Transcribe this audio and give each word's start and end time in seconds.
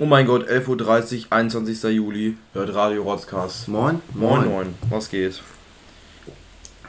Oh 0.00 0.06
mein 0.06 0.26
Gott, 0.26 0.48
11.30 0.48 1.26
Uhr, 1.26 1.32
21. 1.32 1.82
Juli, 1.94 2.36
hört 2.52 2.74
Radio 2.74 3.02
Rotzcast. 3.02 3.68
Moin. 3.68 4.00
Moin, 4.14 4.48
moin, 4.48 4.74
was 4.90 5.08
geht? 5.08 5.40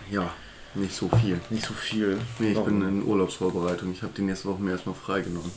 Ja, 0.10 0.32
nicht 0.74 0.94
so 0.96 1.08
viel. 1.10 1.40
Nicht 1.50 1.66
so 1.66 1.74
viel. 1.74 2.18
Nee, 2.40 2.52
ich 2.52 2.56
Warum? 2.58 2.80
bin 2.80 2.88
in 2.88 3.04
Urlaubsvorbereitung. 3.04 3.92
Ich 3.92 4.02
habe 4.02 4.14
die 4.18 4.24
nächste 4.24 4.50
Woche 4.50 4.62
mir 4.62 4.72
erstmal 4.72 4.96
freigenommen. 4.96 5.52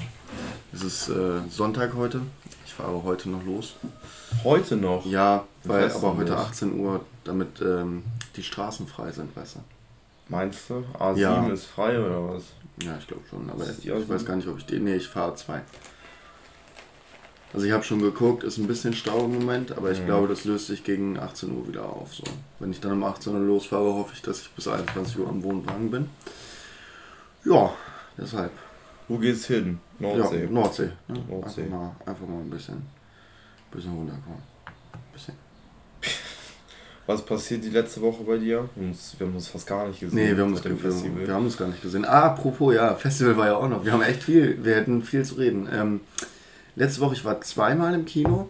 Es 0.73 0.83
ist 0.83 1.09
äh, 1.09 1.41
Sonntag 1.49 1.95
heute. 1.95 2.21
Ich 2.67 2.75
fahre 2.75 3.03
heute 3.03 3.31
noch 3.31 3.45
los. 3.45 3.75
Heute 4.45 4.77
noch? 4.77 5.05
Ja, 5.07 5.45
weil 5.65 5.91
aber 5.91 6.17
heute 6.17 6.33
los? 6.33 6.41
18 6.41 6.79
Uhr, 6.79 7.01
damit 7.25 7.61
ähm, 7.63 8.03
die 8.37 8.43
Straßen 8.43 8.87
frei 8.87 9.11
sind, 9.11 9.35
weißt 9.35 9.57
du. 9.57 9.61
Meinst 10.29 10.69
du? 10.69 10.85
A7 10.99 11.17
Ja. 11.17 11.49
ist 11.49 11.65
frei 11.65 11.99
oder 11.99 12.29
was? 12.29 12.45
Ja, 12.83 12.97
ich 12.99 13.07
glaube 13.09 13.23
schon, 13.31 13.49
aber 13.51 13.65
ich, 13.65 13.87
ich 13.89 14.09
weiß 14.09 14.25
gar 14.27 14.37
nicht, 14.37 14.47
ob 14.47 14.59
ich 14.59 14.67
die. 14.67 14.79
Nee, 14.79 14.97
ich 14.97 15.09
fahre 15.09 15.35
zwei. 15.35 15.63
Also 17.55 17.65
ich 17.67 17.73
habe 17.73 17.83
schon 17.83 18.01
geguckt, 18.03 18.45
ist 18.45 18.59
ein 18.59 18.67
bisschen 18.67 18.93
Stau 18.93 19.25
im 19.25 19.33
Moment, 19.39 19.73
aber 19.77 19.91
ich 19.91 20.01
Mhm. 20.01 20.07
glaube, 20.07 20.29
das 20.29 20.45
löst 20.45 20.67
sich 20.67 20.85
gegen 20.85 21.19
18 21.19 21.51
Uhr 21.57 21.67
wieder 21.67 21.85
auf. 21.85 22.15
So. 22.15 22.23
Wenn 22.59 22.71
ich 22.71 22.81
dann 22.81 22.93
um 22.93 23.05
18 23.05 23.33
Uhr 23.35 23.41
losfahre, 23.41 23.95
hoffe 23.95 24.13
ich, 24.15 24.21
dass 24.23 24.43
ich 24.43 24.51
bis 24.51 24.69
21 24.69 25.19
Uhr 25.19 25.29
am 25.29 25.43
Wohnwagen 25.43 25.91
bin. 25.91 26.11
Ja, 27.45 27.73
deshalb. 28.19 28.51
Wo 29.09 29.17
geht's 29.17 29.47
hin? 29.47 29.79
Nordsee. 29.99 30.43
Ja, 30.45 30.51
Nordsee. 30.51 30.91
Ne? 31.09 31.25
Nordsee. 31.29 31.63
Einfach, 31.63 31.79
mal, 31.79 31.97
einfach 32.05 32.27
mal 32.29 32.41
ein 32.41 32.51
bisschen, 32.51 32.83
bisschen 33.73 33.93
runterkommen. 33.95 34.43
Bisschen. 35.15 35.35
Was 37.07 37.25
passiert 37.25 37.65
die 37.65 37.71
letzte 37.71 38.03
Woche 38.03 38.23
bei 38.25 38.37
dir? 38.37 38.69
Wir 38.77 39.27
haben 39.27 39.35
uns 39.35 39.49
fast 39.49 39.67
gar 39.67 39.89
nicht 39.89 40.01
gesehen. 40.01 40.15
Nee, 40.19 40.37
wir 40.37 40.45
haben, 40.45 40.51
uns, 40.53 40.61
Festival. 40.61 41.27
wir 41.27 41.33
haben 41.35 41.47
uns 41.47 41.57
gar 41.57 41.69
nicht 41.69 41.81
gesehen. 41.81 42.05
Ah, 42.05 42.27
apropos, 42.27 42.75
ja, 42.75 42.95
Festival 42.97 43.35
war 43.39 43.47
ja 43.47 43.57
auch 43.57 43.69
noch. 43.71 43.83
Wir 43.83 43.93
haben 43.93 44.03
echt 44.03 44.23
viel, 44.25 44.63
wir 44.63 44.75
hätten 44.77 45.03
viel 45.03 45.25
zu 45.25 45.37
reden. 45.37 45.67
Ähm, 45.73 46.01
letzte 46.79 47.01
Woche, 47.01 47.15
ich 47.15 47.25
war 47.25 47.41
zweimal 47.41 47.95
im 47.95 48.05
Kino, 48.05 48.49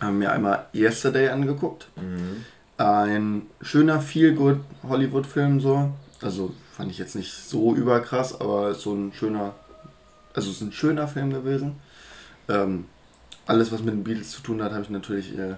haben 0.00 0.18
mir 0.18 0.32
einmal 0.32 0.66
Yesterday 0.72 1.28
angeguckt. 1.28 1.88
Mhm. 1.96 2.44
Ein 2.78 3.42
schöner, 3.60 4.00
feel-good 4.00 4.60
Hollywood-Film 4.88 5.60
so. 5.60 5.90
Also 6.22 6.54
fand 6.74 6.90
ich 6.90 6.98
jetzt 6.98 7.16
nicht 7.16 7.32
so 7.32 7.74
überkrass, 7.74 8.40
aber 8.40 8.74
so 8.74 8.94
ein 8.94 9.12
schöner, 9.12 9.54
also 10.32 10.50
es 10.50 10.56
ist 10.56 10.62
ein 10.62 10.72
schöner 10.72 11.08
Film 11.08 11.30
gewesen. 11.30 11.74
Ähm, 12.48 12.86
alles, 13.46 13.72
was 13.72 13.82
mit 13.82 13.94
den 13.94 14.04
Beatles 14.04 14.30
zu 14.30 14.42
tun 14.42 14.62
hat, 14.62 14.72
habe 14.72 14.82
ich 14.82 14.90
natürlich, 14.90 15.36
äh, 15.36 15.56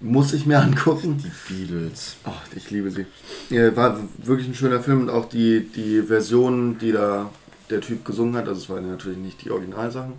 muss 0.00 0.32
ich 0.32 0.44
mir 0.44 0.60
angucken. 0.60 1.18
Die 1.18 1.54
Beatles. 1.54 2.16
Oh, 2.26 2.32
ich 2.54 2.70
liebe 2.70 2.90
sie. 2.90 3.06
Ja, 3.48 3.74
war 3.76 3.98
wirklich 4.18 4.48
ein 4.48 4.54
schöner 4.54 4.80
Film 4.80 5.02
und 5.02 5.10
auch 5.10 5.28
die, 5.28 5.68
die 5.68 6.02
Version, 6.02 6.78
die 6.78 6.92
da 6.92 7.30
der 7.70 7.80
Typ 7.80 8.04
gesungen 8.04 8.34
hat, 8.34 8.48
also 8.48 8.60
es 8.60 8.68
waren 8.68 8.90
natürlich 8.90 9.18
nicht 9.18 9.44
die 9.44 9.50
Originalsachen, 9.50 10.14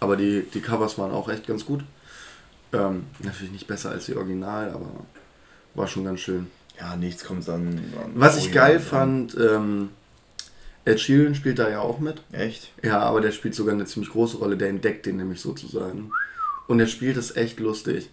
aber 0.00 0.16
die, 0.16 0.42
die 0.54 0.60
Covers 0.60 0.98
waren 0.98 1.10
auch 1.12 1.28
echt 1.28 1.46
ganz 1.46 1.64
gut. 1.64 1.82
Ähm, 2.72 3.04
natürlich 3.20 3.52
nicht 3.52 3.66
besser 3.66 3.90
als 3.90 4.06
die 4.06 4.16
Original, 4.16 4.70
aber 4.70 4.90
war 5.74 5.86
schon 5.86 6.04
ganz 6.04 6.20
schön. 6.20 6.48
Ja, 6.78 6.96
nichts 6.96 7.24
kommt 7.24 7.48
an. 7.48 7.66
an 7.68 8.12
Was 8.14 8.36
ich 8.36 8.44
Original 8.44 8.66
geil 8.68 8.76
an. 8.76 8.82
fand, 8.82 9.36
ähm, 9.38 9.88
Ed 10.84 11.00
Sheeran 11.00 11.34
spielt 11.34 11.58
da 11.58 11.68
ja 11.68 11.80
auch 11.80 11.98
mit. 11.98 12.22
Echt? 12.32 12.70
Ja, 12.82 13.00
aber 13.00 13.20
der 13.20 13.32
spielt 13.32 13.54
sogar 13.54 13.74
eine 13.74 13.84
ziemlich 13.86 14.10
große 14.12 14.36
Rolle, 14.38 14.56
der 14.56 14.68
entdeckt 14.68 15.06
den 15.06 15.16
nämlich 15.16 15.40
sozusagen. 15.40 16.10
Und 16.66 16.78
der 16.78 16.86
spielt 16.86 17.16
es 17.16 17.34
echt 17.36 17.58
lustig. 17.60 18.10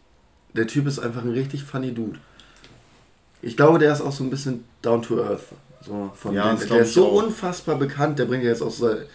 Der 0.54 0.68
Typ 0.68 0.88
ist 0.88 1.00
einfach 1.00 1.22
ein 1.24 1.32
richtig 1.32 1.64
funny 1.64 1.94
Dude. 1.94 2.20
Ich 3.42 3.56
glaube, 3.58 3.78
der 3.80 3.92
ist 3.94 4.02
auch 4.02 4.12
so 4.12 4.24
ein 4.24 4.30
bisschen 4.30 4.64
down 4.82 5.02
to 5.02 5.22
earth. 5.22 5.44
So 5.86 6.12
von 6.16 6.34
Ja, 6.34 6.54
den, 6.54 6.68
der 6.68 6.80
ist 6.80 6.94
so 6.94 7.08
auch. 7.08 7.24
unfassbar 7.24 7.76
bekannt, 7.76 8.18
der 8.20 8.26
bringt 8.26 8.44
ja 8.44 8.50
jetzt 8.50 8.62
auch 8.64 8.72
seine, 8.72 9.06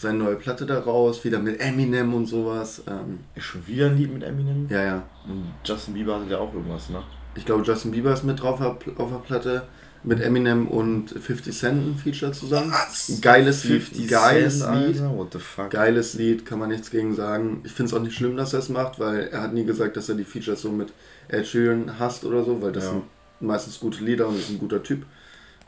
seine 0.00 0.18
neue 0.18 0.36
Platte 0.36 0.64
da 0.66 0.78
raus, 0.80 1.24
wieder 1.24 1.38
mit 1.38 1.60
Eminem 1.60 2.14
und 2.14 2.26
sowas. 2.26 2.82
Ähm, 2.88 3.20
Ist 3.34 3.44
schon 3.44 3.66
wieder 3.66 3.86
ein 3.86 3.96
Lied 3.98 4.12
mit 4.12 4.22
Eminem? 4.22 4.66
ja, 4.70 4.82
ja. 4.82 5.02
Und 5.28 5.52
Justin 5.64 5.94
Bieber 5.94 6.18
hatte 6.20 6.30
ja 6.30 6.38
auch 6.38 6.52
irgendwas, 6.54 6.88
ne? 6.90 7.02
Ich 7.34 7.44
glaube, 7.44 7.62
Justin 7.64 7.90
Bieber 7.92 8.12
ist 8.12 8.24
mit 8.24 8.40
drauf 8.42 8.60
auf 8.60 8.78
der 9.10 9.18
Platte. 9.18 9.62
Mit 10.02 10.18
Eminem 10.22 10.66
und 10.66 11.10
50 11.10 11.54
Cent 11.54 11.86
ein 11.86 11.94
Feature 12.02 12.32
zusammen. 12.32 12.72
Ein 12.72 13.20
geiles 13.20 13.64
Lied. 13.64 13.82
50 13.82 14.08
Geiles 14.08 14.60
Cent, 14.60 14.74
Lied. 14.74 15.00
Alter, 15.02 15.16
what 15.18 15.32
the 15.34 15.38
fuck? 15.38 15.68
Geiles 15.68 16.14
Lied, 16.14 16.46
kann 16.46 16.58
man 16.58 16.70
nichts 16.70 16.90
gegen 16.90 17.14
sagen. 17.14 17.60
Ich 17.64 17.72
finde 17.72 17.90
es 17.90 17.94
auch 17.94 18.02
nicht 18.02 18.16
schlimm, 18.16 18.34
dass 18.38 18.54
er 18.54 18.60
es 18.60 18.70
macht, 18.70 18.98
weil 18.98 19.28
er 19.30 19.42
hat 19.42 19.52
nie 19.52 19.64
gesagt, 19.66 19.98
dass 19.98 20.08
er 20.08 20.14
die 20.14 20.24
Features 20.24 20.62
so 20.62 20.70
mit 20.72 20.90
Ed 21.28 21.46
Sheeran 21.46 21.98
hasst 21.98 22.24
oder 22.24 22.42
so, 22.44 22.62
weil 22.62 22.72
das 22.72 22.84
Ja. 22.84 22.90
sind 22.92 23.02
meistens 23.40 23.78
gute 23.78 24.02
Lieder 24.02 24.26
und 24.26 24.38
ist 24.38 24.48
ein 24.48 24.58
guter 24.58 24.82
Typ. 24.82 25.04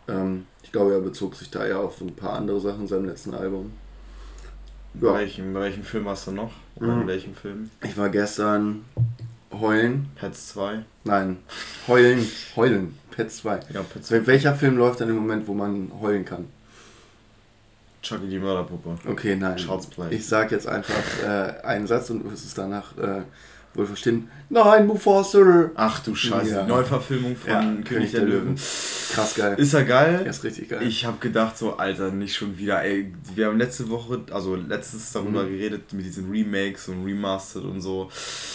Ähm, 0.09 0.47
ich 0.62 0.72
glaube, 0.72 0.94
er 0.94 1.00
bezog 1.00 1.34
sich 1.37 1.50
da 1.50 1.66
ja 1.66 1.76
auf 1.78 2.00
ein 2.00 2.16
paar 2.16 2.32
andere 2.32 2.59
Sachen 2.59 2.81
in 2.82 2.88
seinem 2.88 3.04
letzten 3.04 3.34
Album. 3.34 3.72
Bei, 4.94 5.06
Ja. 5.08 5.14
welchem, 5.14 5.53
bei 5.54 5.60
welchem 5.60 5.82
Film 5.84 6.08
hast 6.08 6.26
du 6.26 6.32
noch? 6.32 6.53
Oder 6.76 6.94
Mhm. 6.97 7.03
in 7.03 7.06
welchem 7.08 7.34
Film? 7.34 7.70
Ich 7.82 7.97
war 7.97 8.08
gestern 8.10 8.84
heulen. 9.53 10.10
Pets 10.16 10.48
2? 10.48 10.84
Nein, 11.04 11.38
heulen, 11.88 12.26
heulen. 12.56 12.98
Pet 13.10 13.31
2. 13.31 13.60
Ja, 13.72 13.82
Pets 13.82 14.10
Wel- 14.10 14.26
Welcher 14.26 14.54
Film 14.54 14.76
läuft 14.76 15.00
dann 15.00 15.08
im 15.08 15.16
Moment, 15.16 15.47
wo 15.47 15.54
man 15.54 15.91
heulen 16.00 16.25
kann? 16.25 16.47
Chucky 18.02 18.26
die 18.28 18.38
Mörderpuppe. 18.38 18.98
Okay, 19.08 19.36
nein. 19.36 19.56
Child's 19.56 19.86
Play. 19.86 20.08
Ich 20.14 20.26
sag 20.26 20.50
jetzt 20.50 20.66
einfach 20.66 21.22
äh, 21.25 21.64
einen 21.64 21.86
Satz 21.86 22.10
und 22.10 22.26
es 22.32 22.52
danach 22.54 22.97
äh, 22.98 23.22
wohl 23.75 23.87
verstehen. 23.87 24.28
Nein, 24.50 24.87
Mufasa! 24.87 25.71
Ach 25.75 26.00
du 26.00 26.15
Scheiße, 26.15 26.50
Ja. 26.50 26.66
Neuverfilmung 26.66 27.34
von 27.37 27.50
Ja, 27.50 27.75
König 27.84 28.10
der, 28.10 28.22
Löwen. 28.22 28.55
Krass 28.56 29.34
geil. 29.34 29.55
Ist 29.59 29.72
er 29.72 29.84
geil? 29.84 30.21
Er 30.25 30.31
ist 30.31 30.44
richtig 30.44 30.69
geil. 30.69 30.83
Ich 30.87 31.05
habe 31.06 31.16
gedacht 31.21 31.56
so, 31.56 31.77
Alter, 31.77 32.11
nicht 32.11 32.34
schon 32.37 32.59
wieder. 32.59 32.82
Ey, 32.82 33.12
wir 33.34 33.47
haben 33.47 33.59
letzte 33.59 33.88
Woche, 33.88 34.21
also 34.31 34.56
letztes 34.56 35.12
darüber 35.12 35.44
Mhm. 35.44 35.49
geredet 35.50 35.93
mit 35.94 36.05
diesen 36.05 36.31
Remakes 36.31 36.88
und 36.88 37.05
Remastered 37.05 37.65
und 37.65 37.81
so. 37.81 38.11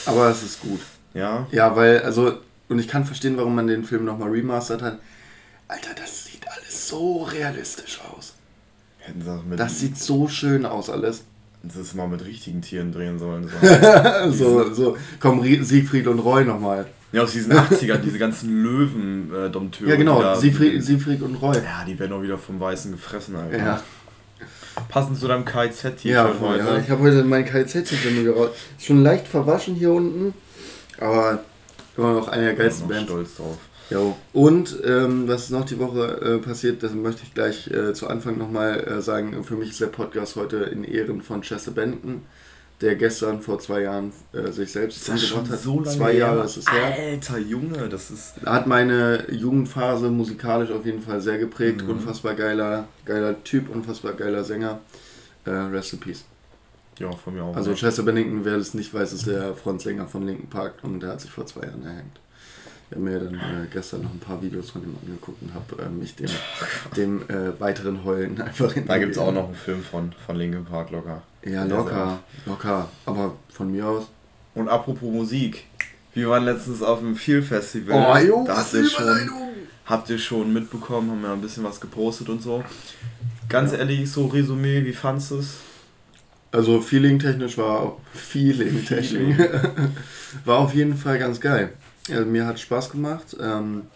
Aber 0.06 0.29
es 0.29 0.44
ist 0.44 0.61
gut. 0.61 0.81
Ja, 1.13 1.47
Ja, 1.51 1.75
weil, 1.75 2.01
also, 2.01 2.33
und 2.69 2.77
ich 2.79 2.88
kann 2.88 3.03
verstehen, 3.06 3.38
warum 3.38 3.56
man 3.56 3.66
den 3.67 3.83
Film 3.83 4.06
nochmal 4.06 4.29
remastert 4.29 4.81
hat. 4.83 5.00
Alter, 5.67 5.89
das 6.00 6.25
sieht 6.25 6.47
alles 6.47 6.88
so 6.89 7.23
realistisch 7.23 8.00
aus. 8.16 8.35
hätten 9.00 9.22
sie 9.22 9.31
auch 9.31 9.44
mit, 9.44 9.59
Das 9.59 9.79
sieht 9.79 9.97
so 9.97 10.27
schön 10.27 10.66
aus 10.66 10.89
alles. 10.89 11.23
Das 11.63 11.94
mal 11.94 12.07
mit 12.07 12.25
richtigen 12.25 12.62
Tieren 12.62 12.91
drehen 12.91 13.19
sollen. 13.19 13.50
So. 14.31 14.31
so, 14.31 14.73
so, 14.73 14.97
komm, 15.19 15.40
Rie- 15.41 15.62
Siegfried 15.63 16.07
und 16.07 16.19
Roy 16.19 16.45
nochmal. 16.45 16.85
ja, 17.12 17.23
aus 17.23 17.31
diesen 17.34 17.51
80ern, 17.53 17.97
diese 17.97 18.18
ganzen 18.19 18.63
Löwen-Dompteure. 18.63 19.90
Ja, 19.90 19.95
genau, 19.95 20.35
Siegfried, 20.35 20.84
Siegfried 20.84 21.22
und 21.22 21.35
Roy. 21.35 21.56
Ja, 21.57 21.84
die 21.85 21.97
werden 22.00 22.13
auch 22.13 22.22
wieder 22.22 22.38
vom 22.38 22.59
Weißen 22.59 22.91
gefressen, 22.91 23.35
Alter. 23.35 23.57
Ja, 23.57 23.81
Passend 24.90 25.19
zu 25.19 25.28
deinem 25.28 25.44
KZ-T-Shirt 25.44 26.03
ja, 26.13 26.31
heute. 26.40 26.59
ja. 26.63 26.78
ich 26.78 26.90
habe 26.91 27.01
heute 27.01 27.23
mein 27.23 27.44
KZ-T-Shirt. 27.45 28.51
Ist 28.78 28.85
schon 28.85 29.01
leicht 29.03 29.28
verwaschen 29.28 29.74
hier 29.75 29.91
unten, 29.91 30.35
aber 31.00 31.39
immer 31.97 32.13
noch 32.13 32.28
eine 32.28 32.44
der 32.44 32.51
Ich 32.51 32.57
bin 32.57 32.66
geilsten 32.68 32.88
Bands. 32.88 33.03
stolz 33.06 33.35
drauf. 33.38 33.57
Jo. 33.89 34.17
Und 34.33 34.77
ähm, 34.85 35.27
was 35.27 35.49
noch 35.49 35.65
die 35.65 35.79
Woche 35.79 36.21
äh, 36.21 36.37
passiert, 36.39 36.83
das 36.83 36.93
möchte 36.93 37.23
ich 37.23 37.33
gleich 37.33 37.67
äh, 37.71 37.93
zu 37.93 38.07
Anfang 38.07 38.37
nochmal 38.37 38.79
äh, 38.83 39.01
sagen. 39.01 39.43
Für 39.43 39.55
mich 39.55 39.69
ist 39.69 39.81
der 39.81 39.87
Podcast 39.87 40.35
heute 40.35 40.57
in 40.57 40.83
Ehren 40.83 41.21
von 41.21 41.41
Chester 41.41 41.71
Benton, 41.71 42.23
der 42.81 42.95
gestern 42.95 43.41
vor 43.41 43.59
zwei 43.59 43.83
Jahren 43.83 44.11
äh, 44.33 44.51
sich 44.51 44.73
selbst 44.73 45.07
umgebracht 45.07 45.49
hat. 45.49 45.93
zwei 45.93 46.13
Jahre 46.13 46.43
ist 46.43 46.57
es 46.57 46.71
her. 46.71 46.95
Alter 46.97 47.39
Junge, 47.39 47.87
das 47.87 48.11
ist. 48.11 48.33
Hat 48.45 48.67
meine 48.67 49.31
Jugendphase 49.31 50.09
musikalisch 50.09 50.71
auf 50.71 50.85
jeden 50.85 51.01
Fall 51.01 51.21
sehr 51.21 51.37
geprägt. 51.37 51.83
Mhm. 51.83 51.91
Unfassbar 51.91 52.35
geiler, 52.35 52.87
geiler 53.05 53.41
Typ, 53.43 53.73
unfassbar 53.73 54.13
geiler 54.13 54.43
Sänger. 54.43 54.79
Äh, 55.45 55.51
rest 55.51 55.93
in 55.93 55.99
Peace. 55.99 56.25
Ja, 56.99 57.11
von 57.11 57.35
mir 57.35 57.43
auch. 57.43 57.55
Also. 57.55 57.73
Chester 57.73 58.03
Bennington, 58.03 58.43
wer 58.43 58.57
das 58.57 58.73
nicht 58.73 58.93
weiß, 58.93 59.13
ist 59.13 59.27
der 59.27 59.53
Frontsänger 59.53 60.07
von 60.07 60.25
Linkin 60.27 60.49
Park 60.49 60.75
und 60.81 60.99
der 60.99 61.11
hat 61.11 61.21
sich 61.21 61.31
vor 61.31 61.45
zwei 61.45 61.61
Jahren 61.61 61.85
erhängt. 61.85 62.19
Ich 62.89 62.95
habe 62.95 63.03
mir 63.03 63.19
dann 63.19 63.33
äh, 63.35 63.67
gestern 63.71 64.03
noch 64.03 64.13
ein 64.13 64.19
paar 64.19 64.41
Videos 64.41 64.69
von 64.69 64.81
ihm 64.81 64.95
angeguckt 65.01 65.41
und 65.41 65.53
habe 65.53 65.83
äh, 65.83 65.89
mich 65.89 66.15
dem, 66.15 66.29
dem 66.95 67.21
äh, 67.29 67.59
weiteren 67.59 68.05
Heulen 68.05 68.41
einfach 68.41 68.73
in 68.77 68.87
Da 68.87 68.97
gibt 68.97 69.11
es 69.11 69.17
auch 69.17 69.33
noch 69.33 69.47
einen 69.47 69.55
Film 69.55 69.83
von, 69.83 70.13
von 70.25 70.37
Linkin 70.37 70.63
Park 70.63 70.91
locker. 70.91 71.21
Ja, 71.43 71.65
locker, 71.65 72.19
locker. 72.45 72.89
Aber 73.05 73.35
von 73.49 73.71
mir 73.71 73.87
aus. 73.87 74.07
Und 74.56 74.69
apropos 74.69 75.12
Musik. 75.12 75.65
Wir 76.13 76.29
waren 76.29 76.45
letztens 76.45 76.81
auf 76.81 77.00
dem 77.00 77.15
Feel 77.15 77.41
Festival. 77.41 77.95
Oh, 77.95 78.25
jo, 78.25 78.44
da 78.47 78.53
was 78.53 78.73
habt 78.73 78.73
ihr, 78.73 78.83
für 78.85 78.89
schon, 78.89 79.29
habt 79.85 80.09
ihr 80.09 80.17
schon 80.17 80.53
mitbekommen, 80.53 81.12
haben 81.12 81.23
ja 81.23 81.33
ein 81.33 81.41
bisschen 81.41 81.63
was 81.65 81.81
gepostet 81.81 82.29
und 82.29 82.41
so. 82.41 82.63
Ganz 83.50 83.73
ehrlich, 83.73 84.09
so 84.09 84.27
Resümee, 84.27 84.83
wie 84.85 84.94
fandest 84.94 85.31
du 85.31 85.39
es? 85.39 85.57
Also 86.51 86.79
feeling-technisch 86.79 87.57
war 87.57 87.97
feeling-technisch 88.13 89.09
Feeling. 89.09 89.38
war 90.45 90.59
auf 90.59 90.73
jeden 90.73 90.95
Fall 90.95 91.19
ganz 91.19 91.39
geil. 91.39 91.73
Also 92.12 92.25
mir 92.25 92.45
hat 92.45 92.59
Spaß 92.59 92.92
gemacht. 92.92 93.36
Ähm, 93.39 93.88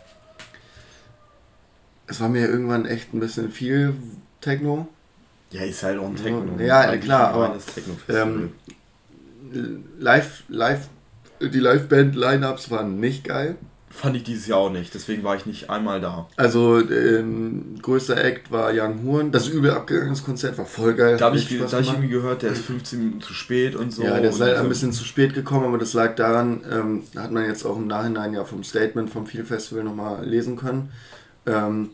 es 2.07 2.19
war 2.19 2.29
mir 2.29 2.47
irgendwann 2.47 2.85
echt 2.85 3.13
ein 3.13 3.19
bisschen 3.19 3.51
viel 3.51 3.93
Techno. 4.41 4.87
Ja, 5.51 5.63
ist 5.63 5.83
halt 5.83 5.99
auch 5.99 6.07
ein 6.07 6.15
Techno. 6.15 6.59
Ja, 6.59 6.81
Eigentlich 6.81 7.05
klar, 7.05 7.33
aber. 7.33 7.57
Ähm, 8.09 8.53
live, 9.99 10.43
live, 10.47 10.87
die 11.41 11.59
Liveband-Lineups 11.59 12.69
waren 12.71 12.99
nicht 12.99 13.23
geil. 13.23 13.55
Fand 13.91 14.15
ich 14.15 14.23
dieses 14.23 14.47
Jahr 14.47 14.59
auch 14.59 14.71
nicht. 14.71 14.93
Deswegen 14.93 15.23
war 15.23 15.35
ich 15.35 15.45
nicht 15.45 15.69
einmal 15.69 16.01
da. 16.01 16.27
Also, 16.37 16.79
ähm, 16.79 17.75
größter 17.81 18.23
Act 18.23 18.51
war 18.51 18.71
Young 18.73 19.05
Horn. 19.05 19.31
Das 19.31 19.47
übel 19.47 19.71
abgegangenes 19.71 20.23
Konzert 20.23 20.57
war 20.57 20.65
voll 20.65 20.93
geil. 20.93 21.17
Da 21.17 21.25
habe 21.25 21.37
ich, 21.37 21.47
da 21.49 21.65
hab 21.65 21.81
ich 21.81 21.89
irgendwie 21.89 22.09
gehört, 22.09 22.41
der 22.41 22.51
ist 22.51 22.65
15 22.65 22.99
Minuten 22.99 23.21
zu 23.21 23.33
spät 23.33 23.75
und 23.75 23.93
so. 23.93 24.03
Ja, 24.03 24.19
der 24.19 24.29
ist 24.29 24.39
leider 24.39 24.59
ein 24.59 24.69
bisschen 24.69 24.93
zu 24.93 25.03
spät 25.03 25.33
gekommen, 25.33 25.65
aber 25.65 25.77
das 25.77 25.93
lag 25.93 26.15
daran, 26.15 26.61
ähm, 26.71 27.03
hat 27.15 27.31
man 27.31 27.45
jetzt 27.45 27.65
auch 27.65 27.77
im 27.77 27.87
Nachhinein 27.87 28.33
ja 28.33 28.45
vom 28.45 28.63
Statement 28.63 29.09
vom 29.09 29.27
Feel 29.27 29.43
Festival 29.43 29.83
nochmal 29.83 30.25
lesen 30.25 30.55
können. 30.55 30.91
Ähm, 31.45 31.89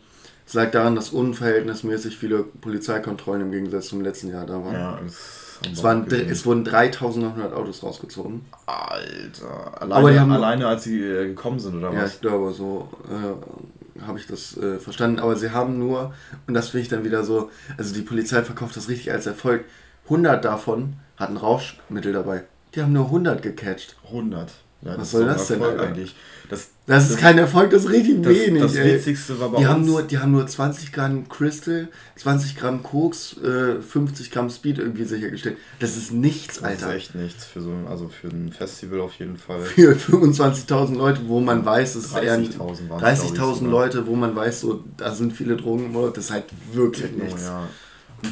es 0.45 0.53
lag 0.53 0.71
daran, 0.71 0.95
dass 0.95 1.09
unverhältnismäßig 1.09 2.17
viele 2.17 2.43
Polizeikontrollen 2.43 3.41
im 3.41 3.51
Gegensatz 3.51 3.87
zum 3.87 4.01
letzten 4.01 4.29
Jahr 4.29 4.45
da 4.45 4.63
waren. 4.63 4.73
Ja, 4.73 4.99
es, 5.05 5.46
waren, 5.83 6.07
es 6.11 6.45
wurden 6.45 6.63
3900 6.63 7.53
Autos 7.53 7.83
rausgezogen. 7.83 8.45
Alter. 8.65 9.81
Alleine, 9.81 10.19
haben, 10.19 10.31
alleine 10.31 10.67
als 10.67 10.83
sie 10.83 11.01
äh, 11.01 11.27
gekommen 11.27 11.59
sind, 11.59 11.77
oder 11.77 11.89
was? 11.89 11.95
Ja, 11.95 12.05
ich 12.05 12.21
glaube, 12.21 12.53
so 12.53 12.89
äh, 13.09 14.01
habe 14.05 14.19
ich 14.19 14.27
das 14.27 14.57
äh, 14.57 14.79
verstanden. 14.79 15.19
Aber 15.19 15.35
sie 15.35 15.51
haben 15.51 15.79
nur, 15.79 16.13
und 16.47 16.53
das 16.53 16.69
finde 16.69 16.83
ich 16.83 16.89
dann 16.89 17.03
wieder 17.03 17.23
so, 17.23 17.49
also 17.77 17.93
die 17.93 18.01
Polizei 18.01 18.43
verkauft 18.43 18.77
das 18.77 18.89
richtig 18.89 19.11
als 19.11 19.25
Erfolg. 19.25 19.65
100 20.05 20.43
davon 20.43 20.95
hatten 21.17 21.37
Rauschmittel 21.37 22.13
dabei. 22.13 22.43
Die 22.75 22.81
haben 22.81 22.93
nur 22.93 23.05
100 23.05 23.41
gecatcht. 23.41 23.95
100. 24.05 24.51
Ja, 24.81 24.97
Was 24.97 25.11
soll 25.11 25.25
das 25.25 25.47
denn 25.47 25.63
eigentlich? 25.63 26.15
Das, 26.49 26.69
das 26.85 27.03
ist 27.05 27.13
das, 27.13 27.19
kein 27.19 27.37
Erfolg, 27.37 27.71
das 27.71 27.83
ist 27.83 27.91
richtig 27.91 28.21
das, 28.21 28.33
wenig. 28.33 28.61
Das 28.61 28.75
ey. 28.75 28.93
Witzigste 28.93 29.39
war 29.39 29.49
bei 29.49 29.57
die 29.57 29.63
uns. 29.65 29.73
Haben 29.73 29.85
nur, 29.85 30.03
die 30.03 30.17
haben 30.17 30.31
nur 30.31 30.47
20 30.47 30.93
Gramm 30.93 31.27
Crystal, 31.27 31.89
20 32.15 32.55
Gramm 32.55 32.83
Koks, 32.83 33.35
äh, 33.43 33.81
50 33.81 34.31
Gramm 34.31 34.49
Speed 34.49 34.77
irgendwie 34.77 35.03
sichergestellt. 35.03 35.57
Das 35.79 35.97
ist 35.97 36.13
nichts, 36.13 36.63
Alter. 36.63 36.85
Das 36.85 36.89
ist 36.89 36.95
echt 36.95 37.15
nichts 37.15 37.45
für 37.45 37.61
so 37.61 37.73
also 37.89 38.07
für 38.07 38.27
ein 38.27 38.53
Festival 38.53 39.01
auf 39.01 39.13
jeden 39.15 39.37
Fall. 39.37 39.59
Für 39.65 39.93
25.000 39.93 40.95
Leute, 40.95 41.21
wo 41.27 41.39
man 41.39 41.65
weiß, 41.65 41.95
es 41.95 42.05
ist 42.05 42.15
eher 42.15 42.39
30.000 42.39 42.89
30.000 42.89 43.67
Leute, 43.67 44.07
wo 44.07 44.15
man 44.15 44.35
weiß, 44.35 44.61
so 44.61 44.83
da 44.95 45.13
sind 45.13 45.33
viele 45.33 45.57
Drogen, 45.57 45.93
das 46.13 46.25
ist 46.25 46.31
halt 46.31 46.45
wirklich 46.71 47.11
genau, 47.11 47.25
nichts. 47.25 47.43
Ja. 47.43 47.67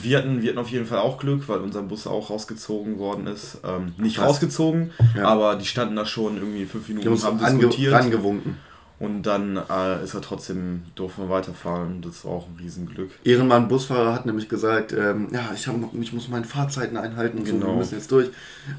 Wir 0.01 0.17
hatten, 0.17 0.41
wir 0.41 0.49
hatten 0.49 0.59
auf 0.59 0.69
jeden 0.69 0.85
Fall 0.85 0.99
auch 0.99 1.17
Glück, 1.17 1.47
weil 1.47 1.59
unser 1.59 1.81
Bus 1.81 2.07
auch 2.07 2.29
rausgezogen 2.29 2.97
worden 2.97 3.27
ist. 3.27 3.59
Ähm, 3.63 3.93
nicht 3.97 4.17
Was? 4.17 4.25
rausgezogen, 4.25 4.91
ja. 5.15 5.27
aber 5.27 5.55
die 5.55 5.65
standen 5.65 5.95
da 5.95 6.05
schon 6.05 6.37
irgendwie 6.37 6.65
fünf 6.65 6.87
Minuten 6.87 7.09
und 7.09 7.23
haben 7.23 7.39
diskutiert. 7.39 7.93
Angewunken. 7.93 8.57
Und 8.97 9.23
dann 9.23 9.57
äh, 9.57 10.03
ist 10.03 10.13
er 10.13 10.21
trotzdem, 10.21 10.83
durften 10.95 11.23
wir 11.23 11.29
weiterfahren. 11.29 12.01
Das 12.01 12.23
war 12.23 12.31
auch 12.31 12.47
ein 12.47 12.55
Riesenglück. 12.57 13.11
Ehrenmann 13.25 13.67
Busfahrer 13.67 14.13
hat 14.13 14.25
nämlich 14.25 14.47
gesagt, 14.47 14.93
ähm, 14.93 15.27
ja, 15.33 15.51
ich, 15.53 15.67
hab, 15.67 15.75
ich 15.99 16.13
muss 16.13 16.29
meine 16.29 16.45
Fahrzeiten 16.45 16.95
einhalten 16.95 17.39
und 17.39 17.43
genau. 17.43 17.59
so, 17.59 17.67
wir 17.67 17.77
müssen 17.79 17.95
jetzt 17.95 18.11
durch. 18.11 18.29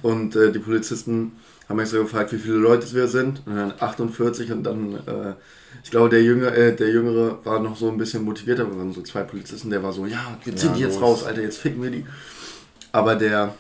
Und 0.03 0.35
äh, 0.35 0.53
die 0.53 0.59
Polizisten 0.59 1.33
haben 1.69 1.79
extra 1.79 1.99
gefragt, 1.99 2.33
wie 2.33 2.39
viele 2.39 2.57
Leute 2.57 2.91
wir 2.95 3.09
sind. 3.09 3.43
Und 3.45 3.57
dann 3.57 3.75
48 3.79 4.53
und 4.53 4.63
dann 4.63 4.95
äh, 4.95 5.35
ich 5.87 5.93
glaube, 5.93 6.09
der, 6.09 6.21
Jüngere, 6.21 6.53
äh, 6.53 6.75
der 6.75 6.91
Jüngere 6.91 7.39
war 7.45 7.61
noch 7.61 7.77
so 7.77 7.89
ein 7.89 7.97
bisschen 7.97 8.25
motivierter. 8.25 8.69
Wir 8.69 8.77
waren 8.77 8.93
so 8.93 9.03
zwei 9.03 9.23
Polizisten, 9.23 9.71
der 9.71 9.85
war 9.85 9.93
so, 9.93 10.05
ja, 10.05 10.37
wir 10.43 10.57
ziehen 10.57 10.71
ja, 10.71 10.75
die 10.75 10.83
jetzt 10.83 11.01
raus, 11.01 11.23
Alter, 11.23 11.43
jetzt 11.43 11.59
ficken 11.59 11.81
wir 11.81 11.93
die. 11.93 12.05
Aber 12.91 13.15
der 13.15 13.55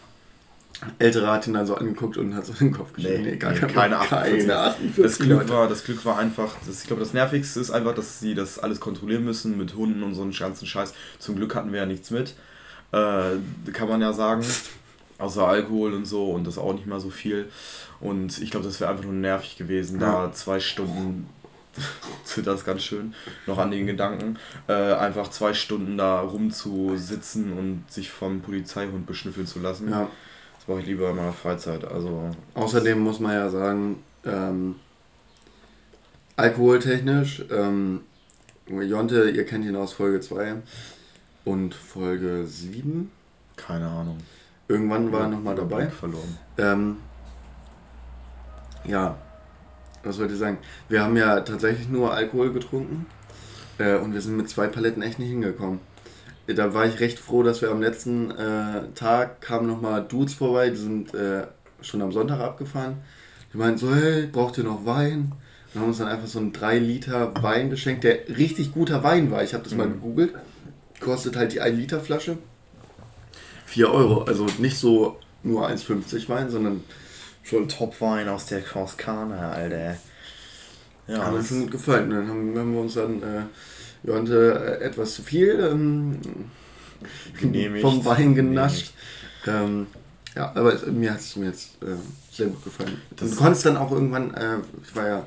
Ältere 0.98 1.30
hat 1.30 1.46
ihn 1.46 1.54
dann 1.54 1.68
so 1.68 1.76
angeguckt 1.76 2.16
und 2.16 2.34
hat 2.34 2.44
so 2.44 2.52
den 2.52 2.72
Kopf 2.72 2.92
geschüttelt. 2.94 3.22
Nee, 3.22 3.30
nee, 3.30 3.36
gar 3.36 3.52
nee, 3.52 3.60
keine, 3.60 3.72
keine 3.72 3.98
48. 3.98 4.96
Das 4.96 5.18
Glück, 5.20 5.48
war, 5.48 5.68
das 5.68 5.84
Glück 5.84 6.04
war 6.04 6.18
einfach, 6.18 6.52
das, 6.66 6.80
ich 6.80 6.88
glaube, 6.88 6.98
das 6.98 7.12
Nervigste 7.12 7.60
ist 7.60 7.70
einfach, 7.70 7.94
dass 7.94 8.18
sie 8.18 8.34
das 8.34 8.58
alles 8.58 8.80
kontrollieren 8.80 9.24
müssen 9.24 9.56
mit 9.56 9.76
Hunden 9.76 10.02
und 10.02 10.16
so 10.16 10.22
einen 10.22 10.32
ganzen 10.32 10.66
Scheiß. 10.66 10.94
Zum 11.20 11.36
Glück 11.36 11.54
hatten 11.54 11.70
wir 11.70 11.78
ja 11.78 11.86
nichts 11.86 12.10
mit. 12.10 12.34
Äh, 12.90 13.36
kann 13.72 13.88
man 13.88 14.00
ja 14.00 14.12
sagen. 14.12 14.44
Außer 15.18 15.46
Alkohol 15.46 15.94
und 15.94 16.06
so 16.06 16.32
und 16.32 16.44
das 16.44 16.58
auch 16.58 16.72
nicht 16.72 16.88
mal 16.88 16.98
so 16.98 17.10
viel. 17.10 17.46
Und 18.00 18.42
ich 18.42 18.50
glaube, 18.50 18.66
das 18.66 18.80
wäre 18.80 18.90
einfach 18.90 19.04
nur 19.04 19.12
nervig 19.12 19.56
gewesen, 19.56 20.00
ja. 20.00 20.26
da 20.26 20.32
zwei 20.32 20.58
Stunden 20.58 21.28
zittert 22.24 22.64
ganz 22.64 22.82
schön 22.82 23.14
noch 23.46 23.58
an 23.58 23.70
den 23.70 23.86
Gedanken, 23.86 24.38
äh, 24.68 24.72
einfach 24.72 25.28
zwei 25.28 25.54
Stunden 25.54 25.96
da 25.96 26.20
rumzusitzen 26.20 27.52
und 27.52 27.84
sich 27.88 28.10
vom 28.10 28.40
Polizeihund 28.40 29.06
beschnüffeln 29.06 29.46
zu 29.46 29.60
lassen. 29.60 29.90
Ja. 29.90 30.08
Das 30.58 30.68
mache 30.68 30.80
ich 30.80 30.86
lieber 30.86 31.10
in 31.10 31.16
meiner 31.16 31.32
Freizeit. 31.32 31.84
Also 31.84 32.30
Außerdem 32.54 32.98
muss 32.98 33.20
man 33.20 33.32
ja 33.32 33.48
sagen, 33.48 34.02
ähm, 34.24 34.76
alkoholtechnisch, 36.36 37.44
ähm, 37.50 38.00
Jonte, 38.68 39.30
ihr 39.30 39.46
kennt 39.46 39.64
ihn 39.64 39.76
aus 39.76 39.92
Folge 39.92 40.20
2 40.20 40.56
und 41.44 41.74
Folge 41.74 42.46
7. 42.46 43.10
Keine 43.54 43.86
Ahnung. 43.86 44.18
Irgendwann 44.68 45.12
war 45.12 45.22
er 45.22 45.28
nochmal 45.28 45.54
dabei. 45.54 45.88
Verloren. 45.88 46.38
Ähm, 46.58 46.96
ja, 48.84 49.16
was 50.06 50.18
wollte 50.18 50.34
ich 50.34 50.38
sagen? 50.38 50.58
Wir 50.88 51.02
haben 51.02 51.16
ja 51.16 51.40
tatsächlich 51.40 51.88
nur 51.88 52.12
Alkohol 52.12 52.52
getrunken 52.52 53.06
äh, 53.78 53.96
und 53.96 54.14
wir 54.14 54.20
sind 54.20 54.36
mit 54.36 54.48
zwei 54.48 54.66
Paletten 54.66 55.02
echt 55.02 55.18
nicht 55.18 55.28
hingekommen. 55.28 55.80
Da 56.46 56.72
war 56.74 56.86
ich 56.86 57.00
recht 57.00 57.18
froh, 57.18 57.42
dass 57.42 57.60
wir 57.60 57.70
am 57.70 57.82
letzten 57.82 58.30
äh, 58.30 58.88
Tag 58.94 59.40
kamen 59.40 59.66
nochmal 59.66 60.04
Dudes 60.06 60.34
vorbei, 60.34 60.70
die 60.70 60.76
sind 60.76 61.12
äh, 61.14 61.46
schon 61.80 62.02
am 62.02 62.12
Sonntag 62.12 62.40
abgefahren. 62.40 62.98
Die 63.52 63.58
meinten 63.58 63.78
so, 63.78 63.94
hey, 63.94 64.26
braucht 64.26 64.58
ihr 64.58 64.64
noch 64.64 64.86
Wein? 64.86 65.32
Und 65.74 65.80
haben 65.80 65.88
uns 65.88 65.98
dann 65.98 66.08
einfach 66.08 66.28
so 66.28 66.38
einen 66.38 66.52
3 66.52 66.78
Liter 66.78 67.32
Wein 67.42 67.68
geschenkt, 67.68 68.04
der 68.04 68.28
richtig 68.28 68.72
guter 68.72 69.02
Wein 69.02 69.30
war. 69.30 69.42
Ich 69.42 69.54
habe 69.54 69.64
das 69.64 69.72
mhm. 69.72 69.78
mal 69.78 69.88
gegoogelt. 69.88 70.34
Kostet 71.00 71.36
halt 71.36 71.52
die 71.52 71.60
1 71.60 71.76
Liter 71.76 72.00
Flasche 72.00 72.38
4 73.66 73.92
Euro. 73.92 74.22
Also 74.22 74.46
nicht 74.58 74.78
so 74.78 75.18
nur 75.42 75.68
1,50 75.68 76.28
Wein, 76.28 76.48
sondern 76.48 76.82
Schon 77.46 77.68
Top-Wein 77.68 78.28
aus 78.28 78.46
der 78.46 78.64
Toskana, 78.64 79.52
Alter. 79.52 79.96
Ja, 81.06 81.26
hat 81.26 81.32
mir 81.32 81.44
schon 81.44 81.62
gut 81.62 81.70
gefallen. 81.70 82.10
Dann 82.10 82.28
haben, 82.28 82.58
haben 82.58 82.72
wir 82.72 82.80
uns 82.80 82.94
dann 82.94 83.22
äh, 83.22 83.42
Jonte 84.02 84.78
äh, 84.80 84.84
etwas 84.84 85.14
zu 85.14 85.22
viel 85.22 85.60
ähm, 85.60 86.18
vom 87.80 88.04
Wein 88.04 88.34
genascht. 88.34 88.92
Ähm, 89.46 89.86
ja, 90.34 90.50
aber 90.56 90.74
mir 90.86 91.12
hat 91.12 91.20
es 91.20 91.36
mir 91.36 91.46
jetzt 91.46 91.80
äh, 91.82 91.94
sehr 92.32 92.48
gut 92.48 92.64
gefallen. 92.64 93.00
Das 93.14 93.30
du 93.30 93.36
konntest 93.36 93.64
dann 93.64 93.76
auch 93.76 93.92
irgendwann, 93.92 94.34
äh, 94.34 94.56
ich 94.82 94.96
war 94.96 95.06
ja 95.06 95.26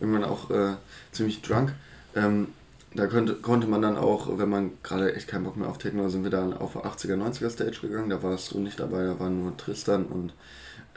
irgendwann 0.00 0.24
auch 0.24 0.50
äh, 0.50 0.74
ziemlich 1.12 1.40
drunk, 1.40 1.72
ähm, 2.16 2.48
da 2.94 3.06
konnte, 3.06 3.34
konnte 3.34 3.68
man 3.68 3.80
dann 3.80 3.96
auch, 3.96 4.26
wenn 4.38 4.48
man 4.48 4.72
gerade 4.82 5.14
echt 5.14 5.28
keinen 5.28 5.44
Bock 5.44 5.56
mehr 5.56 5.68
auf 5.68 5.78
Techno, 5.78 6.08
sind 6.08 6.24
wir 6.24 6.30
dann 6.30 6.52
auf 6.52 6.76
80er, 6.76 7.14
90er 7.14 7.48
Stage 7.48 7.78
gegangen. 7.82 8.10
Da 8.10 8.20
warst 8.24 8.50
du 8.50 8.58
nicht 8.58 8.80
dabei, 8.80 9.04
da 9.04 9.20
waren 9.20 9.40
nur 9.40 9.56
Tristan 9.56 10.06
und 10.06 10.32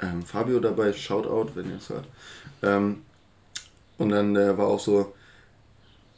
ähm, 0.02 0.24
Fabio 0.24 0.60
dabei, 0.60 0.94
Shoutout, 0.94 1.52
wenn 1.56 1.70
ihr 1.70 1.78
es 1.78 1.90
hört. 1.90 2.06
Ähm, 2.62 3.02
und 3.98 4.10
dann 4.10 4.36
äh, 4.36 4.58
war 4.58 4.68
auch 4.68 4.80
so, 4.80 5.14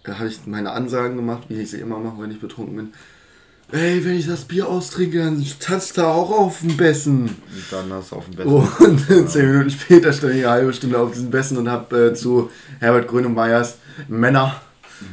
da 0.04 0.18
habe 0.18 0.28
ich 0.28 0.46
meine 0.46 0.72
Ansagen 0.72 1.16
gemacht, 1.16 1.44
wie 1.50 1.62
ich 1.62 1.72
sie 1.72 1.80
immer 1.80 2.00
mache, 2.00 2.22
wenn 2.22 2.32
ich 2.32 2.40
betrunken 2.40 2.76
bin. 2.76 2.94
Ey, 3.72 4.06
wenn 4.06 4.16
ich 4.16 4.28
das 4.28 4.46
Bier 4.46 4.70
austrinke, 4.70 5.18
dann 5.18 5.44
tanzt 5.60 5.98
da 5.98 6.12
auch 6.12 6.30
auf 6.30 6.60
dem 6.60 6.78
Bessen. 6.78 7.24
Und 7.24 7.66
dann 7.72 7.92
hast 7.92 8.12
du 8.12 8.18
auf 8.18 8.26
dem 8.26 8.36
Bessen. 8.36 8.54
Und 8.54 9.10
ja. 9.10 9.26
zehn 9.26 9.52
Minuten 9.52 9.70
später 9.72 10.14
stand 10.14 10.36
ich 10.36 10.46
eine 10.46 10.52
halbe 10.52 10.74
Stunde 10.74 11.00
auf 11.00 11.12
diesem 11.12 11.32
Bessen 11.32 11.58
und 11.58 11.70
habe 11.70 12.10
äh, 12.10 12.14
zu 12.14 12.52
Herbert 12.80 13.08
Grönemeyers 13.08 13.80
Männer 14.08 14.62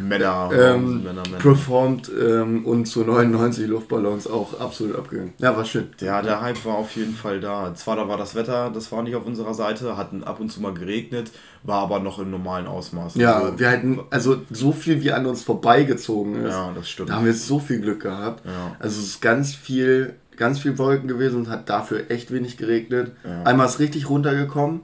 Männer, 0.01 0.51
ähm, 0.53 1.03
Männer, 1.03 1.23
Männer. 1.23 1.39
performt 1.39 2.11
ähm, 2.11 2.65
und 2.65 2.87
zu 2.87 3.05
99 3.05 3.67
Luftballons 3.67 4.27
auch 4.27 4.59
absolut 4.61 4.97
abgegangen. 4.97 5.33
Ja, 5.39 5.57
war 5.57 5.65
schön. 5.65 5.89
Ja, 6.01 6.23
der 6.23 6.41
Hype 6.41 6.65
war 6.65 6.77
auf 6.77 6.95
jeden 6.97 7.15
Fall 7.15 7.41
da. 7.41 7.75
Zwar 7.75 7.97
da 7.97 8.09
war 8.09 8.17
das 8.17 8.35
Wetter, 8.35 8.71
das 8.73 8.91
war 8.93 9.03
nicht 9.03 9.17
auf 9.17 9.27
unserer 9.27 9.55
Seite, 9.55 9.97
hatten 9.97 10.25
ab 10.25 10.41
und 10.41 10.51
zu 10.51 10.61
mal 10.61 10.75
geregnet, 10.75 11.31
war 11.63 11.83
aber 11.83 12.01
noch 12.01 12.19
im 12.19 12.31
normalen 12.31 12.67
Ausmaß. 12.67 13.17
Ja, 13.17 13.41
also, 13.41 13.59
wir 13.59 13.71
hatten, 13.71 14.01
also 14.11 14.43
so 14.51 14.73
viel 14.73 15.03
wie 15.03 15.13
an 15.13 15.27
uns 15.27 15.43
vorbeigezogen 15.43 16.45
ist. 16.45 16.53
Ja, 16.53 16.73
das 16.75 16.89
stimmt. 16.89 17.11
Da 17.11 17.15
haben 17.17 17.27
wir 17.27 17.35
so 17.35 17.59
viel 17.59 17.81
Glück 17.81 18.03
gehabt. 18.03 18.45
Ja. 18.45 18.77
Also 18.79 19.01
es 19.01 19.07
ist 19.07 19.21
ganz 19.21 19.55
viel, 19.55 20.15
ganz 20.37 20.61
viel 20.61 20.79
Wolken 20.79 21.09
gewesen 21.09 21.41
und 21.41 21.49
hat 21.49 21.69
dafür 21.69 22.11
echt 22.11 22.33
wenig 22.33 22.57
geregnet. 22.57 23.13
Ja. 23.25 23.43
Einmal 23.45 23.67
ist 23.67 23.79
richtig 23.79 24.09
runtergekommen 24.09 24.83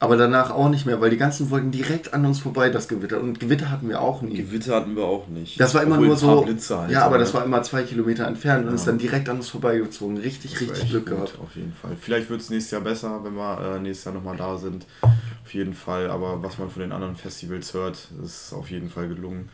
aber 0.00 0.16
danach 0.16 0.50
auch 0.50 0.68
nicht 0.68 0.86
mehr, 0.86 1.00
weil 1.00 1.10
die 1.10 1.16
ganzen 1.16 1.50
Wolken 1.50 1.72
direkt 1.72 2.14
an 2.14 2.24
uns 2.24 2.38
vorbei, 2.38 2.70
das 2.70 2.86
Gewitter. 2.86 3.20
Und 3.20 3.40
Gewitter 3.40 3.68
hatten 3.70 3.88
wir 3.88 4.00
auch 4.00 4.22
nie. 4.22 4.36
Gewitter 4.36 4.76
hatten 4.76 4.94
wir 4.94 5.04
auch 5.04 5.26
nicht. 5.26 5.60
Das 5.60 5.74
war 5.74 5.82
immer 5.82 5.96
Obwohl 5.96 6.08
nur 6.08 6.16
so. 6.16 6.42
Blitze 6.42 6.78
halt, 6.78 6.90
ja, 6.92 7.04
aber 7.04 7.18
das 7.18 7.34
war 7.34 7.44
immer 7.44 7.62
zwei 7.64 7.82
Kilometer 7.82 8.26
entfernt 8.26 8.64
ja. 8.64 8.68
und 8.68 8.76
ist 8.76 8.86
dann 8.86 8.98
direkt 8.98 9.28
an 9.28 9.38
uns 9.38 9.48
vorbeigezogen. 9.48 10.18
Richtig, 10.18 10.52
das 10.52 10.60
richtig 10.60 10.90
Glück 10.90 11.06
gut, 11.06 11.14
gehabt. 11.16 11.38
Auf 11.42 11.56
jeden 11.56 11.72
Fall. 11.72 11.96
Vielleicht 12.00 12.30
wird 12.30 12.40
es 12.40 12.50
nächstes 12.50 12.70
Jahr 12.70 12.82
besser, 12.82 13.24
wenn 13.24 13.34
wir 13.34 13.76
äh, 13.76 13.80
nächstes 13.80 14.04
Jahr 14.04 14.14
nochmal 14.14 14.36
da 14.36 14.56
sind. 14.56 14.86
Auf 15.02 15.52
jeden 15.52 15.74
Fall. 15.74 16.10
Aber 16.10 16.44
was 16.44 16.58
man 16.58 16.70
von 16.70 16.82
den 16.82 16.92
anderen 16.92 17.16
Festivals 17.16 17.74
hört, 17.74 18.08
ist 18.22 18.52
auf 18.52 18.70
jeden 18.70 18.90
Fall 18.90 19.08
gelungen. 19.08 19.48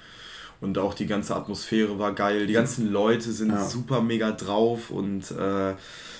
Und 0.60 0.78
auch 0.78 0.94
die 0.94 1.06
ganze 1.06 1.34
Atmosphäre 1.34 1.98
war 1.98 2.14
geil. 2.14 2.46
Die 2.46 2.52
ganzen 2.52 2.92
Leute 2.92 3.32
sind 3.32 3.50
ja. 3.50 3.64
super 3.64 4.02
mega 4.02 4.30
drauf 4.32 4.90
und 4.90 5.30
äh, 5.30 5.74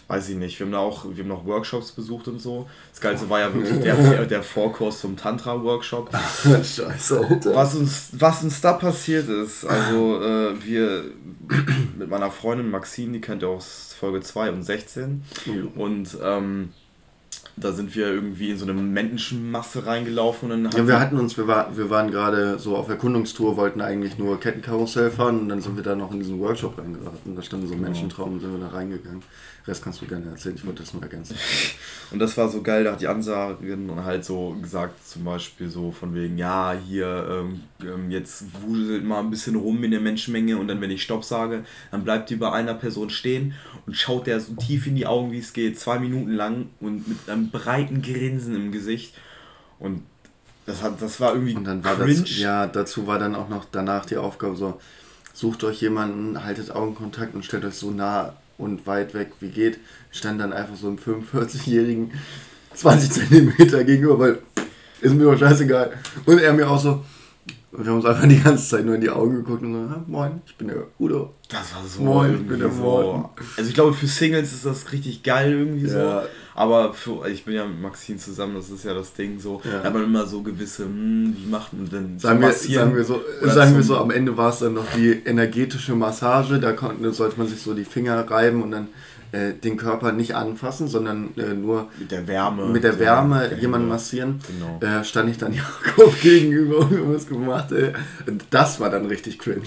weiß 0.09 0.29
ich 0.29 0.37
nicht, 0.37 0.59
wir 0.59 0.67
haben 0.67 0.73
da 0.73 0.79
auch, 0.79 1.05
wir 1.09 1.25
haben 1.25 1.29
noch 1.29 1.47
Workshops 1.47 1.93
besucht 1.93 2.29
und 2.29 2.41
so. 2.41 2.69
Das 2.91 3.01
Geilste 3.01 3.31
war 3.31 3.41
ja 3.41 3.55
wirklich 3.55 3.81
der, 3.81 4.27
der 4.27 4.43
Vorkurs 4.43 5.01
zum 5.01 5.17
Tantra-Workshop. 5.17 6.11
Scheiße, 6.45 7.27
Alter. 7.27 7.55
Was 7.55 7.75
uns, 7.75 8.09
was 8.13 8.43
uns 8.45 8.61
da 8.61 8.75
passiert 8.75 9.29
ist, 9.29 9.65
also 9.65 10.23
äh, 10.23 10.65
wir 10.65 11.05
mit 11.99 12.11
meiner 12.11 12.31
Freundin 12.31 12.71
Maxine, 12.71 13.13
die 13.13 13.21
kennt 13.21 13.43
ihr 13.43 13.49
aus 13.49 13.95
Folge 13.99 14.21
2 14.21 14.51
und 14.51 14.63
16. 14.63 15.23
Mhm. 15.47 15.69
Und 15.75 16.19
ähm, 16.23 16.69
da 17.57 17.73
sind 17.73 17.95
wir 17.95 18.09
irgendwie 18.09 18.51
in 18.51 18.59
so 18.59 18.65
eine 18.65 18.75
Menschenmasse 18.75 19.87
reingelaufen. 19.87 20.51
Und 20.51 20.75
ja, 20.75 20.87
wir 20.87 20.99
hatten 20.99 21.19
uns, 21.19 21.37
wir, 21.37 21.47
war, 21.47 21.77
wir 21.77 21.89
waren 21.89 22.11
gerade 22.11 22.59
so 22.59 22.77
auf 22.77 22.89
Erkundungstour, 22.89 23.57
wollten 23.57 23.81
eigentlich 23.81 24.19
nur 24.19 24.41
Kettenkarussell 24.41 25.11
fahren 25.11 25.41
und 25.41 25.49
dann 25.49 25.61
sind 25.61 25.77
wir 25.77 25.85
da 25.85 25.95
noch 25.95 26.13
in 26.13 26.19
diesen 26.19 26.41
Workshop 26.41 26.79
reingeraten. 26.79 27.37
Da 27.37 27.43
standen 27.43 27.69
so 27.69 27.75
genau. 27.75 27.87
Menschentraum 27.87 28.35
und 28.35 28.41
sind 28.41 28.53
wir 28.53 28.59
da 28.59 28.75
reingegangen. 28.75 29.23
Rest 29.67 29.83
kannst 29.83 30.03
du 30.03 30.07
gerne 30.07 30.27
erzählen, 30.27 30.57
ich 30.57 30.67
wollte 30.67 30.83
das 30.83 30.93
nur 30.93 31.03
ergänzen. 31.03 31.37
Und 32.11 32.19
das 32.19 32.37
war 32.37 32.51
so 32.51 32.61
geil, 32.61 32.85
da 32.85 32.93
hat 32.93 33.01
die 33.01 33.09
Ansagerin 33.09 33.91
halt 34.05 34.23
so 34.23 34.57
gesagt, 34.61 35.07
zum 35.07 35.25
Beispiel 35.25 35.71
so 35.71 35.91
von 35.91 36.15
wegen, 36.15 36.37
ja, 36.37 36.75
hier, 36.87 37.27
ähm, 37.31 37.61
ähm, 37.81 38.11
jetzt 38.11 38.45
wuselt 38.63 39.05
mal 39.05 39.21
ein 39.21 39.31
bisschen 39.31 39.57
rum 39.57 39.83
in 39.83 39.91
der 39.91 40.01
Menschenmenge 40.01 40.59
und 40.59 40.69
dann, 40.69 40.83
wenn 40.83 40.91
ich 40.91 41.03
Stopp 41.03 41.25
sage, 41.25 41.65
dann 41.91 42.05
bleibt 42.05 42.29
die 42.29 42.37
bei 42.37 42.53
einer 42.53 42.75
Person 42.75 43.09
stehen 43.09 43.55
und 43.87 43.97
schaut 43.97 44.27
der 44.27 44.39
so 44.39 44.53
tief 44.53 44.87
in 44.87 44.97
die 44.97 45.07
Augen, 45.07 45.33
wie 45.33 45.39
es 45.39 45.55
geht, 45.55 45.81
zwei 45.81 45.99
Minuten 45.99 46.33
lang 46.33 46.67
und 46.81 47.09
mit 47.09 47.31
einem 47.31 47.51
breiten 47.51 48.03
Grinsen 48.03 48.55
im 48.55 48.71
Gesicht. 48.71 49.15
Und 49.79 50.03
das, 50.67 50.83
hat, 50.83 51.01
das 51.01 51.21
war 51.21 51.33
irgendwie 51.33 51.55
und 51.55 51.65
dann 51.65 51.83
war 51.83 51.97
cringe. 51.97 52.21
Das, 52.21 52.39
ja, 52.39 52.67
dazu 52.67 53.07
war 53.07 53.19
dann 53.19 53.35
auch 53.35 53.49
noch 53.49 53.65
danach 53.73 54.05
die 54.05 54.19
Aufgabe 54.19 54.57
so, 54.57 54.79
sucht 55.33 55.65
euch 55.65 55.81
jemanden, 55.81 56.45
haltet 56.45 56.71
Augenkontakt 56.71 57.35
und 57.35 57.47
stellt 57.47 57.65
euch 57.65 57.75
so 57.75 57.91
nah 57.91 58.35
und 58.59 58.87
weit 58.87 59.15
weg 59.15 59.33
wie 59.41 59.49
geht, 59.49 59.79
stand 60.11 60.41
dann 60.41 60.53
einfach 60.53 60.77
so 60.77 60.89
einem 60.89 60.99
45-Jährigen 60.99 62.13
20 62.75 63.11
Zentimeter 63.11 63.85
gegenüber, 63.85 64.19
weil 64.19 64.39
ist 65.01 65.15
mir 65.15 65.25
doch 65.25 65.39
scheißegal. 65.39 65.93
Und 66.25 66.39
er 66.39 66.53
mir 66.53 66.69
auch 66.69 66.81
so, 66.81 67.05
wir 67.73 67.87
haben 67.87 67.97
uns 67.97 68.07
einfach 68.07 68.27
die 68.27 68.41
ganze 68.41 68.69
Zeit 68.69 68.85
nur 68.85 68.95
in 68.95 69.01
die 69.01 69.11
Augen 69.11 69.37
geguckt 69.37 69.63
und 69.63 69.73
so, 69.73 70.03
moin, 70.07 70.41
ich 70.47 70.57
bin 70.57 70.69
der 70.69 70.87
Udo. 70.99 71.35
Das 71.49 71.75
war 71.75 71.85
so. 71.85 72.03
Moin, 72.03 72.35
ich 72.35 72.47
bin 72.47 72.61
der 72.61 72.71
so. 72.71 73.31
Also 73.57 73.69
ich 73.69 73.75
glaube, 73.75 73.93
für 73.93 74.07
Singles 74.07 74.53
ist 74.53 74.65
das 74.65 74.93
richtig 74.93 75.23
geil 75.23 75.53
irgendwie 75.53 75.87
ja. 75.87 76.23
so. 76.23 76.29
Aber 76.55 76.95
für, 76.95 77.27
ich 77.29 77.45
bin 77.45 77.55
ja 77.55 77.67
mit 77.67 77.81
Maxine 77.81 78.19
zusammen, 78.19 78.55
das 78.55 78.71
ist 78.71 78.85
ja 78.85 78.95
das 78.95 79.13
Ding 79.13 79.41
so. 79.41 79.61
Ja. 79.65 79.79
Da 79.79 79.85
hat 79.85 79.95
man 79.95 80.05
immer 80.05 80.27
so 80.27 80.43
gewisse, 80.43 80.85
hm, 80.85 81.37
wie 81.37 81.51
macht 81.51 81.73
man 81.73 81.89
denn 81.91 82.19
sagen 82.19 82.41
wir, 82.41 82.53
sagen 82.53 82.95
wir 82.95 83.05
so, 83.05 83.21
sagen 83.43 83.75
wir 83.75 83.83
so, 83.83 83.99
am 83.99 84.11
Ende 84.11 84.37
war 84.37 84.51
es 84.51 84.61
dann 84.61 84.75
noch 84.75 84.87
die 84.97 85.11
energetische 85.25 85.95
Massage, 85.95 86.61
da 86.61 86.73
konnte, 86.73 87.13
sollte 87.13 87.39
man 87.39 87.49
sich 87.49 87.61
so 87.61 87.75
die 87.75 87.85
Finger 87.85 88.31
reiben 88.31 88.63
und 88.63 88.71
dann 88.71 88.89
äh, 89.33 89.53
den 89.53 89.77
Körper 89.77 90.13
nicht 90.13 90.37
anfassen, 90.37 90.87
sondern 90.87 91.37
äh, 91.37 91.55
nur 91.55 91.89
mit 91.99 92.13
der 92.13 92.29
Wärme, 92.29 92.67
mit 92.67 92.85
der 92.85 93.01
Wärme 93.01 93.51
ja, 93.51 93.57
jemanden 93.57 93.89
massieren. 93.89 94.39
Genau. 94.47 94.79
Äh, 94.81 95.03
stand 95.03 95.29
ich 95.31 95.39
dann 95.39 95.53
Jakob 95.97 96.21
gegenüber 96.21 96.79
und 96.79 96.93
wir 96.93 97.15
was 97.15 97.27
gemacht. 97.27 97.73
Ey. 97.73 97.93
Das 98.51 98.79
war 98.79 98.91
dann 98.91 99.07
richtig 99.07 99.41
cringe. 99.41 99.63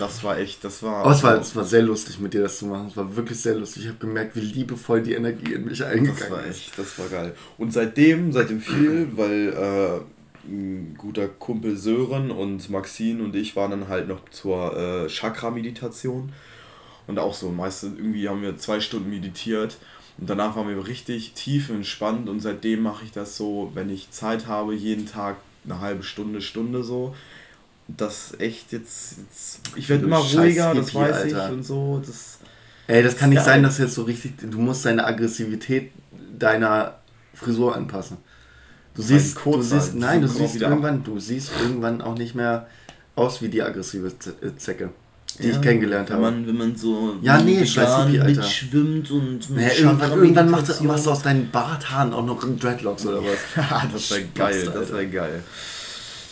Das 0.00 0.24
war 0.24 0.38
echt, 0.38 0.64
das 0.64 0.82
war. 0.82 1.04
Aber 1.04 1.12
es 1.12 1.22
war, 1.22 1.38
es 1.38 1.54
war 1.54 1.64
sehr 1.64 1.82
lustig, 1.82 2.18
mit 2.18 2.32
dir 2.32 2.42
das 2.42 2.58
zu 2.58 2.66
machen. 2.66 2.86
Es 2.88 2.96
war 2.96 3.14
wirklich 3.14 3.38
sehr 3.38 3.54
lustig. 3.54 3.82
Ich 3.82 3.88
habe 3.88 3.98
gemerkt, 3.98 4.34
wie 4.34 4.40
liebevoll 4.40 5.02
die 5.02 5.12
Energie 5.12 5.52
in 5.52 5.66
mich 5.66 5.84
eingegangen 5.84 6.14
ist. 6.14 6.22
Das 6.22 6.30
war 6.30 6.46
echt, 6.46 6.78
das 6.78 6.98
war 6.98 7.08
geil. 7.08 7.34
Und 7.58 7.72
seitdem, 7.72 8.32
seitdem 8.32 8.60
viel, 8.60 9.08
weil 9.16 9.48
äh, 9.48 10.48
ein 10.50 10.94
guter 10.96 11.28
Kumpel 11.28 11.76
Sören 11.76 12.30
und 12.30 12.70
Maxine 12.70 13.22
und 13.22 13.36
ich 13.36 13.56
waren 13.56 13.72
dann 13.72 13.88
halt 13.88 14.08
noch 14.08 14.26
zur 14.30 14.74
äh, 14.76 15.06
Chakra-Meditation. 15.08 16.32
Und 17.06 17.18
auch 17.18 17.34
so, 17.34 17.50
meistens 17.50 17.98
irgendwie 17.98 18.28
haben 18.28 18.40
wir 18.40 18.56
zwei 18.56 18.80
Stunden 18.80 19.10
meditiert. 19.10 19.76
Und 20.16 20.30
danach 20.30 20.56
waren 20.56 20.68
wir 20.68 20.86
richtig 20.86 21.34
tief 21.34 21.68
entspannt. 21.68 22.28
Und 22.28 22.40
seitdem 22.40 22.82
mache 22.82 23.04
ich 23.04 23.12
das 23.12 23.36
so, 23.36 23.70
wenn 23.74 23.90
ich 23.90 24.10
Zeit 24.12 24.46
habe, 24.46 24.74
jeden 24.74 25.06
Tag 25.06 25.36
eine 25.64 25.80
halbe 25.80 26.02
Stunde, 26.02 26.40
Stunde 26.40 26.84
so 26.84 27.14
das 27.96 28.34
echt 28.38 28.72
jetzt, 28.72 29.18
jetzt 29.18 29.60
ich 29.76 29.88
werde 29.88 30.04
immer 30.04 30.18
ruhiger, 30.18 30.74
das 30.74 30.94
weiß 30.94 31.16
Alter. 31.16 31.46
ich 31.46 31.52
und 31.52 31.62
so. 31.64 32.02
Das, 32.04 32.38
Ey, 32.86 33.04
das 33.04 33.16
kann 33.16 33.30
nicht 33.30 33.44
sein, 33.44 33.62
dass 33.62 33.78
jetzt 33.78 33.94
so 33.94 34.02
richtig, 34.02 34.32
du 34.38 34.58
musst 34.58 34.84
deine 34.84 35.04
Aggressivität 35.04 35.92
deiner 36.36 36.96
Frisur 37.34 37.76
anpassen. 37.76 38.16
Du 38.94 39.02
siehst, 39.02 39.38
du 39.44 39.62
siehst, 39.62 39.94
nein, 39.94 40.20
du 40.20 40.26
siehst 40.26 40.56
irgendwann, 40.56 41.04
du 41.04 41.20
siehst 41.20 41.52
irgendwann 41.62 42.02
auch 42.02 42.18
nicht 42.18 42.34
mehr 42.34 42.66
aus 43.14 43.40
wie 43.42 43.48
die 43.48 43.62
aggressive 43.62 44.08
äh, 44.08 44.56
Zecke, 44.56 44.90
die 45.38 45.48
ja, 45.48 45.54
ich 45.54 45.60
kennengelernt 45.60 46.10
habe. 46.10 46.22
Man, 46.22 46.46
wenn 46.46 46.56
man 46.56 46.74
so 46.74 47.14
ja, 47.22 47.40
nee, 47.40 47.64
scheiß 47.64 48.06
Hippie, 48.06 48.20
Alter. 48.20 48.40
mitschwimmt 48.40 49.10
und 49.12 49.50
naja, 49.50 49.70
irgendwann, 49.78 50.10
irgendwann 50.10 50.50
machst 50.50 50.80
du, 50.80 50.84
machst 50.84 51.06
du 51.06 51.10
aus 51.12 51.22
deinen 51.22 51.50
Barthaaren 51.50 52.12
auch 52.12 52.24
noch 52.24 52.44
Dreadlocks 52.58 53.06
oder 53.06 53.22
was. 53.22 53.38
das 53.92 54.10
wäre 54.10 54.24
geil, 54.34 54.70
das 54.74 54.92
wäre 54.92 55.06
geil. 55.06 55.44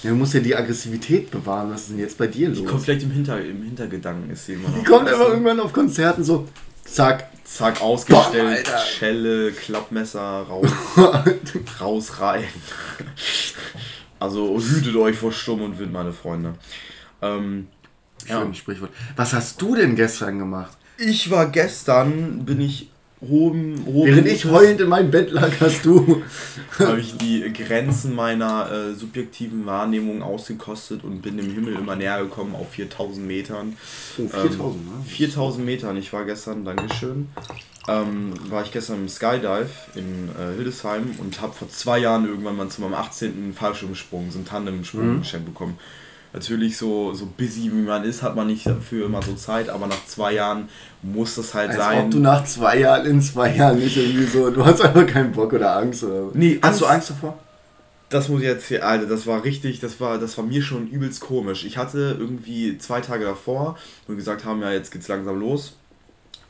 Ja, 0.03 0.11
du 0.11 0.17
musst 0.17 0.35
ja 0.35 0.41
die 0.41 0.55
Aggressivität 0.55 1.31
bewahren. 1.31 1.71
Was 1.71 1.83
ist 1.83 1.91
denn 1.91 1.99
jetzt 1.99 2.17
bei 2.17 2.29
dir 2.29 2.49
los? 2.49 2.59
Die 2.59 2.65
kommt 2.65 2.83
vielleicht 2.83 3.03
im, 3.03 3.11
Hinter, 3.11 3.45
im 3.45 3.63
Hintergedanken, 3.63 4.31
ist 4.31 4.47
sie 4.47 4.55
immer 4.55 4.69
Die 4.69 4.85
kommt 4.85 5.09
einfach 5.09 5.29
irgendwann 5.29 5.59
auf 5.59 5.73
Konzerten 5.73 6.23
so, 6.23 6.47
zack. 6.85 7.29
Zack, 7.45 7.81
ausgestellt, 7.81 8.67
Boah, 8.67 8.79
Schelle, 8.79 9.53
Klappmesser, 9.53 10.21
raus, 10.21 10.69
raus 11.81 12.21
rein. 12.21 12.45
Also 14.21 14.61
hütet 14.61 14.95
euch 14.97 15.17
vor 15.17 15.33
Sturm 15.33 15.63
und 15.63 15.79
Wind, 15.79 15.91
meine 15.91 16.13
Freunde. 16.13 16.55
Ähm, 17.23 17.69
ja. 18.29 18.53
Sprichwort. 18.53 18.91
Was 19.17 19.33
hast 19.33 19.63
du 19.63 19.75
denn 19.75 19.97
gestern 19.97 20.39
gemacht? 20.39 20.77
Ich 20.99 21.31
war 21.31 21.47
gestern, 21.47 22.45
bin 22.45 22.61
ich 22.61 22.91
hohem, 23.21 23.85
hohem 23.87 24.07
Während 24.07 24.29
ich 24.29 24.45
heulend 24.45 24.81
in 24.81 24.89
meinem 24.89 25.11
Bett 25.11 25.31
lag, 25.31 25.51
hast 25.61 25.85
du. 25.85 26.23
habe 26.79 27.01
ich 27.01 27.17
die 27.17 27.53
Grenzen 27.53 28.15
meiner 28.15 28.71
äh, 28.71 28.95
subjektiven 28.95 29.67
Wahrnehmung 29.67 30.23
ausgekostet 30.23 31.05
und 31.05 31.23
bin 31.23 31.37
dem 31.37 31.53
Himmel 31.53 31.75
immer 31.75 31.97
näher 31.97 32.23
gekommen 32.23 32.55
auf 32.55 32.71
4000 32.71 33.27
Metern. 33.27 33.77
Oh, 34.19 34.29
4000, 34.29 34.61
ähm, 34.61 34.99
ne? 34.99 35.05
4000 35.07 35.65
Metern. 35.65 35.97
Ich 35.97 36.13
war 36.13 36.25
gestern, 36.25 36.65
Dankeschön, 36.65 37.29
ähm, 37.89 38.35
war 38.49 38.63
ich 38.63 38.73
gestern 38.73 39.03
im 39.03 39.09
Skydive 39.09 39.69
in 39.95 40.29
äh, 40.29 40.55
Hildesheim 40.57 41.15
und 41.19 41.41
habe 41.41 41.53
vor 41.53 41.69
zwei 41.69 41.99
Jahren 41.99 42.27
irgendwann 42.27 42.57
mal 42.57 42.69
zu 42.69 42.83
meinem 42.83 42.95
18. 42.95 43.55
Fallschirmsprung, 43.55 44.31
so 44.31 44.39
einen 44.39 44.47
Tandemsprung 44.47 45.17
mhm. 45.17 45.21
geschenkt 45.21 45.47
bekommen 45.47 45.79
natürlich 46.39 46.77
so, 46.77 47.13
so 47.15 47.27
busy 47.27 47.71
wie 47.73 47.83
man 47.83 48.05
ist, 48.05 48.23
hat 48.23 48.37
man 48.37 48.47
nicht 48.47 48.67
dafür 48.67 49.07
immer 49.07 49.23
so 49.23 49.35
Zeit, 49.35 49.69
aber 49.69 49.87
nach 49.87 50.07
zwei 50.07 50.35
Jahren 50.35 50.69
muss 51.03 51.35
das 51.35 51.53
halt 51.53 51.71
Als 51.71 51.79
sein. 51.79 52.05
Ob 52.05 52.11
du 52.13 52.19
nach 52.21 52.45
zwei 52.45 52.79
Jahren, 52.79 53.07
in 53.07 53.21
zwei 53.21 53.55
Jahren 53.55 53.79
nicht 53.79 53.97
irgendwie 53.97 54.25
so, 54.25 54.51
du 54.51 54.65
hast 54.65 54.81
einfach 54.81 55.07
keinen 55.07 55.33
Bock 55.33 55.53
oder 55.53 55.77
Angst 55.77 56.05
oder. 56.05 56.31
Nee, 56.35 56.59
hast 56.63 56.81
du 56.81 56.87
Angst 56.87 57.11
davor? 57.11 57.39
Das 58.09 58.29
muss 58.29 58.41
ich 58.41 58.47
jetzt 58.47 58.69
hier, 58.69 58.87
Alter, 58.87 59.07
das 59.07 59.27
war 59.27 59.45
richtig, 59.45 59.81
das 59.81 60.01
war, 60.01 60.19
das 60.19 60.39
war 60.39 60.45
mir 60.45 60.63
schon 60.63 60.89
übelst 60.89 61.21
komisch. 61.21 61.65
Ich 61.65 61.77
hatte 61.77 62.17
irgendwie 62.19 62.79
zwei 62.79 63.01
Tage 63.01 63.25
davor, 63.25 63.77
wo 64.07 64.13
wir 64.13 64.17
gesagt 64.17 64.45
haben, 64.45 64.63
ja, 64.63 64.71
jetzt 64.71 64.93
geht's 64.93 65.09
langsam 65.09 65.41
los. 65.41 65.75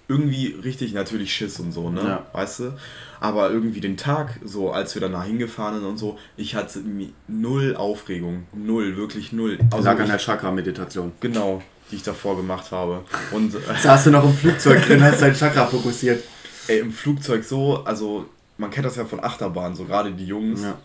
Irgendwie 0.09 0.57
richtig 0.65 0.95
natürlich 0.95 1.35
Schiss 1.35 1.61
und 1.61 1.73
so, 1.73 1.91
ne? 1.91 2.01
Ja. 2.03 2.27
Weißt 2.33 2.61
du? 2.61 2.73
Aber 3.21 3.51
irgendwie 3.51 3.81
den 3.81 3.97
Tag, 3.97 4.41
so 4.45 4.73
als 4.73 4.95
wir 4.95 5.03
danach 5.03 5.25
hingefahren 5.25 5.77
sind 5.77 5.87
und 5.87 5.99
so, 5.99 6.19
ich 6.37 6.55
hatte 6.55 6.81
null 7.27 7.77
Aufregung. 7.77 8.47
Null, 8.55 8.97
wirklich 8.97 9.33
null. 9.33 9.59
Also 9.71 9.85
lag 9.85 10.01
an 10.01 10.09
der 10.09 10.19
Chakra-Meditation. 10.19 11.13
Genau, 11.21 11.63
die 11.91 11.97
ich 11.97 12.03
davor 12.03 12.37
gemacht 12.37 12.71
habe. 12.73 13.05
Und 13.33 13.55
äh, 13.55 13.59
saß 13.83 14.05
du 14.05 14.11
noch 14.11 14.25
im 14.25 14.35
Flugzeug 14.35 14.85
drin, 14.87 15.03
hast 15.03 15.21
dein 15.21 15.35
Chakra 15.35 15.67
fokussiert. 15.67 16.25
Ey, 16.69 16.79
im 16.79 16.93
Flugzeug 16.93 17.45
so, 17.45 17.85
also 17.85 18.27
man 18.57 18.71
kennt 18.71 18.87
das 18.87 18.97
ja 18.97 19.05
von 19.05 19.23
Achterbahn, 19.23 19.75
so 19.75 19.85
gerade 19.85 20.11
die 20.13 20.27
Jungs. 20.27 20.63
Ja 20.63 20.79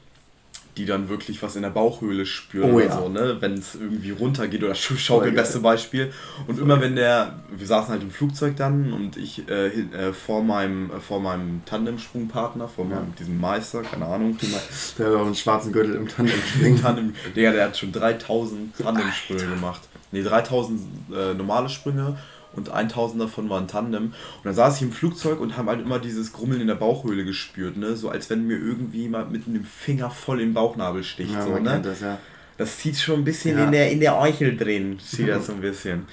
die 0.77 0.85
dann 0.85 1.07
wirklich 1.09 1.41
was 1.43 1.55
in 1.55 1.61
der 1.61 1.69
Bauchhöhle 1.69 2.25
spüren 2.25 2.71
oh, 2.71 2.75
oder 2.75 2.85
ja. 2.85 2.97
so, 2.97 3.09
ne? 3.09 3.37
Wenn 3.39 3.53
es 3.53 3.75
irgendwie 3.75 4.11
runtergeht 4.11 4.63
oder 4.63 4.73
Schaukel, 4.73 5.31
oh, 5.31 5.35
beste 5.35 5.59
Beispiel. 5.59 6.11
Und 6.47 6.59
immer 6.59 6.81
wenn 6.81 6.95
der, 6.95 7.39
wir 7.55 7.67
saßen 7.67 7.89
halt 7.89 8.01
im 8.01 8.09
Flugzeug 8.09 8.55
dann 8.55 8.91
und 8.91 9.17
ich 9.17 9.47
äh, 9.49 9.67
äh, 9.67 10.13
vor 10.13 10.43
meinem 10.43 10.89
äh, 10.89 10.99
vor 10.99 11.19
meinem 11.19 11.61
Tandemsprungpartner, 11.65 12.67
vor 12.67 12.85
ja. 12.85 12.95
meinem 12.95 13.13
diesem 13.15 13.39
Meister, 13.39 13.83
keine 13.83 14.05
Ahnung. 14.05 14.37
Der 14.97 15.07
hat 15.07 15.13
auch 15.13 15.25
einen 15.25 15.35
schwarzen 15.35 15.71
Gürtel 15.71 15.95
im 15.95 16.07
Tandemspringen. 16.07 16.81
Tandem, 16.81 17.13
der, 17.35 17.51
der 17.51 17.65
hat 17.65 17.77
schon 17.77 17.91
3000 17.91 18.77
Tandemsprünge 18.77 19.47
gemacht. 19.47 19.81
Ne, 20.11 20.23
3000 20.23 20.81
äh, 21.11 21.33
normale 21.33 21.69
Sprünge 21.69 22.17
und 22.55 22.69
1000 22.69 23.21
davon 23.21 23.49
waren 23.49 23.67
Tandem. 23.67 24.05
Und 24.05 24.13
dann 24.43 24.53
saß 24.53 24.77
ich 24.77 24.81
im 24.83 24.91
Flugzeug 24.91 25.39
und 25.39 25.57
habe 25.57 25.71
halt 25.71 25.81
immer 25.81 25.99
dieses 25.99 26.33
Grummeln 26.33 26.61
in 26.61 26.67
der 26.67 26.75
Bauchhöhle 26.75 27.25
gespürt, 27.25 27.77
ne? 27.77 27.95
So 27.95 28.09
als 28.09 28.29
wenn 28.29 28.47
mir 28.47 28.57
irgendwie 28.57 29.07
mal 29.07 29.25
mit 29.25 29.47
einem 29.47 29.65
Finger 29.65 30.09
voll 30.09 30.41
im 30.41 30.53
Bauchnabel 30.53 31.03
sticht. 31.03 31.33
Ja, 31.33 31.43
so, 31.43 31.57
ne? 31.57 31.81
Das, 31.83 32.01
ja. 32.01 32.17
das 32.57 32.77
zieht 32.77 32.97
schon 32.97 33.19
ein 33.19 33.23
bisschen 33.23 33.57
ja. 33.57 33.65
in, 33.65 33.71
der, 33.71 33.91
in 33.91 33.99
der 33.99 34.19
Eichel 34.19 34.55
drin, 34.55 34.99
zieht 35.05 35.29
das 35.29 35.47
so 35.47 35.53
ein 35.53 35.61
bisschen. 35.61 36.07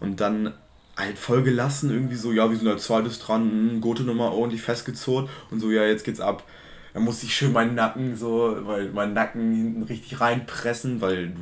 Und 0.00 0.20
dann 0.20 0.54
halt 0.96 1.18
voll 1.18 1.42
gelassen, 1.42 1.90
irgendwie 1.90 2.16
so, 2.16 2.32
ja, 2.32 2.50
wir 2.50 2.56
sind 2.56 2.68
als 2.68 2.84
zweites 2.84 3.18
dran, 3.18 3.74
mh, 3.74 3.80
Gute 3.80 4.02
nochmal 4.02 4.32
ordentlich 4.32 4.62
festgezurrt 4.62 5.28
und 5.50 5.60
so, 5.60 5.70
ja, 5.70 5.84
jetzt 5.84 6.04
geht's 6.04 6.20
ab. 6.20 6.44
Dann 6.92 7.04
musste 7.04 7.26
ich 7.26 7.34
schön 7.34 7.52
meinen 7.52 7.74
Nacken 7.74 8.16
so, 8.16 8.56
weil 8.62 8.90
meinen 8.90 9.14
Nacken 9.14 9.54
hinten 9.54 9.82
richtig 9.84 10.20
reinpressen, 10.20 11.00
weil 11.00 11.28
du 11.28 11.40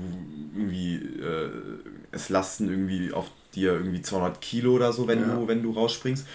irgendwie 0.54 0.96
äh, 0.96 1.50
es 2.10 2.28
Lasten 2.28 2.68
irgendwie 2.68 3.12
auf 3.12 3.30
dir 3.58 3.72
irgendwie 3.72 4.02
200 4.02 4.40
Kilo 4.40 4.72
oder 4.72 4.92
so, 4.92 5.06
wenn, 5.06 5.20
ja. 5.20 5.34
du, 5.34 5.48
wenn 5.48 5.62
du 5.62 5.72
rausspringst. 5.72 6.26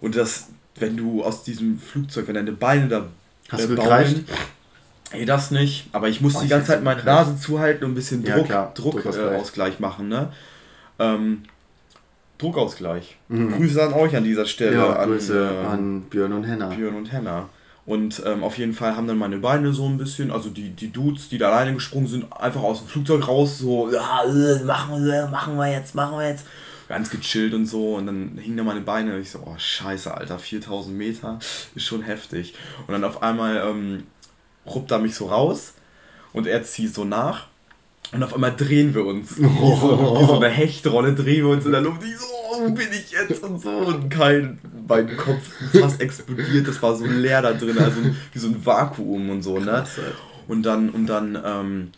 Und 0.00 0.16
das, 0.16 0.48
wenn 0.76 0.96
du 0.96 1.22
aus 1.22 1.42
diesem 1.42 1.78
Flugzeug, 1.78 2.26
wenn 2.28 2.34
deine 2.34 2.52
Beine 2.52 2.88
da 2.88 3.06
Hast 3.50 3.68
äh, 3.68 3.74
bauen, 3.74 4.24
Ey, 5.12 5.24
das 5.24 5.50
nicht. 5.50 5.88
Aber 5.92 6.08
ich 6.08 6.20
muss 6.20 6.36
oh, 6.36 6.40
die 6.40 6.48
ganze 6.48 6.68
Zeit 6.68 6.84
meine 6.84 7.02
Nase 7.02 7.36
zuhalten 7.36 7.84
und 7.84 7.92
ein 7.92 7.94
bisschen 7.94 8.24
Druck, 8.24 8.48
ja, 8.48 8.70
Druckausgleich 8.74 9.78
äh, 9.78 9.82
machen, 9.82 10.08
ne? 10.08 10.32
Ähm, 11.00 11.42
Druckausgleich. 12.38 13.16
Mhm. 13.28 13.52
Grüße 13.52 13.82
an 13.82 13.92
euch 13.92 14.16
an 14.16 14.24
dieser 14.24 14.46
Stelle. 14.46 14.76
Ja, 14.76 14.92
an, 14.94 15.10
Grüße 15.10 15.62
äh, 15.64 15.66
an 15.66 16.02
Björn 16.02 16.32
und 16.32 16.44
Henna. 16.44 16.68
Björn 16.68 16.94
und 16.94 17.12
Henna. 17.12 17.48
Und 17.90 18.22
ähm, 18.24 18.44
auf 18.44 18.56
jeden 18.56 18.72
Fall 18.72 18.94
haben 18.94 19.08
dann 19.08 19.18
meine 19.18 19.38
Beine 19.38 19.72
so 19.72 19.84
ein 19.84 19.98
bisschen, 19.98 20.30
also 20.30 20.48
die, 20.48 20.70
die 20.70 20.92
Dudes, 20.92 21.28
die 21.28 21.38
da 21.38 21.50
alleine 21.50 21.74
gesprungen 21.74 22.06
sind, 22.06 22.32
einfach 22.32 22.62
aus 22.62 22.78
dem 22.78 22.86
Flugzeug 22.86 23.26
raus, 23.26 23.58
so, 23.58 23.90
ja, 23.90 24.22
äh, 24.22 24.62
machen 24.62 25.04
wir, 25.04 25.26
machen 25.26 25.56
wir 25.56 25.72
jetzt, 25.72 25.96
machen 25.96 26.16
wir 26.16 26.28
jetzt. 26.28 26.46
Ganz 26.88 27.10
gechillt 27.10 27.52
und 27.52 27.66
so. 27.66 27.96
Und 27.96 28.06
dann 28.06 28.38
hingen 28.40 28.58
da 28.58 28.62
meine 28.62 28.82
Beine 28.82 29.16
und 29.16 29.22
ich 29.22 29.32
so, 29.32 29.40
oh 29.44 29.56
scheiße, 29.58 30.14
Alter, 30.14 30.38
4000 30.38 30.96
Meter 30.96 31.40
ist 31.74 31.84
schon 31.84 32.02
heftig. 32.02 32.54
Und 32.86 32.92
dann 32.92 33.02
auf 33.02 33.24
einmal 33.24 33.56
ähm, 33.56 34.04
ruppt 34.66 34.92
er 34.92 35.00
mich 35.00 35.16
so 35.16 35.26
raus 35.26 35.74
und 36.32 36.46
er 36.46 36.62
zieht 36.62 36.94
so 36.94 37.04
nach. 37.04 37.48
Und 38.12 38.22
auf 38.22 38.34
einmal 38.34 38.54
drehen 38.54 38.94
wir 38.94 39.04
uns. 39.04 39.36
Wie, 39.36 39.42
so, 39.42 40.20
wie 40.20 40.26
so 40.26 40.36
eine 40.36 40.48
Hechtrolle 40.48 41.12
drehen 41.14 41.44
wir 41.44 41.54
uns 41.54 41.66
in 41.66 41.72
der 41.72 41.80
Luft. 41.80 42.04
Ich 42.04 42.16
so, 42.18 42.26
oh, 42.50 42.60
wo 42.62 42.70
bin 42.70 42.88
ich 42.92 43.12
jetzt? 43.12 43.42
Und 43.42 43.60
so. 43.60 43.70
Und 43.70 44.10
kein, 44.10 44.58
mein 44.86 45.16
Kopf 45.16 45.52
fast 45.72 46.00
explodiert. 46.00 46.66
Das 46.68 46.82
war 46.82 46.96
so 46.96 47.06
leer 47.06 47.42
da 47.42 47.52
drin. 47.52 47.78
Also 47.78 48.00
wie 48.32 48.38
so 48.38 48.48
ein 48.48 48.64
Vakuum 48.64 49.30
und 49.30 49.42
so, 49.42 49.58
ne? 49.58 49.84
Und 50.48 50.64
dann, 50.64 50.90
und 50.90 51.06
dann 51.06 51.40
ähm, 51.44 51.90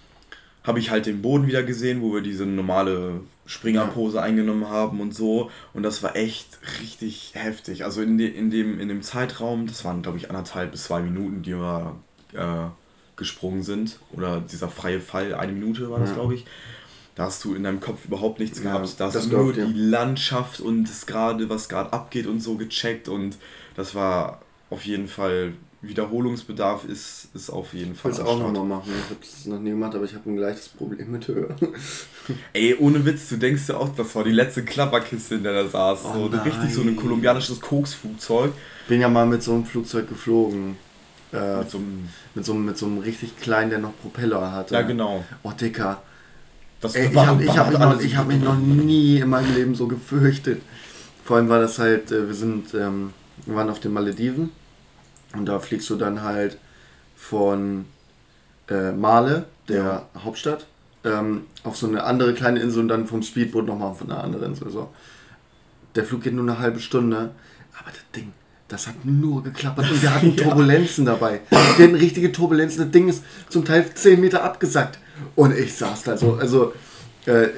habe 0.64 0.78
ich 0.78 0.90
halt 0.90 1.06
den 1.06 1.22
Boden 1.22 1.46
wieder 1.46 1.62
gesehen, 1.62 2.02
wo 2.02 2.14
wir 2.14 2.20
diese 2.20 2.44
normale 2.46 3.20
Springerpose 3.46 4.16
ja. 4.16 4.22
eingenommen 4.22 4.68
haben 4.68 5.00
und 5.00 5.14
so. 5.14 5.50
Und 5.72 5.82
das 5.82 6.02
war 6.02 6.16
echt 6.16 6.58
richtig 6.80 7.32
heftig. 7.34 7.84
Also 7.84 8.02
in, 8.02 8.18
de, 8.18 8.28
in, 8.28 8.50
dem, 8.50 8.78
in 8.78 8.88
dem 8.88 9.02
Zeitraum, 9.02 9.66
das 9.66 9.84
waren 9.84 10.02
glaube 10.02 10.18
ich 10.18 10.28
anderthalb 10.28 10.72
bis 10.72 10.84
zwei 10.84 11.00
Minuten, 11.00 11.42
die 11.42 11.54
wir 11.54 11.96
äh, 12.34 12.70
gesprungen 13.16 13.62
sind. 13.62 13.98
Oder 14.12 14.40
dieser 14.40 14.68
freie 14.68 15.00
Fall, 15.00 15.34
eine 15.34 15.52
Minute 15.52 15.90
war 15.90 15.98
das, 15.98 16.10
ja. 16.10 16.16
glaube 16.16 16.34
ich. 16.34 16.44
Da 17.14 17.24
hast 17.24 17.44
du 17.44 17.54
in 17.54 17.64
deinem 17.64 17.80
Kopf 17.80 18.06
überhaupt 18.06 18.40
nichts 18.40 18.58
ja, 18.58 18.64
gehabt. 18.64 18.98
Da 18.98 19.06
hast 19.06 19.30
du 19.30 19.36
nur 19.36 19.52
die 19.52 19.72
Landschaft 19.74 20.60
und 20.60 20.84
das 20.84 21.06
gerade, 21.06 21.48
was 21.50 21.68
gerade 21.68 21.92
abgeht 21.92 22.26
und 22.26 22.40
so 22.40 22.56
gecheckt. 22.56 23.08
Und 23.08 23.36
das 23.76 23.94
war 23.94 24.40
auf 24.70 24.84
jeden 24.84 25.08
Fall 25.08 25.52
Wiederholungsbedarf 25.82 26.84
ist, 26.84 27.28
ist 27.34 27.50
auf 27.50 27.74
jeden 27.74 27.96
Fall. 27.96 28.12
Ich 28.12 28.18
will 28.18 28.24
es 28.24 28.30
auch 28.30 28.38
nochmal 28.38 28.64
machen. 28.64 28.92
Ich 29.04 29.10
habe 29.10 29.20
es 29.20 29.46
noch 29.46 29.58
nie 29.58 29.70
gemacht, 29.70 29.94
aber 29.96 30.04
ich 30.04 30.14
habe 30.14 30.30
ein 30.30 30.36
gleiches 30.36 30.68
Problem 30.68 31.10
mit 31.10 31.26
Höhe. 31.26 31.48
Ey, 32.52 32.76
ohne 32.78 33.04
Witz, 33.04 33.28
du 33.28 33.36
denkst 33.36 33.64
ja 33.68 33.76
auch, 33.76 33.92
das 33.94 34.14
war 34.14 34.22
die 34.22 34.30
letzte 34.30 34.64
Klapperkiste, 34.64 35.34
in 35.34 35.42
der 35.42 35.54
er 35.54 35.68
saß. 35.68 36.04
Oh 36.04 36.30
so 36.30 36.38
richtig 36.38 36.72
so 36.72 36.82
ein 36.82 36.94
kolumbianisches 36.94 37.60
Koksflugzeug. 37.60 38.52
Bin 38.86 39.00
ja 39.00 39.08
mal 39.08 39.26
mit 39.26 39.42
so 39.42 39.54
einem 39.54 39.64
Flugzeug 39.64 40.08
geflogen. 40.08 40.76
Äh, 41.32 41.58
mit, 41.58 41.70
so 41.70 41.78
einem, 41.78 42.08
mit, 42.34 42.44
so, 42.44 42.54
mit 42.54 42.78
so 42.78 42.86
einem 42.86 42.98
richtig 42.98 43.36
kleinen, 43.36 43.70
der 43.70 43.80
noch 43.80 43.98
Propeller 44.00 44.52
hatte. 44.52 44.74
Ja, 44.74 44.82
genau. 44.82 45.24
Oh, 45.42 45.50
Dicker. 45.50 46.00
Das 46.82 46.96
Ey, 46.96 47.10
ich 47.10 47.16
habe 47.16 47.30
hab 47.30 47.38
mich, 47.38 47.46
noch, 47.46 48.18
hab 48.18 48.26
mich 48.26 48.42
noch 48.42 48.56
nie 48.58 49.20
in 49.20 49.30
meinem 49.30 49.54
Leben 49.54 49.74
so 49.76 49.86
gefürchtet. 49.86 50.60
Vor 51.24 51.36
allem 51.36 51.48
war 51.48 51.60
das 51.60 51.78
halt, 51.78 52.10
äh, 52.10 52.26
wir 52.26 52.34
sind, 52.34 52.74
ähm, 52.74 53.12
wir 53.46 53.54
waren 53.54 53.70
auf 53.70 53.78
den 53.78 53.92
Malediven 53.92 54.50
und 55.34 55.46
da 55.46 55.60
fliegst 55.60 55.88
du 55.90 55.96
dann 55.96 56.22
halt 56.22 56.58
von 57.16 57.84
äh, 58.68 58.90
Male, 58.90 59.46
der 59.68 59.84
ja. 59.84 60.08
Hauptstadt, 60.24 60.66
ähm, 61.04 61.42
auf 61.62 61.76
so 61.76 61.86
eine 61.86 62.02
andere 62.02 62.34
kleine 62.34 62.58
Insel 62.58 62.80
und 62.80 62.88
dann 62.88 63.06
vom 63.06 63.22
Speedboot 63.22 63.64
nochmal 63.64 63.90
auf 63.90 64.02
eine 64.02 64.16
andere 64.16 64.44
Insel. 64.46 64.68
So. 64.70 64.88
Der 65.94 66.04
Flug 66.04 66.22
geht 66.22 66.34
nur 66.34 66.42
eine 66.42 66.58
halbe 66.58 66.80
Stunde, 66.80 67.30
aber 67.78 67.90
das 67.90 68.10
Ding, 68.16 68.32
das 68.66 68.88
hat 68.88 69.04
nur 69.04 69.44
geklappert 69.44 69.88
und 69.88 70.02
wir 70.02 70.12
hatten 70.12 70.36
Turbulenzen 70.36 71.06
ja. 71.06 71.12
dabei. 71.12 71.42
Wir 71.48 71.84
hatten 71.84 71.94
richtige 71.94 72.32
Turbulenzen. 72.32 72.82
Das 72.82 72.90
Ding 72.90 73.08
ist 73.08 73.22
zum 73.48 73.64
Teil 73.64 73.88
10 73.94 74.20
Meter 74.20 74.42
abgesackt. 74.42 74.98
Und 75.34 75.56
ich 75.56 75.74
saß 75.74 76.02
da 76.04 76.16
so, 76.16 76.34
also 76.34 76.72
äh, 77.26 77.48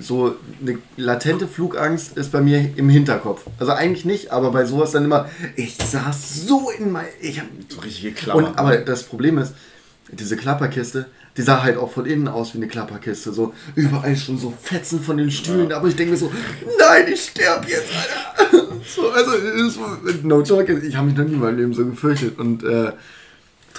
so 0.00 0.36
eine 0.60 0.78
latente 0.96 1.46
Flugangst 1.46 2.16
ist 2.16 2.32
bei 2.32 2.40
mir 2.40 2.70
im 2.76 2.88
Hinterkopf. 2.88 3.44
Also 3.58 3.72
eigentlich 3.72 4.04
nicht, 4.04 4.32
aber 4.32 4.50
bei 4.50 4.64
sowas 4.64 4.92
dann 4.92 5.04
immer, 5.04 5.28
ich 5.56 5.76
saß 5.76 6.46
so 6.46 6.70
in 6.70 6.90
mein. 6.90 7.06
Ich 7.20 7.40
hab, 7.40 7.46
so 7.68 7.80
richtig 7.80 8.14
geklappert. 8.14 8.48
Und, 8.48 8.58
aber 8.58 8.70
ne? 8.70 8.84
das 8.84 9.02
Problem 9.02 9.38
ist, 9.38 9.54
diese 10.12 10.36
Klapperkiste, 10.36 11.06
die 11.36 11.42
sah 11.42 11.62
halt 11.62 11.76
auch 11.76 11.90
von 11.90 12.06
innen 12.06 12.28
aus 12.28 12.54
wie 12.54 12.58
eine 12.58 12.68
Klapperkiste. 12.68 13.32
So 13.32 13.52
überall 13.74 14.16
schon 14.16 14.38
so 14.38 14.52
Fetzen 14.62 15.00
von 15.00 15.16
den 15.16 15.30
Stühlen. 15.30 15.70
Ja. 15.70 15.76
Aber 15.76 15.88
ich 15.88 15.96
denke 15.96 16.12
mir 16.12 16.18
so, 16.18 16.32
nein, 16.78 17.04
ich 17.12 17.22
sterbe 17.22 17.68
jetzt, 17.68 17.88
Alter. 17.94 18.66
So, 18.82 19.10
also, 19.10 19.32
no 20.22 20.40
joke, 20.40 20.72
ich 20.72 20.96
habe 20.96 21.08
mich 21.08 21.16
noch 21.16 21.24
nie 21.26 21.34
in 21.34 21.38
meinem 21.38 21.58
Leben 21.58 21.74
so 21.74 21.84
gefürchtet. 21.84 22.38
Und 22.38 22.64
äh, 22.64 22.92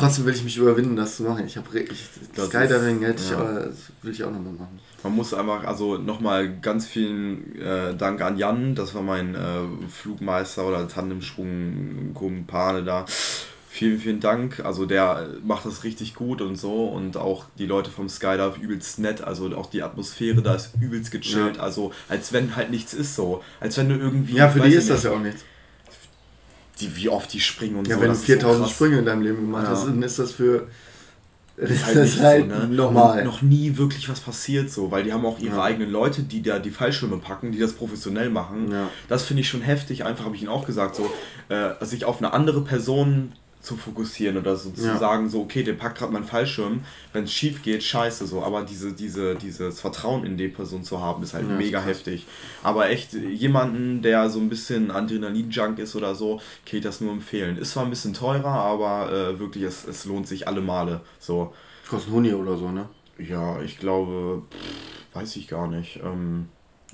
trotzdem 0.02 0.26
will 0.26 0.34
ich 0.34 0.44
mich 0.44 0.58
überwinden, 0.58 0.96
das 0.96 1.18
zu 1.18 1.24
machen. 1.24 1.46
Ich 1.46 1.58
habe 1.58 1.68
Skydiving 1.70 3.02
hätte 3.02 3.24
ich, 3.24 3.32
aber 3.32 3.68
das 3.68 3.78
will 4.02 4.12
ich 4.12 4.24
auch 4.24 4.32
nochmal 4.32 4.54
machen. 4.54 4.80
Man 5.04 5.16
muss 5.16 5.34
einfach, 5.34 5.64
also 5.64 5.98
nochmal 5.98 6.60
ganz 6.60 6.86
vielen 6.86 7.60
äh, 7.60 7.96
Dank 7.96 8.22
an 8.22 8.38
Jan, 8.38 8.76
das 8.76 8.94
war 8.94 9.02
mein 9.02 9.34
äh, 9.34 9.40
Flugmeister 9.90 10.68
oder 10.68 10.88
Tandemsprung, 10.88 12.14
Kumpane 12.14 12.84
da 12.84 13.06
vielen, 13.72 14.00
vielen 14.00 14.20
Dank. 14.20 14.64
Also 14.64 14.86
der 14.86 15.30
macht 15.44 15.66
das 15.66 15.84
richtig 15.84 16.14
gut 16.14 16.42
und 16.42 16.58
so. 16.58 16.86
Und 16.86 17.18
auch 17.18 17.46
die 17.58 17.66
Leute 17.66 17.90
vom 17.90 18.10
Skydive 18.10 18.56
übelst 18.62 19.00
nett. 19.00 19.22
Also 19.22 19.56
auch 19.56 19.68
die 19.68 19.82
Atmosphäre 19.82 20.42
da 20.42 20.56
ist 20.56 20.72
übelst 20.80 21.12
gechillt. 21.12 21.56
Ja. 21.56 21.64
Also 21.64 21.92
als 22.10 22.34
wenn 22.34 22.56
halt 22.56 22.70
nichts 22.70 22.94
ist 22.94 23.16
so. 23.16 23.42
Als 23.60 23.78
wenn 23.78 23.90
du 23.90 23.96
irgendwie. 23.96 24.36
Ja, 24.36 24.50
für 24.50 24.60
die 24.60 24.70
ist 24.70 24.84
nicht, 24.84 24.90
das 24.90 25.04
ja 25.04 25.12
auch 25.12 25.20
nichts. 25.20 25.44
Die, 26.82 26.96
wie 26.96 27.10
oft 27.10 27.32
die 27.32 27.40
springen 27.40 27.76
und 27.76 27.88
ja, 27.88 27.96
so. 27.96 28.02
Ja, 28.02 28.08
wenn 28.08 28.14
du 28.14 28.20
4000 28.20 28.68
so 28.68 28.74
Sprünge 28.74 29.00
in 29.00 29.06
deinem 29.06 29.22
Leben 29.22 29.38
gemacht 29.38 29.64
ja. 29.66 29.70
hast, 29.72 29.86
dann 29.86 30.02
ist 30.02 30.20
das 30.20 30.32
für. 30.32 30.68
Das 31.58 31.70
ist 31.70 31.86
halt, 31.86 31.96
ist 31.98 32.20
halt 32.20 32.52
so, 32.52 32.58
ne? 32.58 32.68
normal. 32.68 33.24
noch 33.24 33.42
nie 33.42 33.78
wirklich 33.78 34.10
was 34.10 34.20
passiert 34.20 34.72
so, 34.72 34.90
weil 34.90 35.04
die 35.04 35.14
haben 35.14 35.26
auch 35.26 35.40
ihre 35.40 35.58
ja. 35.58 35.64
eigenen 35.64 35.92
Leute, 35.92 36.24
die 36.24 36.42
da 36.42 36.60
die 36.60 36.72
Fallschirme 36.72 37.18
packen, 37.18 37.52
die 37.52 37.60
das 37.60 37.74
professionell 37.74 38.30
machen. 38.30 38.72
Ja. 38.72 38.90
Das 39.08 39.24
finde 39.24 39.42
ich 39.42 39.50
schon 39.50 39.62
heftig. 39.62 40.04
Einfach 40.06 40.26
habe 40.26 40.36
ich 40.36 40.42
ihnen 40.42 40.52
auch 40.52 40.66
gesagt, 40.66 40.96
so 40.96 41.12
äh, 41.50 41.86
sich 41.86 42.06
auf 42.06 42.18
eine 42.18 42.34
andere 42.34 42.62
Person 42.62 43.34
zu 43.62 43.78
fokussieren 43.78 44.38
oder 44.38 44.56
so 44.56 44.72
zu 44.72 44.86
ja. 44.86 44.98
sagen, 44.98 45.30
so, 45.30 45.42
okay, 45.42 45.64
der 45.64 45.74
packt 45.74 46.00
gerade 46.00 46.12
meinen 46.12 46.26
Fallschirm, 46.26 46.84
wenn 47.14 47.26
es 47.26 47.32
schief 47.32 47.62
geht, 47.62 47.84
scheiße, 47.84 48.26
so, 48.26 48.44
aber 48.44 48.64
diese, 48.64 48.94
diese, 48.94 49.36
dieses 49.36 49.80
Vertrauen 49.80 50.26
in 50.26 50.36
die 50.38 50.48
Person 50.48 50.84
zu 50.84 51.00
haben, 51.00 51.22
ist 51.24 51.34
halt 51.34 51.48
ja, 51.48 51.56
mega 51.56 51.82
heftig. 51.82 52.26
Aber 52.64 52.90
echt, 52.90 53.14
jemanden, 53.14 54.02
der 54.02 54.30
so 54.30 54.40
ein 54.40 54.50
bisschen 54.50 54.90
Adrenalin-Junk 54.90 55.80
ist 55.80 55.96
oder 55.96 56.16
so, 56.16 56.38
kann 56.66 56.78
ich 56.78 56.82
das 56.82 57.02
nur 57.02 57.12
empfehlen. 57.12 57.58
Ist 57.58 57.72
zwar 57.72 57.84
ein 57.84 57.90
bisschen 57.92 58.14
teurer, 58.14 58.48
aber 58.48 59.12
äh, 59.12 59.40
wirklich, 59.40 59.64
es, 59.64 59.88
es 59.88 60.06
lohnt 60.06 60.28
sich 60.28 60.48
alle 60.48 60.62
Male, 60.62 61.02
so. 61.20 61.54
Kostet 61.88 62.12
Huni 62.12 62.34
oder 62.34 62.58
so, 62.58 62.72
ne? 62.72 62.90
Ja, 63.18 63.62
ich 63.62 63.78
glaube, 63.78 64.44
pff, 64.50 65.16
weiß 65.16 65.36
ich 65.36 65.48
gar 65.48 65.68
nicht, 65.68 66.00
ähm, 66.04 66.48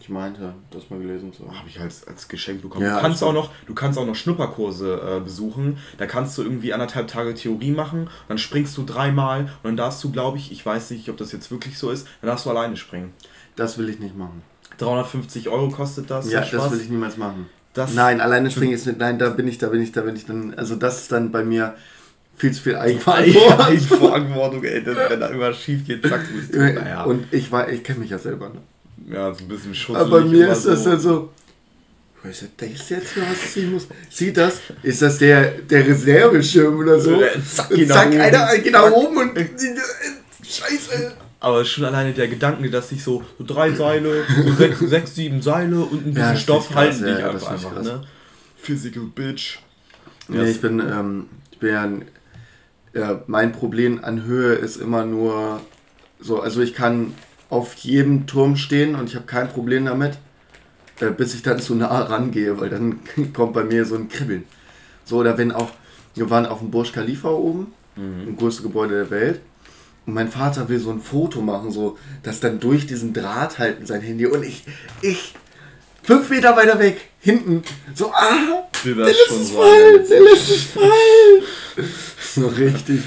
ich 0.08 0.14
meinte, 0.14 0.54
das 0.72 0.90
mal 0.90 1.00
gelesen 1.00 1.34
zu 1.34 1.46
haben. 1.46 1.60
Habe 1.60 1.68
ich 1.68 1.82
als, 1.82 2.08
als 2.08 2.30
Geschenk 2.30 2.62
bekommen. 2.62 2.86
Ja, 2.86 2.96
du, 2.96 3.02
kannst 3.02 3.22
auch 3.22 3.34
noch, 3.34 3.52
du 3.66 3.74
kannst 3.74 4.00
auch 4.00 4.06
noch 4.06 4.16
Schnupperkurse 4.16 5.18
äh, 5.18 5.20
besuchen. 5.20 5.80
Da 5.98 6.06
kannst 6.06 6.38
du 6.38 6.44
irgendwie 6.44 6.72
anderthalb 6.72 7.10
Tage 7.10 7.34
Theorie 7.34 7.72
machen. 7.72 8.10
Dann 8.30 8.38
springst 8.38 8.78
du 8.78 8.86
dreimal 8.86 9.42
und 9.42 9.64
dann 9.64 9.76
darfst 9.76 10.02
du, 10.06 10.12
glaube 10.12 10.38
ich, 10.38 10.50
ich 10.54 10.66
weiß 10.66 10.92
nicht, 10.92 11.10
ob 11.10 11.18
das 11.18 11.34
jetzt 11.34 11.52
wirklich 11.52 11.78
so 11.78 11.92
ist, 11.92 12.08
dann 12.22 12.30
darfst 12.30 12.46
du 12.46 12.50
alleine 12.50 12.78
springen. 12.78 13.12
Das 13.58 13.78
will 13.78 13.90
ich 13.90 14.00
nicht 14.00 14.18
machen. 14.18 14.44
350 14.78 15.50
Euro 15.50 15.68
kostet 15.70 16.10
das. 16.10 16.32
Ja, 16.32 16.40
das 16.40 16.72
will 16.72 16.80
ich 16.80 16.90
niemals 16.90 17.18
machen. 17.18 17.50
Das 17.74 17.94
nein, 17.94 18.22
alleine 18.22 18.50
springen 18.50 18.74
ist 18.74 18.88
nicht. 18.88 19.00
Nein, 19.00 19.20
da 19.20 19.30
bin 19.30 19.46
ich, 19.46 19.58
da 19.58 19.68
bin 19.68 19.82
ich, 19.82 19.92
da 19.92 20.02
bin 20.02 20.16
ich 20.16 20.26
dann. 20.26 20.54
Also 20.54 20.78
das 20.78 21.02
ist 21.02 21.12
dann 21.12 21.34
bei 21.34 21.44
mir 21.44 21.76
viel 22.38 22.54
zu 22.54 22.62
viel 22.62 22.78
Eigenverantwortung. 22.78 23.60
Eigenverantwortung, 23.60 24.64
ey, 24.64 24.86
wenn 24.86 25.20
da 25.20 25.28
irgendwas 25.28 25.58
schief 25.58 25.86
geht, 25.86 26.08
zack, 26.08 26.26
du 26.30 26.34
bist 26.34 26.54
du. 26.54 26.60
Naja. 26.60 27.04
Und 27.04 27.26
ich 27.34 27.52
war, 27.52 27.68
ich 27.68 27.84
kenne 27.84 28.00
mich 28.00 28.12
ja 28.12 28.20
selber. 28.20 28.50
Ne? 28.50 28.62
Ja, 29.12 29.34
so 29.34 29.44
ein 29.44 29.48
bisschen 29.48 29.74
schutzig. 29.74 30.02
Aber 30.02 30.22
bei 30.22 30.26
mir 30.28 30.52
ist 30.52 30.66
das 30.66 30.84
so. 30.84 30.90
dann 30.90 31.00
so, 31.00 31.30
was 32.24 32.42
ist 32.42 32.52
das 32.58 32.90
jetzt, 32.90 33.18
was 33.18 33.54
ziehen 33.54 33.72
muss? 33.72 33.88
Sieht 34.10 34.38
das? 34.38 34.60
Ist 34.84 35.02
das 35.02 35.18
der, 35.18 35.52
der 35.62 35.88
Reserveschirm 35.88 36.78
oder 36.78 37.00
so? 37.00 37.22
Zack, 37.46 37.72
und 37.72 37.88
zack 37.88 38.14
einer 38.14 38.58
geht 38.58 38.74
nach 38.74 38.92
oben 38.92 39.18
und 39.18 39.38
Scheiße. 40.44 41.14
Aber 41.40 41.64
schon 41.64 41.86
alleine 41.86 42.14
der 42.14 42.28
Gedanke, 42.28 42.70
dass 42.70 42.90
sich 42.90 43.04
so, 43.04 43.24
so 43.38 43.46
drei 43.46 43.72
Seile, 43.72 44.26
so 44.44 44.54
sechs, 44.54 44.80
sechs, 44.80 45.16
sieben 45.16 45.42
Seile 45.42 45.80
und 45.80 46.08
ein 46.08 46.14
bisschen 46.14 46.34
ja, 46.34 46.36
Stoff 46.36 46.74
halten 46.74 47.04
dich 47.04 47.20
ja, 47.20 47.30
einfach, 47.30 47.52
einfach 47.52 47.82
ne? 47.82 48.02
Physical 48.58 49.04
Bitch. 49.04 49.60
Nee, 50.28 50.40
yes. 50.40 50.56
ich 50.56 50.62
bin, 50.62 50.80
ähm, 50.80 51.28
ich 51.52 51.60
bin 51.60 51.70
ja, 51.70 51.90
ja, 52.94 53.24
mein 53.28 53.52
Problem 53.52 54.04
an 54.04 54.24
Höhe 54.24 54.56
ist 54.56 54.78
immer 54.78 55.06
nur 55.06 55.62
so, 56.20 56.42
also 56.42 56.62
ich 56.62 56.74
kann 56.74 57.14
auf 57.50 57.76
jedem 57.76 58.28
Turm 58.28 58.56
stehen 58.56 58.96
und 58.96 59.10
ich 59.10 59.16
habe 59.16 59.26
kein 59.26 59.50
Problem 59.50 59.86
damit, 59.86 60.18
äh, 61.00 61.12
bis 61.12 61.34
ich 61.34 61.44
dann 61.44 61.60
zu 61.60 61.76
nah 61.76 62.00
rangehe, 62.02 62.60
weil 62.60 62.70
dann 62.70 63.00
kommt 63.34 63.54
bei 63.54 63.64
mir 63.64 63.86
so 63.86 63.96
ein 63.96 64.10
Kribbeln. 64.10 64.44
So, 65.06 65.18
oder 65.18 65.38
wenn 65.38 65.52
auch, 65.52 65.72
wir 66.16 66.30
waren 66.30 66.46
auf 66.46 66.60
dem 66.60 66.72
Burj 66.72 66.92
Khalifa 66.92 67.30
oben, 67.30 67.74
mhm. 67.96 68.28
im 68.28 68.38
größten 68.38 68.64
Gebäude 68.64 68.96
der 68.96 69.10
Welt, 69.10 69.42
und 70.06 70.14
mein 70.14 70.30
Vater 70.30 70.70
will 70.70 70.80
so 70.80 70.90
ein 70.92 71.02
Foto 71.02 71.42
machen, 71.42 71.72
so, 71.72 71.98
dass 72.24 72.40
dann 72.40 72.60
durch 72.60 72.88
diesen 72.88 73.14
Draht 73.14 73.60
halten 73.60 73.86
sein 73.86 74.02
Handy 74.02 74.26
und 74.26 74.44
ich, 74.44 74.64
ich, 75.02 75.36
fünf 76.02 76.30
Meter 76.30 76.56
weiter 76.56 76.80
weg, 76.80 77.10
hinten, 77.20 77.64
so, 77.94 78.12
ah, 78.14 78.64
der 78.86 78.96
lässt 78.96 79.32
es 79.32 79.52
fallen, 79.52 80.08
der 80.10 80.22
lässt 80.22 80.50
es 80.50 80.64
fallen. 80.64 81.44
So 82.34 82.48
richtig. 82.48 83.02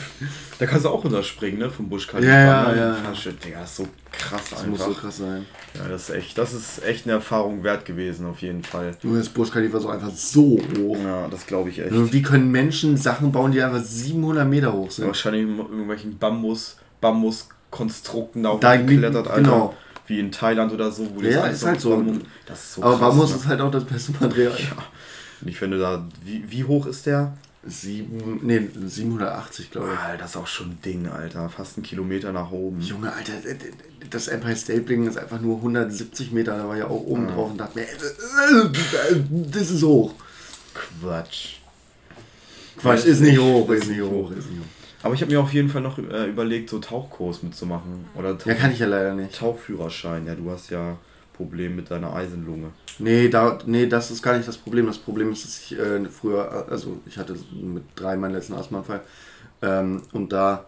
Da 0.61 0.67
kannst 0.67 0.85
du 0.85 0.91
auch 0.91 1.03
runterspringen, 1.03 1.59
ne? 1.59 1.71
Vom 1.71 1.89
Busch 1.89 2.07
Khalifa. 2.07 2.31
Ja, 2.33 2.73
ja, 2.73 2.77
ja. 2.89 2.95
Flasche. 2.95 3.33
Digga, 3.33 3.61
das 3.61 3.71
ist 3.71 3.77
so 3.79 3.89
krass 4.13 4.43
Das 4.51 4.59
einfach. 4.61 4.71
muss 4.71 4.85
so 4.85 4.93
krass 4.93 5.17
sein. 5.17 5.47
Ja, 5.75 5.89
das 5.89 6.09
ist 6.09 6.15
echt, 6.15 6.39
das 6.39 6.53
ist 6.53 6.85
echt 6.85 7.07
eine 7.07 7.15
Erfahrung 7.15 7.65
wert 7.65 7.85
gewesen, 7.87 8.27
auf 8.27 8.41
jeden 8.43 8.63
Fall. 8.63 8.95
Du 9.01 9.15
ist 9.17 9.31
Burj 9.35 9.51
Khalifa 9.51 9.81
so 9.81 9.89
einfach 9.89 10.11
so 10.11 10.59
hoch. 10.79 10.97
Ja, 11.03 11.27
das 11.29 11.47
glaube 11.47 11.71
ich 11.71 11.79
echt. 11.81 11.91
Also 11.91 12.13
Wie 12.13 12.23
können 12.23 12.51
Menschen 12.51 12.97
Sachen 12.97 13.33
bauen, 13.33 13.53
die 13.53 13.63
einfach 13.63 13.83
700 13.83 14.47
Meter 14.49 14.73
hoch 14.73 14.91
sind? 14.91 15.07
Wahrscheinlich 15.07 15.43
in 15.43 15.59
irgendwelchen 15.59 16.19
Bambus, 16.19 16.77
Bambuskonstrukten 17.01 18.43
da 18.43 18.51
hochgeklettert, 18.51 19.29
Alter. 19.29 19.43
genau. 19.43 19.75
Wie 20.07 20.19
in 20.19 20.33
Thailand 20.33 20.73
oder 20.73 20.91
so. 20.91 21.09
Wo 21.15 21.21
die 21.21 21.29
Ja, 21.29 21.47
das 21.47 21.59
ist 21.59 21.67
halt 21.67 21.81
so. 21.81 21.91
Bambus- 21.97 22.19
Das 22.47 22.59
ist 22.65 22.75
so 22.75 22.83
Aber 22.83 22.99
krass, 22.99 23.09
Bambus 23.11 23.31
ne? 23.31 23.37
ist 23.37 23.47
halt 23.47 23.61
auch 23.61 23.71
das 23.71 23.85
beste 23.85 24.13
Material. 24.21 24.53
Ja. 24.59 24.77
Und 25.41 25.49
ich 25.49 25.57
finde 25.57 25.79
da, 25.79 26.05
wie, 26.25 26.45
wie 26.51 26.65
hoch 26.65 26.87
ist 26.87 27.07
der? 27.07 27.33
Sieben, 27.63 28.41
nee, 28.43 28.69
780, 28.75 29.71
glaube 29.71 29.91
ich. 29.93 29.99
Alter, 29.99 30.17
das 30.17 30.31
ist 30.31 30.37
auch 30.37 30.47
schon 30.47 30.71
ein 30.71 30.79
Ding, 30.83 31.09
Alter. 31.09 31.49
Fast 31.51 31.77
einen 31.77 31.85
Kilometer 31.85 32.33
nach 32.33 32.51
oben. 32.51 32.81
Junge, 32.81 33.13
Alter, 33.13 33.35
das 34.09 34.29
Empire 34.29 34.57
State 34.57 34.81
Building 34.81 35.07
ist 35.07 35.19
einfach 35.19 35.41
nur 35.43 35.57
170 35.57 36.33
Meter. 36.33 36.57
Da 36.57 36.67
war 36.67 36.77
ja 36.79 36.87
auch 36.87 37.03
oben 37.03 37.29
drauf 37.29 37.51
und 37.51 37.59
dachte 37.59 37.79
mir, 37.79 37.85
äh, 37.85 39.21
das 39.53 39.71
ist 39.71 39.83
hoch. 39.83 40.15
Quatsch. 40.73 41.57
Quatsch, 42.79 43.05
ist 43.05 43.21
nicht 43.21 43.39
hoch, 43.39 43.69
ist 43.71 43.89
nicht 43.89 44.01
hoch, 44.01 44.31
ist 44.31 44.51
nicht 44.51 44.61
hoch. 44.61 44.67
Aber 45.03 45.15
ich 45.15 45.21
habe 45.21 45.31
mir 45.31 45.41
auf 45.41 45.53
jeden 45.53 45.69
Fall 45.69 45.83
noch 45.83 45.99
äh, 45.99 46.29
überlegt, 46.29 46.71
so 46.71 46.79
Tauchkurs 46.79 47.43
mitzumachen. 47.43 48.07
Oder 48.15 48.39
Tauch 48.39 48.47
Ja, 48.47 48.55
kann 48.55 48.73
ich 48.73 48.79
ja 48.79 48.87
leider 48.87 49.15
nicht. 49.15 49.39
Tauchführerschein. 49.39 50.27
Ja, 50.27 50.35
du 50.35 50.51
hast 50.51 50.71
ja 50.71 50.97
Problem 51.41 51.77
mit 51.77 51.91
deiner 51.91 52.15
Eisenlunge. 52.15 52.71
Nee, 52.99 53.29
da, 53.29 53.59
nee, 53.67 53.87
das 53.87 54.11
ist 54.11 54.23
gar 54.23 54.37
nicht 54.37 54.47
das 54.49 54.59
Problem. 54.59 54.87
Das 54.87 54.99
Problem 54.99 55.33
ist, 55.33 55.45
dass 55.45 55.59
ich 55.63 55.79
äh, 55.79 56.05
früher, 56.07 56.67
also 56.71 56.99
ich 57.07 57.17
hatte 57.19 57.35
mit 57.53 57.85
drei 57.97 58.17
meinen 58.17 58.35
letzten 58.35 58.55
Asthmaanfall 58.55 59.01
ähm, 59.63 60.03
und 60.13 60.33
da 60.33 60.67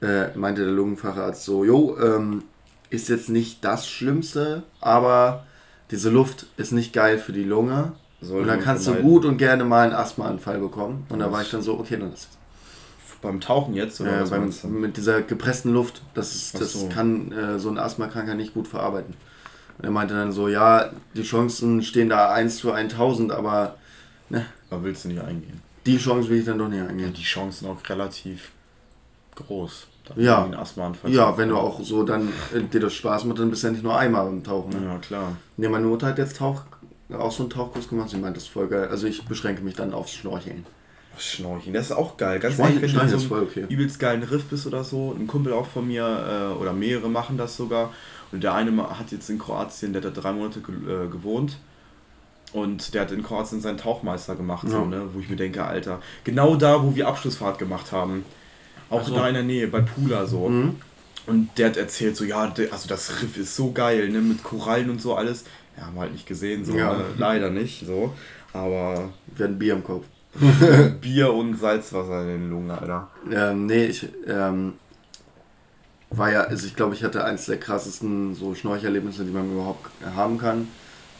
äh, 0.00 0.28
meinte 0.36 0.62
der 0.64 0.72
Lungenfacharzt 0.72 1.44
so, 1.44 1.64
jo, 1.64 1.96
ähm, 1.98 2.44
ist 2.88 3.08
jetzt 3.08 3.28
nicht 3.28 3.64
das 3.64 3.88
Schlimmste, 3.88 4.62
aber 4.80 5.44
diese 5.90 6.10
Luft 6.10 6.46
ist 6.56 6.72
nicht 6.72 6.92
geil 6.92 7.18
für 7.18 7.32
die 7.32 7.44
Lunge 7.44 7.92
Sollte 8.20 8.42
und 8.42 8.48
dann 8.48 8.60
kannst 8.60 8.86
du 8.86 8.92
vermeiden. 8.92 9.10
gut 9.10 9.24
und 9.24 9.36
gerne 9.38 9.64
mal 9.64 9.84
einen 9.86 9.94
Asthmaanfall 9.94 10.58
bekommen. 10.60 11.04
Und 11.08 11.18
da 11.18 11.32
war 11.32 11.42
ich 11.42 11.50
dann 11.50 11.62
so, 11.62 11.78
okay, 11.78 11.96
dann 11.98 12.12
ist 12.12 12.28
es. 12.30 12.38
Beim 13.22 13.40
Tauchen 13.40 13.74
jetzt? 13.74 14.00
Oder 14.00 14.18
Äh, 14.18 14.20
was 14.22 14.30
beim, 14.30 14.50
du? 14.62 14.68
mit 14.68 14.96
dieser 14.96 15.20
gepressten 15.20 15.72
Luft, 15.74 16.00
das, 16.14 16.34
ist, 16.34 16.58
das 16.60 16.72
so. 16.72 16.88
kann 16.88 17.32
äh, 17.32 17.58
so 17.58 17.68
ein 17.68 17.76
Asthmakranker 17.78 18.34
nicht 18.34 18.54
gut 18.54 18.66
verarbeiten. 18.66 19.14
Und 19.80 19.84
er 19.86 19.90
meinte 19.90 20.12
dann 20.14 20.30
so, 20.30 20.48
ja, 20.48 20.90
die 21.14 21.22
Chancen 21.22 21.82
stehen 21.82 22.10
da 22.10 22.30
1 22.32 22.58
zu 22.58 22.70
1000, 22.72 23.32
aber 23.32 23.76
ne, 24.28 24.44
Da 24.68 24.82
willst 24.82 25.04
du 25.04 25.08
nicht 25.08 25.22
eingehen. 25.22 25.62
die 25.86 25.96
Chance 25.96 26.28
will 26.28 26.38
ich 26.40 26.44
dann 26.44 26.58
doch 26.58 26.68
nicht 26.68 26.80
Ja, 26.80 26.86
eingehen. 26.86 27.14
die 27.14 27.22
Chancen 27.22 27.66
auch 27.66 27.78
relativ 27.88 28.50
groß. 29.36 29.86
Ja. 30.16 30.50
Ja, 31.06 31.36
wenn 31.38 31.48
du 31.48 31.56
auch 31.56 31.80
so 31.82 32.02
dann 32.02 32.28
äh, 32.54 32.60
dir 32.62 32.80
das 32.80 32.92
Spaß 32.94 33.24
macht, 33.24 33.38
dann 33.38 33.48
bist 33.48 33.62
du 33.62 33.68
ja 33.68 33.72
nicht 33.72 33.82
nur 33.84 33.96
einmal 33.96 34.26
beim 34.26 34.42
Tauchen. 34.44 34.70
Ne? 34.70 34.84
Ja, 34.86 34.98
klar. 34.98 35.36
Ne, 35.56 35.68
meine 35.68 35.86
Mutter 35.86 36.08
hat 36.08 36.18
jetzt 36.18 36.36
Tauch, 36.36 36.62
auch 37.16 37.30
so 37.32 37.44
einen 37.44 37.50
Tauchkurs 37.50 37.88
gemacht, 37.88 38.10
sie 38.10 38.16
meint, 38.18 38.36
das 38.36 38.42
ist 38.44 38.48
voll 38.50 38.66
geil. 38.68 38.88
Also 38.88 39.06
ich 39.06 39.24
beschränke 39.24 39.62
mich 39.62 39.76
dann 39.76 39.94
aufs 39.94 40.12
Schnorcheln. 40.12 40.66
Schnorcheln, 41.16 41.74
das 41.74 41.86
ist 41.86 41.92
auch 41.92 42.16
geil. 42.16 42.38
Ganz 42.40 42.56
Schnorcheln- 42.56 42.80
ehrlich, 42.82 42.96
wenn 42.98 43.10
du 43.10 43.18
so 43.18 43.34
okay. 43.36 43.66
übelst 43.68 43.98
geilen 44.00 44.22
Riff 44.24 44.44
bist 44.46 44.66
oder 44.66 44.84
so, 44.84 45.14
ein 45.18 45.26
Kumpel 45.26 45.52
auch 45.52 45.66
von 45.66 45.86
mir 45.86 46.50
äh, 46.56 46.60
oder 46.60 46.72
mehrere 46.72 47.08
machen 47.08 47.36
das 47.38 47.56
sogar. 47.56 47.92
Und 48.32 48.42
der 48.44 48.54
eine 48.54 48.98
hat 48.98 49.10
jetzt 49.12 49.28
in 49.30 49.38
Kroatien, 49.38 49.92
der 49.92 50.02
hat 50.02 50.16
da 50.16 50.20
drei 50.20 50.32
Monate 50.32 50.60
ge 50.60 50.74
äh, 50.74 51.08
gewohnt. 51.08 51.58
Und 52.52 52.94
der 52.94 53.02
hat 53.02 53.12
in 53.12 53.22
Kroatien 53.22 53.60
seinen 53.60 53.78
Tauchmeister 53.78 54.34
gemacht, 54.34 54.66
so, 54.68 54.78
Ja. 54.78 54.84
ne? 54.84 55.08
wo 55.12 55.20
ich 55.20 55.28
mir 55.28 55.36
denke, 55.36 55.64
Alter, 55.64 56.00
genau 56.24 56.56
da, 56.56 56.82
wo 56.82 56.94
wir 56.96 57.06
Abschlussfahrt 57.06 57.58
gemacht 57.58 57.92
haben. 57.92 58.24
Auch 58.88 59.06
so. 59.06 59.14
da 59.14 59.28
in 59.28 59.34
der 59.34 59.44
Nähe, 59.44 59.68
bei 59.68 59.80
Pula 59.82 60.26
so. 60.26 60.48
Mhm. 60.48 60.76
Und 61.26 61.50
der 61.58 61.68
hat 61.68 61.76
erzählt, 61.76 62.16
so, 62.16 62.24
ja, 62.24 62.52
also 62.72 62.88
das 62.88 63.22
Riff 63.22 63.36
ist 63.36 63.54
so 63.54 63.70
geil, 63.70 64.08
ne, 64.08 64.20
mit 64.20 64.42
Korallen 64.42 64.90
und 64.90 65.00
so 65.00 65.14
alles. 65.14 65.44
Ja, 65.76 65.86
haben 65.86 65.94
wir 65.94 66.00
halt 66.00 66.12
nicht 66.12 66.26
gesehen, 66.26 66.64
so, 66.64 66.74
Ja. 66.74 66.94
ne? 66.94 67.04
leider 67.16 67.50
nicht, 67.50 67.86
so. 67.86 68.12
Aber 68.52 69.10
Wir 69.36 69.44
hatten 69.44 69.58
Bier 69.58 69.74
im 69.74 69.84
Kopf. 69.84 70.06
Bier 71.00 71.32
und 71.32 71.56
Salzwasser 71.56 72.22
in 72.22 72.28
den 72.28 72.50
Lungen, 72.50 72.70
Alter. 72.70 73.08
Ähm, 73.32 73.66
nee, 73.66 73.86
ich 73.86 74.08
ähm, 74.26 74.72
war 76.10 76.30
ja, 76.32 76.40
also 76.42 76.66
ich 76.66 76.74
glaube, 76.76 76.94
ich 76.94 77.04
hatte 77.04 77.24
eins 77.24 77.46
der 77.46 77.58
krassesten 77.58 78.34
so 78.34 78.54
Schnorcherlebnisse, 78.54 79.24
die 79.24 79.30
man 79.30 79.50
überhaupt 79.52 79.90
haben 80.14 80.38
kann. 80.38 80.68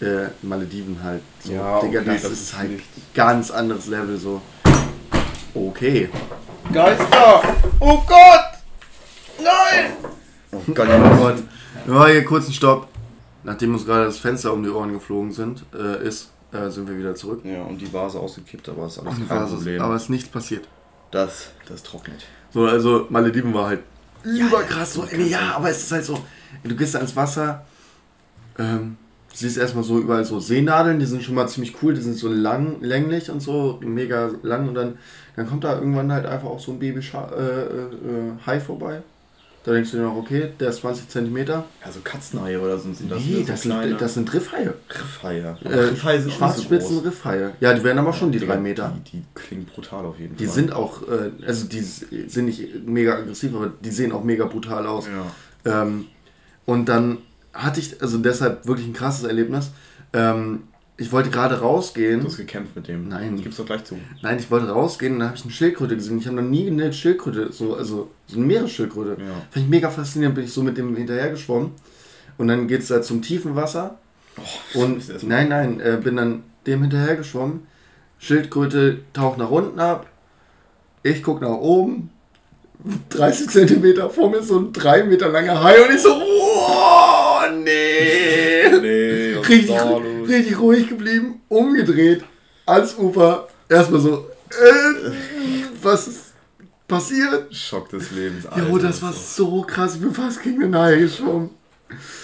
Äh, 0.01 0.29
Malediven 0.43 1.03
halt. 1.03 1.23
So, 1.45 1.53
Ja, 1.53 1.81
Digga, 1.81 2.01
okay, 2.01 2.11
das, 2.15 2.23
das 2.23 2.33
ist 2.33 2.41
ist 2.41 2.57
halt 2.59 2.71
nicht- 2.71 3.15
ganz 3.15 3.51
anderes 3.51 3.87
Level 3.87 4.17
so. 4.17 4.41
Okay. 5.55 6.09
Geister! 6.73 7.43
Oh 7.81 7.99
Gott! 8.07 8.45
Nein! 9.39 9.93
Oh 10.53 10.61
Gott, 10.75 10.89
Oh 10.91 11.17
Gott. 11.19 11.43
Wir 11.85 11.95
machen 11.95 12.13
hier 12.13 12.25
kurz 12.25 12.45
einen 12.47 12.55
Stopp. 12.55 12.89
Nachdem 13.43 13.75
uns 13.75 13.85
gerade 13.87 14.05
das 14.05 14.19
Fenster 14.19 14.53
um 14.53 14.63
die 14.63 14.71
Ohren 14.71 14.93
geflogen 14.93 15.33
sind, 15.33 15.65
äh, 15.75 16.07
ist, 16.07 16.31
äh, 16.53 16.69
sind 16.71 16.89
wir 16.89 16.97
wieder 16.99 17.15
zurück. 17.15 17.41
Ja, 17.45 17.63
und 17.63 17.79
die 17.79 17.93
Vase 17.93 18.19
ausgekippt, 18.19 18.69
aber 18.69 18.87
ist 18.87 18.99
alles 18.99 19.15
kein 19.17 19.29
was 19.29 19.51
ist- 19.51 19.57
Problem. 19.57 19.83
Aber 19.83 19.95
es 19.95 20.03
ist 20.05 20.11
nichts 20.11 20.29
passiert. 20.29 20.67
das, 21.11 21.49
das 21.69 21.83
trocknet. 21.83 22.25
So, 22.53 22.65
also 22.67 23.07
Malediven 23.11 23.53
war 23.55 23.67
halt 23.69 23.81
überkrass. 24.25 24.95
So, 24.95 25.05
ja, 25.05 25.17
nee, 25.17 25.29
ja, 25.29 25.57
aber 25.57 25.71
es 25.71 25.83
ist 25.83 25.93
halt 25.93 26.05
so, 26.05 26.19
du 26.65 26.77
gehst 26.77 26.95
da 26.95 26.99
ins 26.99 27.17
Wasser, 27.17 27.65
ähm, 28.59 28.97
siehst 29.33 29.59
erstmal 29.59 29.85
so 29.85 29.99
überall 29.99 30.25
so 30.25 30.41
Seenadeln, 30.41 30.99
die 30.99 31.07
sind 31.07 31.23
schon 31.23 31.35
mal 31.35 31.49
ziemlich 31.49 31.83
cool, 31.83 31.95
die 31.95 32.01
sind 32.01 32.17
so 32.17 32.29
lang, 32.29 32.81
länglich 32.81 33.31
und 33.31 33.41
so, 33.41 33.81
mega 33.83 34.31
lang 34.43 34.69
und 34.69 34.75
dann, 34.75 34.99
dann 35.37 35.49
kommt 35.49 35.65
da 35.65 35.79
irgendwann 35.79 36.13
halt 36.13 36.27
einfach 36.27 36.49
auch 36.49 36.61
so 36.61 36.73
ein 36.73 36.79
Baby 36.79 37.01
äh, 37.01 37.17
äh, 37.17 37.83
äh, 37.83 38.33
Hai 38.47 38.61
vorbei. 38.61 39.03
Da 39.63 39.73
denkst 39.73 39.91
du 39.91 39.99
dir 39.99 40.05
noch, 40.05 40.17
okay, 40.17 40.49
der 40.59 40.71
ist 40.71 40.81
20 40.81 41.09
Zentimeter. 41.09 41.67
Also 41.85 42.01
Katzenhaie 42.03 42.59
oder 42.59 42.79
so 42.79 42.93
sind 42.95 43.11
das. 43.13 43.21
Nee, 43.21 43.41
so 43.41 43.53
das 43.53 43.61
kleine 43.61 43.89
sind, 43.89 44.01
das 44.01 44.15
sind 44.15 44.33
Riffhaie. 44.33 44.73
Riffhaie. 44.89 45.57
Äh, 45.65 45.69
Riffhaie 45.69 46.19
sind 46.19 46.31
so 46.31 46.37
Schwarzspitzen 46.39 46.97
groß. 46.97 47.05
Riffhaie. 47.05 47.51
Ja, 47.61 47.75
die 47.75 47.85
werden 47.85 47.99
aber 47.99 48.15
schon 48.15 48.33
die 48.33 48.39
Digga, 48.39 48.55
drei 48.55 48.61
Meter. 48.63 48.97
Die, 49.07 49.19
die 49.19 49.25
klingen 49.35 49.67
brutal 49.67 50.07
auf 50.07 50.19
jeden 50.19 50.35
Die 50.37 50.47
Fall. 50.47 50.55
sind 50.55 50.73
auch, 50.73 51.03
äh, 51.09 51.31
also 51.47 51.67
die 51.67 51.81
sind 51.81 52.47
nicht 52.47 52.87
mega 52.87 53.17
aggressiv, 53.19 53.55
aber 53.55 53.71
die 53.85 53.91
sehen 53.91 54.13
auch 54.13 54.25
mega 54.25 54.47
brutal 54.47 54.87
aus. 54.87 55.07
Ja. 55.67 55.83
Ähm, 55.83 56.07
und 56.65 56.89
dann 56.89 57.19
hatte 57.53 57.81
ich, 57.81 58.01
also 58.01 58.17
deshalb 58.17 58.67
wirklich 58.67 58.87
ein 58.87 58.95
krasses 58.95 59.25
Erlebnis. 59.25 59.73
Ähm, 60.15 60.63
ich 61.01 61.11
wollte 61.13 61.31
gerade 61.31 61.61
rausgehen. 61.61 62.21
Du 62.21 62.27
hast 62.27 62.37
gekämpft 62.37 62.77
mit 62.77 62.87
dem. 62.87 63.09
Nein. 63.09 63.33
Das 63.35 63.43
gibt's 63.43 63.57
doch 63.59 63.65
gleich 63.67 63.85
zu. 63.85 63.97
Nein, 64.23 64.39
ich 64.39 64.51
wollte 64.51 64.69
rausgehen 64.69 65.15
und 65.15 65.19
dann 65.21 65.29
habe 65.29 65.37
ich 65.39 65.43
eine 65.45 65.53
Schildkröte 65.53 65.97
gesehen. 65.97 66.19
Ich 66.19 66.27
habe 66.27 66.37
noch 66.37 66.49
nie 66.49 66.67
eine 66.69 66.93
Schildkröte, 66.93 67.53
so, 67.53 67.75
also 67.75 68.11
so 68.27 68.37
eine 68.37 68.47
Meeresschildkröte. 68.47 69.13
Ja. 69.23 69.29
Fand 69.51 69.65
ich 69.65 69.69
mega 69.69 69.91
faszinierend, 69.91 70.35
bin 70.37 70.45
ich 70.45 70.53
so 70.53 70.63
mit 70.63 70.77
dem 70.77 70.95
hinterher 70.95 71.31
geschwommen. 71.31 71.73
Und 72.39 72.49
dann 72.49 72.69
geht 72.69 72.83
es 72.83 72.89
da 72.89 73.01
zum 73.03 73.23
tiefen 73.23 73.57
Wasser. 73.57 73.99
Und 74.75 74.97
erst 75.09 75.23
mal- 75.25 75.29
nein, 75.29 75.49
nein, 75.49 75.81
äh, 75.81 75.99
bin 76.03 76.17
dann 76.17 76.43
dem 76.67 76.83
hinterher 76.83 77.17
geschwommen. 77.17 77.67
Schildkröte 78.19 78.99
taucht 79.15 79.39
nach 79.39 79.51
unten 79.51 79.81
ab. 79.81 80.07
Ich 81.03 81.23
guck 81.23 81.41
nach 81.41 81.49
oben. 81.57 82.11
30 83.11 83.49
Zentimeter 83.51 84.09
vor 84.11 84.31
mir 84.31 84.43
so 84.43 84.59
ein 84.59 84.73
3 84.73 85.05
Meter 85.05 85.29
langer 85.29 85.63
Hai 85.63 85.83
und 85.83 85.95
ich 85.95 86.01
so, 86.01 86.11
oh, 86.15 87.41
nee. 87.65 88.30
Richtig, 89.51 89.77
richtig 90.29 90.59
ruhig 90.59 90.89
geblieben, 90.89 91.41
umgedreht, 91.49 92.25
ans 92.67 92.97
Ufer. 92.97 93.49
Erstmal 93.69 94.01
so, 94.01 94.27
äh, 94.51 95.11
was 95.83 96.09
ist 96.09 96.35
passiert? 96.87 97.55
Schock 97.55 97.89
des 97.89 98.11
Lebens. 98.11 98.47
Jo, 98.57 98.79
das 98.79 99.03
war 99.03 99.13
so 99.13 99.63
krass, 99.63 99.97
ich 99.97 100.01
bin 100.01 100.13
fast 100.13 100.43
gegen 100.43 100.61
den 100.61 100.77
Hai 100.77 100.97
geschwommen. 100.97 101.51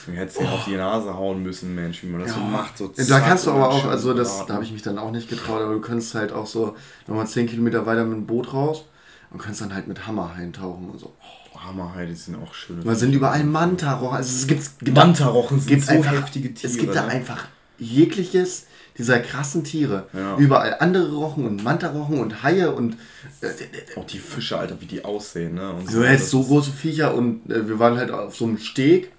Du 0.06 0.12
hättest 0.12 0.38
dir 0.40 0.48
auf 0.48 0.64
die 0.64 0.76
Nase 0.76 1.12
hauen 1.14 1.42
müssen, 1.42 1.74
Mensch, 1.74 2.02
wie 2.02 2.06
man 2.06 2.20
das 2.22 2.34
so 2.34 2.40
macht. 2.40 2.78
So 2.78 2.92
da 3.08 3.20
kannst 3.20 3.46
du 3.46 3.50
aber 3.50 3.70
auch, 3.70 3.84
also 3.86 4.14
das, 4.14 4.46
da 4.46 4.54
habe 4.54 4.64
ich 4.64 4.70
mich 4.70 4.82
dann 4.82 4.98
auch 4.98 5.10
nicht 5.10 5.28
getraut, 5.28 5.60
aber 5.60 5.74
du 5.74 5.80
kannst 5.80 6.14
halt 6.14 6.32
auch 6.32 6.46
so 6.46 6.76
nochmal 7.08 7.26
10 7.26 7.48
Kilometer 7.48 7.84
weiter 7.84 8.04
mit 8.04 8.16
dem 8.16 8.26
Boot 8.26 8.52
raus 8.52 8.84
und 9.30 9.42
kannst 9.42 9.60
dann 9.60 9.74
halt 9.74 9.88
mit 9.88 10.06
Hammer 10.06 10.32
eintauchen 10.36 10.90
und 10.90 11.00
so. 11.00 11.06
Oh, 11.20 11.45
Hammerheide 11.66 12.14
sind 12.14 12.36
auch 12.36 12.54
schön. 12.54 12.82
Da 12.84 12.94
sind 12.94 13.12
überall 13.12 13.44
Mantarochen, 13.44 14.16
also 14.16 14.34
es 14.34 14.46
gibt, 14.46 14.78
gibt 14.80 14.96
Mantarochen 14.96 15.60
sind 15.60 15.68
gibt 15.68 15.84
so 15.84 15.92
einfach, 15.92 16.12
heftige 16.12 16.54
Tiere. 16.54 16.72
Es 16.72 16.78
gibt 16.78 16.94
da 16.94 17.02
ne? 17.02 17.08
einfach 17.08 17.46
jegliches 17.78 18.66
dieser 18.98 19.18
krassen 19.20 19.64
Tiere. 19.64 20.06
Ja. 20.12 20.36
Überall 20.38 20.76
andere 20.80 21.14
Rochen 21.14 21.46
und 21.46 21.62
Mantarochen 21.62 22.18
und 22.18 22.42
Haie 22.42 22.72
und 22.72 22.96
äh, 23.40 23.48
Auch 23.96 24.06
die 24.06 24.18
Fische, 24.18 24.58
Alter, 24.58 24.80
wie 24.80 24.86
die 24.86 25.04
aussehen, 25.04 25.54
ne? 25.54 25.70
Und 25.70 25.90
so 25.90 26.02
jetzt 26.02 26.30
so 26.30 26.42
große 26.42 26.72
Viecher 26.72 27.14
und 27.14 27.50
äh, 27.50 27.68
wir 27.68 27.78
waren 27.78 27.98
halt 27.98 28.10
auf 28.10 28.36
so 28.36 28.46
einem 28.46 28.58
Steg, 28.58 29.12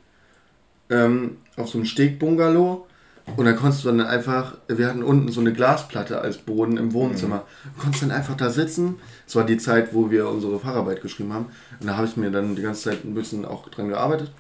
ähm, 0.90 1.38
auf 1.58 1.70
so 1.70 1.78
einem 1.78 1.86
Steg-Bungalow 1.86 2.87
und 3.36 3.46
da 3.46 3.54
konntest 3.54 3.84
du 3.84 3.90
dann 3.90 4.02
einfach, 4.02 4.56
wir 4.68 4.88
hatten 4.88 5.04
unten 5.04 5.32
so 5.32 5.42
eine 5.42 5.54
Glasplatte 5.54 6.22
als 6.22 6.38
Boden 6.38 6.78
im 6.78 6.94
Wohnzimmer. 6.94 7.46
Du 7.76 7.82
konntest 7.82 8.04
dann 8.04 8.12
einfach 8.12 8.36
da 8.36 8.50
sitzen. 8.50 8.96
Es 9.28 9.36
war 9.36 9.46
die 9.46 9.58
Zeit, 9.58 9.94
wo 9.94 10.10
wir 10.10 10.28
unsere 10.30 10.60
Facharbeit 10.60 11.02
geschrieben 11.02 11.34
haben 11.34 11.48
und 11.80 11.88
da 11.88 11.98
habe 11.98 12.08
ich 12.08 12.16
mir 12.18 12.32
dann 12.32 12.56
die 12.56 12.62
ganze 12.62 12.90
Zeit 12.90 13.04
ein 13.04 13.14
bisschen 13.14 13.46
auch 13.46 13.68
dran 13.70 13.90
gearbeitet 13.90 14.32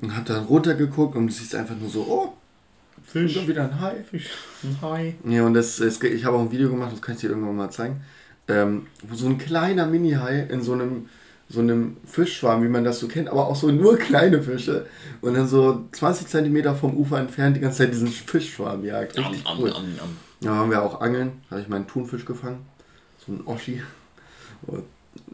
und 0.00 0.14
habe 0.16 0.26
dann 0.26 0.44
runtergeguckt 0.44 1.16
und 1.16 1.26
du 1.26 1.32
siehst 1.32 1.54
einfach 1.54 1.76
nur 1.76 1.90
so, 1.90 2.02
oh, 2.08 2.32
Fisch. 3.04 3.34
schon 3.34 3.48
wieder 3.48 3.64
ein 3.64 3.80
Hai. 3.80 3.96
Fisch. 4.08 4.30
Ein 4.62 4.78
Hai. 4.80 5.14
Ja, 5.28 5.44
und 5.44 5.54
das, 5.54 5.80
es, 5.80 6.02
ich 6.02 6.24
habe 6.24 6.36
auch 6.36 6.40
ein 6.42 6.52
Video 6.52 6.68
gemacht, 6.70 6.92
das 6.92 7.02
kann 7.02 7.14
ich 7.14 7.20
dir 7.20 7.30
irgendwann 7.30 7.56
mal 7.56 7.70
zeigen. 7.70 8.00
ähm, 8.48 8.86
wo 9.02 9.14
so 9.16 9.26
ein 9.26 9.38
kleiner 9.38 9.86
Mini-Hai 9.86 10.46
in 10.50 10.62
so 10.62 10.72
einem 10.72 11.08
so 11.48 11.60
einem 11.60 11.96
Fischschwarm, 12.04 12.62
wie 12.64 12.68
man 12.68 12.84
das 12.84 12.98
so 12.98 13.08
kennt, 13.08 13.28
aber 13.28 13.46
auch 13.46 13.56
so 13.56 13.68
nur 13.68 13.96
kleine 13.98 14.42
Fische. 14.42 14.86
Und 15.20 15.34
dann 15.34 15.46
so 15.46 15.84
20 15.92 16.26
Zentimeter 16.26 16.74
vom 16.74 16.96
Ufer 16.96 17.18
entfernt 17.18 17.56
die 17.56 17.60
ganze 17.60 17.78
Zeit 17.78 17.92
diesen 17.92 18.08
Fischschwarm 18.08 18.84
jagt. 18.84 19.16
Richtig 19.16 19.46
am, 19.46 19.58
cool. 19.58 19.70
Am, 19.70 19.84
am, 19.84 20.16
ja, 20.40 20.54
haben 20.54 20.70
wir 20.70 20.82
auch 20.82 21.00
Angeln. 21.00 21.40
Da 21.44 21.52
habe 21.52 21.62
ich 21.62 21.68
meinen 21.68 21.86
Thunfisch 21.86 22.24
gefangen. 22.24 22.66
So 23.24 23.32
ein 23.32 23.46
Oschi. 23.46 23.82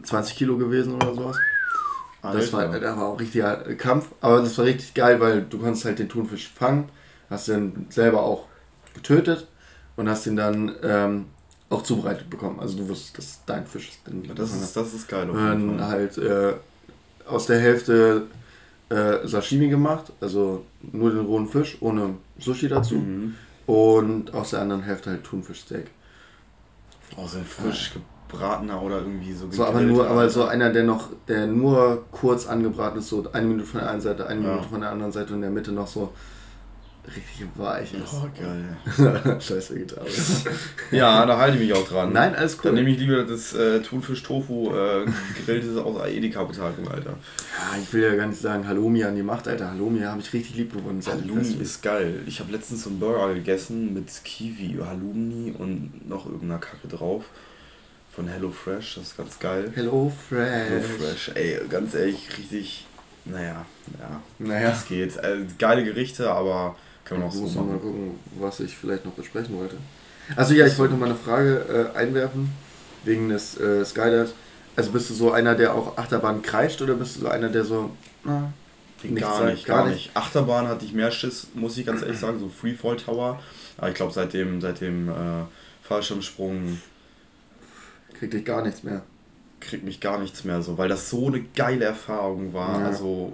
20 0.02 0.36
Kilo 0.36 0.58
gewesen 0.58 0.94
oder 0.94 1.14
sowas. 1.14 1.36
Alter. 2.20 2.38
Das 2.38 2.52
war, 2.52 2.68
das 2.68 2.96
war 2.96 3.06
auch 3.06 3.18
richtiger 3.18 3.56
Kampf. 3.74 4.08
Aber 4.20 4.40
das 4.40 4.56
war 4.58 4.66
richtig 4.66 4.94
geil, 4.94 5.18
weil 5.18 5.42
du 5.42 5.58
konntest 5.58 5.84
halt 5.84 5.98
den 5.98 6.08
Thunfisch 6.08 6.52
fangen, 6.54 6.88
hast 7.30 7.48
den 7.48 7.86
selber 7.88 8.22
auch 8.22 8.46
getötet 8.94 9.48
und 9.96 10.08
hast 10.08 10.26
ihn 10.26 10.36
dann 10.36 10.72
ähm, 10.82 11.26
auch 11.72 11.82
zubereitet 11.82 12.28
bekommen. 12.30 12.60
Also 12.60 12.78
du 12.78 12.88
wusstest, 12.88 13.18
dass 13.18 13.40
dein 13.46 13.66
Fisch 13.66 13.88
ist. 13.88 14.00
Ja, 14.26 14.34
das, 14.34 14.54
ist 14.54 14.76
das 14.76 14.94
ist 14.94 15.08
geil. 15.08 15.28
Auf 15.30 15.36
jeden 15.36 15.78
dann 15.78 15.88
halt 15.88 16.18
äh, 16.18 16.54
aus 17.26 17.46
der 17.46 17.58
Hälfte 17.58 18.26
äh, 18.88 19.26
Sashimi 19.26 19.68
gemacht, 19.68 20.12
also 20.20 20.64
nur 20.92 21.10
den 21.10 21.20
rohen 21.20 21.48
Fisch 21.48 21.78
ohne 21.80 22.16
Sushi 22.38 22.68
dazu. 22.68 22.96
Mhm. 22.96 23.34
Und 23.66 24.34
aus 24.34 24.50
der 24.50 24.60
anderen 24.60 24.82
Hälfte 24.82 25.10
halt 25.10 25.24
Thunfischsteak. 25.24 25.86
Oh, 27.16 27.26
so 27.26 27.38
ein 27.38 27.44
frisch 27.44 27.92
gebratener 28.28 28.82
oder 28.82 28.98
irgendwie 28.98 29.32
so. 29.32 29.50
So, 29.50 29.64
aber 29.64 29.80
nur, 29.80 30.08
aber 30.08 30.28
so 30.28 30.44
einer, 30.44 30.70
der 30.70 30.84
noch, 30.84 31.08
der 31.28 31.46
nur 31.46 32.04
kurz 32.10 32.46
angebraten 32.46 32.98
ist, 32.98 33.08
so 33.08 33.24
eine 33.32 33.46
Minute 33.46 33.66
von 33.66 33.80
der 33.80 33.90
einen 33.90 34.00
Seite, 34.00 34.26
eine 34.26 34.42
ja. 34.42 34.48
Minute 34.48 34.68
von 34.68 34.80
der 34.80 34.90
anderen 34.90 35.12
Seite 35.12 35.28
und 35.28 35.36
in 35.36 35.42
der 35.42 35.50
Mitte 35.50 35.72
noch 35.72 35.86
so 35.86 36.12
richtig 37.06 37.46
weich 37.56 37.92
ist. 37.94 38.12
Oh, 38.12 38.28
geil. 38.38 39.40
Scheiße 39.40 39.76
Gitarre. 39.76 40.06
ja, 40.90 41.26
da 41.26 41.36
halte 41.36 41.58
ich 41.58 41.68
mich 41.68 41.72
auch 41.72 41.86
dran. 41.86 42.12
Nein, 42.12 42.34
alles 42.34 42.56
cool. 42.56 42.62
Dann 42.64 42.74
nehme 42.76 42.90
ich 42.90 42.98
lieber 42.98 43.24
das 43.24 43.54
äh, 43.54 43.80
Thunfisch-Tofu 43.80 44.72
äh, 44.74 45.80
aus 45.80 46.08
Edeka-Betagung, 46.08 46.88
Alter. 46.88 47.10
Ja, 47.10 47.78
ich 47.80 47.92
will 47.92 48.02
ja 48.02 48.14
gar 48.14 48.26
nicht 48.26 48.40
sagen 48.40 48.66
Halloumi 48.66 49.04
an 49.04 49.16
die 49.16 49.22
Macht, 49.22 49.48
Alter. 49.48 49.70
Halloumi 49.70 50.00
habe 50.00 50.20
ich 50.20 50.32
richtig 50.32 50.56
lieb 50.56 50.72
gewonnen. 50.72 51.02
Halloumi 51.04 51.56
ist 51.60 51.82
geil. 51.82 52.20
Ich 52.26 52.40
habe 52.40 52.52
letztens 52.52 52.84
so 52.84 52.90
einen 52.90 53.00
Burger 53.00 53.34
gegessen 53.34 53.94
mit 53.94 54.08
Kiwi, 54.24 54.78
Halloumi 54.84 55.54
und 55.58 56.08
noch 56.08 56.26
irgendeiner 56.26 56.58
Kacke 56.58 56.88
drauf. 56.88 57.24
Von 58.14 58.28
Hello 58.28 58.50
Fresh, 58.50 58.96
das 58.96 59.04
ist 59.04 59.16
ganz 59.16 59.38
geil. 59.38 59.72
Hello 59.74 60.12
Fresh. 60.28 60.68
Hello 60.68 60.82
Fresh, 60.82 61.30
ey, 61.34 61.60
ganz 61.66 61.94
ehrlich, 61.94 62.28
richtig, 62.36 62.84
naja, 63.24 63.64
ja, 63.98 64.20
naja. 64.38 64.70
es 64.72 64.86
geht. 64.86 65.18
Also, 65.18 65.46
geile 65.58 65.82
Gerichte, 65.82 66.30
aber 66.30 66.76
kann 67.04 67.18
man 67.18 67.28
auch 67.28 67.32
so 67.32 67.46
machen. 67.46 67.68
mal 67.68 67.78
gucken, 67.78 68.18
was 68.38 68.60
ich 68.60 68.76
vielleicht 68.76 69.04
noch 69.04 69.12
besprechen 69.12 69.56
wollte. 69.58 69.76
Also 70.36 70.54
ja, 70.54 70.66
ich 70.66 70.78
wollte 70.78 70.94
noch 70.94 71.00
mal 71.00 71.06
eine 71.06 71.16
Frage 71.16 71.90
äh, 71.94 71.96
einwerfen, 71.96 72.52
wegen 73.04 73.28
des 73.28 73.58
äh, 73.58 73.84
Skydives. 73.84 74.34
Also 74.76 74.92
bist 74.92 75.10
du 75.10 75.14
so 75.14 75.32
einer, 75.32 75.54
der 75.54 75.74
auch 75.74 75.98
Achterbahn 75.98 76.42
kreischt 76.42 76.80
oder 76.80 76.94
bist 76.94 77.16
du 77.16 77.20
so 77.20 77.28
einer, 77.28 77.48
der 77.48 77.64
so... 77.64 77.90
Na, 78.24 78.52
gar 79.16 79.38
sagt, 79.38 79.50
nicht, 79.50 79.66
gar 79.66 79.88
nicht. 79.88 80.10
Achterbahn 80.14 80.68
hatte 80.68 80.84
ich 80.84 80.92
mehr 80.92 81.10
Schiss, 81.10 81.48
muss 81.54 81.76
ich 81.76 81.84
ganz 81.84 82.02
ehrlich 82.02 82.18
sagen, 82.18 82.38
so 82.38 82.48
Freefall 82.48 82.96
Tower. 82.96 83.40
Aber 83.76 83.88
ich 83.88 83.94
glaube, 83.94 84.12
seit 84.12 84.32
dem, 84.32 84.60
seit 84.60 84.80
dem 84.80 85.08
äh, 85.08 85.12
Fallschirmsprung... 85.82 86.80
Krieg 88.14 88.32
ich 88.32 88.44
gar 88.44 88.62
nichts 88.62 88.82
mehr. 88.82 89.02
Kriegt 89.60 89.84
mich 89.84 90.00
gar 90.00 90.18
nichts 90.18 90.44
mehr 90.44 90.62
so, 90.62 90.78
weil 90.78 90.88
das 90.88 91.10
so 91.10 91.26
eine 91.26 91.42
geile 91.42 91.84
Erfahrung 91.84 92.52
war. 92.52 92.80
Ja. 92.80 92.86
Also 92.86 93.32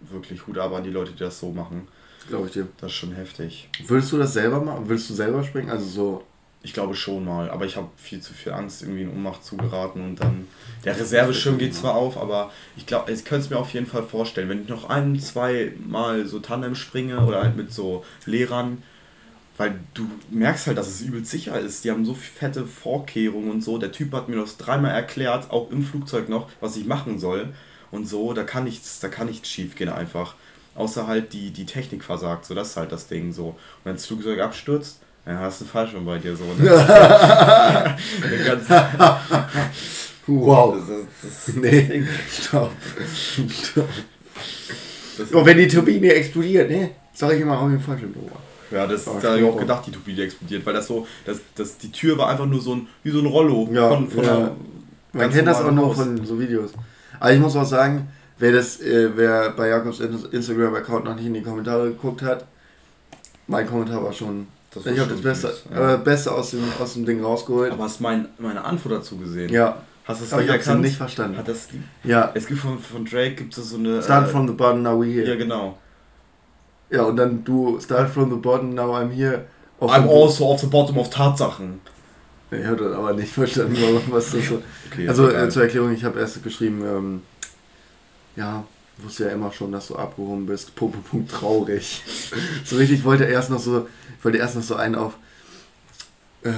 wirklich 0.00 0.46
Hut 0.46 0.58
ab 0.58 0.72
an 0.72 0.84
die 0.84 0.90
Leute, 0.90 1.12
die 1.12 1.18
das 1.18 1.38
so 1.38 1.50
machen. 1.50 1.88
Glaube 2.28 2.46
ich 2.46 2.52
dir. 2.52 2.66
Das 2.80 2.90
ist 2.90 2.96
schon 2.96 3.12
heftig. 3.12 3.68
Würdest 3.86 4.12
du 4.12 4.18
das 4.18 4.32
selber 4.32 4.60
machen? 4.60 4.84
Willst 4.88 5.10
du 5.10 5.14
selber 5.14 5.42
springen? 5.44 5.70
Also 5.70 5.86
so. 5.86 6.24
Ich 6.62 6.72
glaube 6.72 6.94
schon 6.94 7.26
mal, 7.26 7.50
aber 7.50 7.66
ich 7.66 7.76
habe 7.76 7.88
viel 7.98 8.20
zu 8.20 8.32
viel 8.32 8.52
Angst, 8.52 8.80
irgendwie 8.80 9.02
in 9.02 9.10
Ohnmacht 9.10 9.44
zu 9.44 9.58
geraten 9.58 10.00
und 10.00 10.18
dann. 10.18 10.48
Der 10.82 10.98
Reserveschirm 10.98 11.58
geht 11.58 11.74
zwar 11.74 11.94
auf, 11.94 12.16
aber 12.16 12.50
ich 12.74 12.86
glaube, 12.86 13.12
ich 13.12 13.22
könnte 13.26 13.44
es 13.44 13.50
mir 13.50 13.58
auf 13.58 13.74
jeden 13.74 13.86
Fall 13.86 14.02
vorstellen, 14.02 14.48
wenn 14.48 14.62
ich 14.62 14.68
noch 14.70 14.88
ein, 14.88 15.20
zwei 15.20 15.74
Mal 15.86 16.26
so 16.26 16.38
Tandem 16.38 16.74
springe 16.74 17.20
oder 17.26 17.42
halt 17.42 17.54
mit 17.54 17.70
so 17.70 18.02
Lehrern, 18.24 18.82
weil 19.58 19.78
du 19.92 20.08
merkst 20.30 20.66
halt, 20.66 20.78
dass 20.78 20.88
es 20.88 21.02
übel 21.02 21.26
sicher 21.26 21.60
ist. 21.60 21.84
Die 21.84 21.90
haben 21.90 22.06
so 22.06 22.14
fette 22.14 22.64
Vorkehrungen 22.64 23.50
und 23.50 23.62
so. 23.62 23.76
Der 23.76 23.92
Typ 23.92 24.14
hat 24.14 24.30
mir 24.30 24.36
das 24.36 24.56
dreimal 24.56 24.92
erklärt, 24.92 25.50
auch 25.50 25.70
im 25.70 25.82
Flugzeug 25.82 26.30
noch, 26.30 26.48
was 26.60 26.78
ich 26.78 26.86
machen 26.86 27.18
soll 27.18 27.52
und 27.90 28.08
so. 28.08 28.32
Da 28.32 28.42
kann 28.42 28.64
nichts, 28.64 29.00
da 29.00 29.08
kann 29.08 29.26
nichts 29.26 29.50
schief 29.50 29.76
gehen 29.76 29.90
einfach 29.90 30.34
außer 30.74 31.06
halt 31.06 31.32
die, 31.32 31.50
die 31.50 31.66
Technik 31.66 32.04
versagt. 32.04 32.44
So, 32.44 32.54
das 32.54 32.70
ist 32.70 32.76
halt 32.76 32.92
das 32.92 33.06
Ding 33.06 33.32
so. 33.32 33.48
Und 33.48 33.56
wenn 33.84 33.94
das 33.94 34.06
Flugzeug 34.06 34.40
abstürzt, 34.40 35.00
dann 35.24 35.38
hast 35.38 35.60
du 35.60 35.64
einen 35.64 35.70
Fallschirm 35.70 36.04
bei 36.04 36.18
dir 36.18 36.36
so. 36.36 36.44
Ne? 36.44 36.56
wow. 40.26 40.74
Das, 40.76 40.88
das, 41.22 41.46
das 41.46 41.56
nee, 41.56 42.04
stopp. 42.30 42.72
stopp. 43.62 43.88
Wenn 45.46 45.58
die 45.58 45.68
Turbine 45.68 46.12
explodiert, 46.12 46.68
ne? 46.68 46.90
Sag 47.12 47.32
ich 47.32 47.40
immer, 47.40 47.58
auch 47.58 47.68
den 47.68 47.80
Fallschirm 47.80 48.12
drüber. 48.12 48.36
Ja, 48.70 48.86
das, 48.86 49.06
oh, 49.06 49.18
da 49.22 49.28
habe 49.30 49.40
ich 49.40 49.46
auch 49.46 49.56
gedacht, 49.56 49.86
die 49.86 49.92
Turbine 49.92 50.22
explodiert, 50.22 50.66
weil 50.66 50.74
das 50.74 50.88
so, 50.88 51.06
das, 51.24 51.38
das, 51.54 51.78
die 51.78 51.92
Tür 51.92 52.18
war 52.18 52.28
einfach 52.28 52.46
nur 52.46 52.60
so 52.60 52.74
ein, 52.74 52.88
wie 53.04 53.10
so 53.10 53.20
ein 53.20 53.26
Rollo. 53.26 53.68
Ja, 53.72 53.88
von, 53.88 54.10
von 54.10 54.24
ja. 54.24 54.50
Man 55.12 55.30
kennt 55.30 55.46
das 55.46 55.62
auch 55.62 55.70
nur 55.70 55.94
von 55.94 56.24
so 56.24 56.40
Videos. 56.40 56.72
Aber 57.20 57.32
ich 57.32 57.38
muss 57.38 57.54
auch 57.54 57.64
sagen, 57.64 58.08
Wer, 58.38 58.52
das, 58.52 58.80
äh, 58.80 59.10
wer 59.14 59.50
bei 59.50 59.68
Jakobs 59.68 60.00
Instagram-Account 60.00 61.04
noch 61.04 61.14
nicht 61.14 61.26
in 61.26 61.34
die 61.34 61.42
Kommentare 61.42 61.88
geguckt 61.88 62.22
hat, 62.22 62.46
mein 63.46 63.66
Kommentar 63.66 64.02
war 64.02 64.12
schon. 64.12 64.48
Das 64.72 64.86
ich 64.86 64.98
habe 64.98 65.10
das 65.10 65.20
Beste, 65.20 65.54
ja. 65.72 65.94
äh, 65.94 65.98
Beste 65.98 66.32
aus 66.32 66.50
dem, 66.50 66.64
aus 66.80 66.94
dem 66.94 67.06
Ding 67.06 67.22
rausgeholt. 67.22 67.70
Aber 67.72 67.84
hast 67.84 68.00
du 68.00 68.02
mein, 68.02 68.28
meine 68.38 68.64
Antwort 68.64 68.96
dazu 68.96 69.16
gesehen? 69.16 69.48
Ja. 69.50 69.76
Hast 70.04 70.20
du 70.20 70.26
das 70.26 70.38
nicht 70.40 70.50
erkannt? 70.50 70.82
nicht 70.82 70.96
verstanden. 70.96 71.38
Hat 71.38 71.48
das, 71.48 71.68
ja. 72.02 72.32
Es 72.34 72.46
gibt 72.46 72.60
von, 72.60 72.78
von 72.78 73.04
Drake 73.04 73.36
gibt 73.36 73.56
es 73.56 73.70
so 73.70 73.76
eine. 73.76 74.02
Start 74.02 74.28
äh, 74.28 74.30
from 74.30 74.48
the 74.48 74.54
bottom, 74.54 74.82
now 74.82 75.00
we're 75.00 75.12
here. 75.12 75.28
Ja, 75.28 75.36
genau. 75.36 75.78
Ja, 76.90 77.04
und 77.04 77.16
dann 77.16 77.44
du, 77.44 77.78
start 77.80 78.10
from 78.10 78.30
the 78.30 78.36
bottom, 78.36 78.74
now 78.74 78.94
I'm 78.94 79.10
here. 79.10 79.44
I'm 79.80 80.08
also 80.08 80.46
off 80.46 80.60
the 80.60 80.66
bottom 80.66 80.98
of 80.98 81.08
Tatsachen. 81.10 81.80
Ich 82.50 82.64
habe 82.64 82.76
das 82.76 82.94
aber 82.94 83.12
nicht 83.14 83.32
verstanden, 83.32 83.76
was 84.10 84.32
das 84.32 84.46
so. 84.46 84.62
Okay, 84.90 85.08
also 85.08 85.28
äh, 85.28 85.48
zur 85.48 85.62
Erklärung, 85.62 85.92
ich 85.92 86.04
habe 86.04 86.20
erst 86.20 86.42
geschrieben, 86.42 86.82
ähm, 86.84 87.22
ja, 88.36 88.64
wusste 88.98 89.24
ja 89.24 89.30
immer 89.30 89.52
schon, 89.52 89.72
dass 89.72 89.88
du 89.88 89.96
abgehoben 89.96 90.46
bist. 90.46 90.74
Punkt, 90.74 90.94
Punkt, 90.94 91.10
Punkt, 91.10 91.30
traurig. 91.30 92.02
so 92.64 92.76
richtig, 92.76 93.00
ich 93.00 93.04
wollte 93.04 93.24
erst 93.24 93.50
noch 93.50 93.58
so, 93.58 93.88
ich 94.18 94.24
wollte 94.24 94.38
erst 94.38 94.56
noch 94.56 94.62
so 94.62 94.76
einen 94.76 94.94
auf. 94.94 95.14
Äh, 96.42 96.50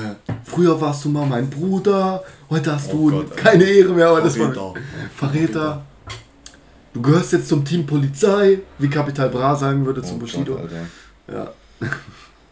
früher 0.45 0.81
warst 0.81 1.05
du 1.05 1.09
mal 1.09 1.27
mein 1.27 1.49
Bruder, 1.49 2.25
heute 2.51 2.75
hast 2.75 2.93
oh 2.93 3.11
du 3.11 3.17
Gott, 3.19 3.37
keine 3.37 3.65
Ehre 3.65 3.93
mehr, 3.93 4.09
aber 4.09 4.21
das 4.21 4.39
war 4.39 4.53
Verräter. 4.53 4.75
Verräter. 5.15 5.87
Du 6.93 7.03
gehörst 7.03 7.33
jetzt 7.33 7.49
zum 7.49 7.65
Team 7.65 7.87
Polizei, 7.87 8.61
wie 8.79 8.89
Capital 8.89 9.29
Bra 9.29 9.55
sagen 9.55 9.85
würde 9.85 10.01
oh 10.01 10.05
zum 10.05 10.19
Bushido. 10.19 10.57
Gott, 10.57 10.71
ja. 11.29 11.53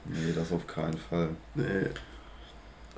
nee, 0.05 0.33
das 0.35 0.53
auf 0.53 0.67
keinen 0.67 0.99
Fall. 0.99 1.31
Nee. 1.55 1.89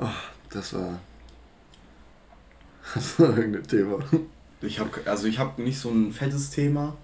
Oh, 0.01 0.07
das 0.51 0.75
war. 0.75 0.99
Das 2.95 3.19
war 3.19 3.37
irgendein 3.37 3.67
Thema. 3.67 3.99
Ich 4.63 4.79
habe 4.79 4.91
also 5.05 5.27
ich 5.27 5.39
habe 5.39 5.63
nicht 5.63 5.79
so 5.79 5.91
ein 5.91 6.13
fettes 6.13 6.51
Thema. 6.51 6.97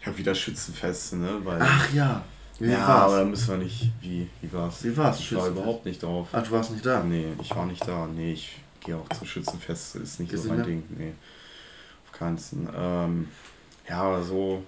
Ich 0.00 0.06
habe 0.06 0.18
wieder 0.18 0.34
Schützenfeste, 0.34 1.16
ne? 1.16 1.40
Weil, 1.44 1.58
Ach 1.60 1.92
ja. 1.94 2.22
Wie 2.58 2.70
ja, 2.70 2.86
war's? 2.86 3.02
aber 3.04 3.18
da 3.20 3.24
müssen 3.24 3.48
wir 3.48 3.64
nicht. 3.64 3.90
Wie, 4.00 4.28
wie 4.40 4.52
war's? 4.52 4.84
Wie 4.84 4.96
war's? 4.96 5.18
Ich 5.18 5.34
war 5.34 5.48
überhaupt 5.48 5.84
nicht 5.86 6.02
drauf. 6.02 6.28
Ach, 6.32 6.42
du 6.42 6.50
warst 6.52 6.70
nicht 6.70 6.86
da? 6.86 7.02
Nee, 7.02 7.28
ich 7.40 7.54
war 7.54 7.66
nicht 7.66 7.86
da. 7.86 8.06
Nee, 8.06 8.34
ich 8.34 8.56
gehe 8.80 8.96
auch 8.96 9.08
zu 9.08 9.24
Schützenfest. 9.24 9.96
Ist 9.96 10.20
nicht 10.20 10.36
so 10.36 10.48
mein 10.48 10.62
Ding. 10.62 10.82
Nee. 10.96 11.14
Auf 12.06 12.18
keinen 12.18 12.38
Fall. 12.38 12.68
Ähm, 12.76 13.28
ja, 13.88 14.02
aber 14.02 14.22
so. 14.22 14.62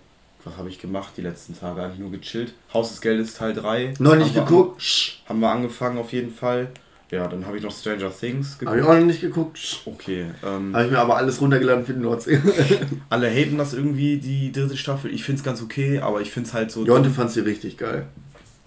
Was 0.45 0.57
habe 0.57 0.69
ich 0.69 0.79
gemacht 0.79 1.13
die 1.17 1.23
letzten 1.23 1.59
Tage? 1.59 1.83
Eigentlich 1.83 1.99
nur 1.99 2.13
gechillt. 2.13 2.55
Haus 2.73 2.91
des 2.91 3.01
Geldes 3.01 3.35
Teil 3.35 3.53
3. 3.53 3.95
Noch 3.99 4.15
nicht 4.15 4.33
geguckt? 4.33 5.21
Haben 5.29 5.41
wir 5.41 5.51
angefangen 5.51 5.99
auf 5.99 6.13
jeden 6.13 6.33
Fall. 6.33 6.71
Ja, 7.11 7.29
dann 7.29 7.47
habe 7.47 7.57
ich 7.57 7.63
noch 7.63 7.73
Stranger 7.73 8.11
Things 8.11 8.59
geguckt. 8.59 8.69
Habe 8.69 8.81
ich 8.81 8.85
auch 8.85 8.99
noch 8.99 9.07
nicht 9.07 9.21
geguckt. 9.21 9.83
Okay. 9.85 10.27
Ähm, 10.45 10.75
habe 10.75 10.87
ich 10.87 10.91
mir 10.91 10.99
aber 10.99 11.17
alles 11.17 11.41
runtergeladen 11.41 11.87
für 11.87 11.93
den 11.93 12.03
Nordsee. 12.03 12.41
alle 13.11 13.31
haten 13.31 13.59
das 13.59 13.75
irgendwie, 13.75 14.19
die 14.19 14.51
dritte 14.51 14.77
Staffel. 14.77 15.15
Ich 15.15 15.23
finde 15.23 15.39
es 15.39 15.45
ganz 15.45 15.63
okay, 15.63 16.01
aber 16.01 16.21
ich 16.21 16.33
finde 16.33 16.49
es 16.49 16.55
halt 16.55 16.73
so... 16.73 16.85
Jonte 16.85 17.11
fand 17.11 17.31
sie 17.31 17.41
richtig 17.41 17.79
geil. 17.79 18.07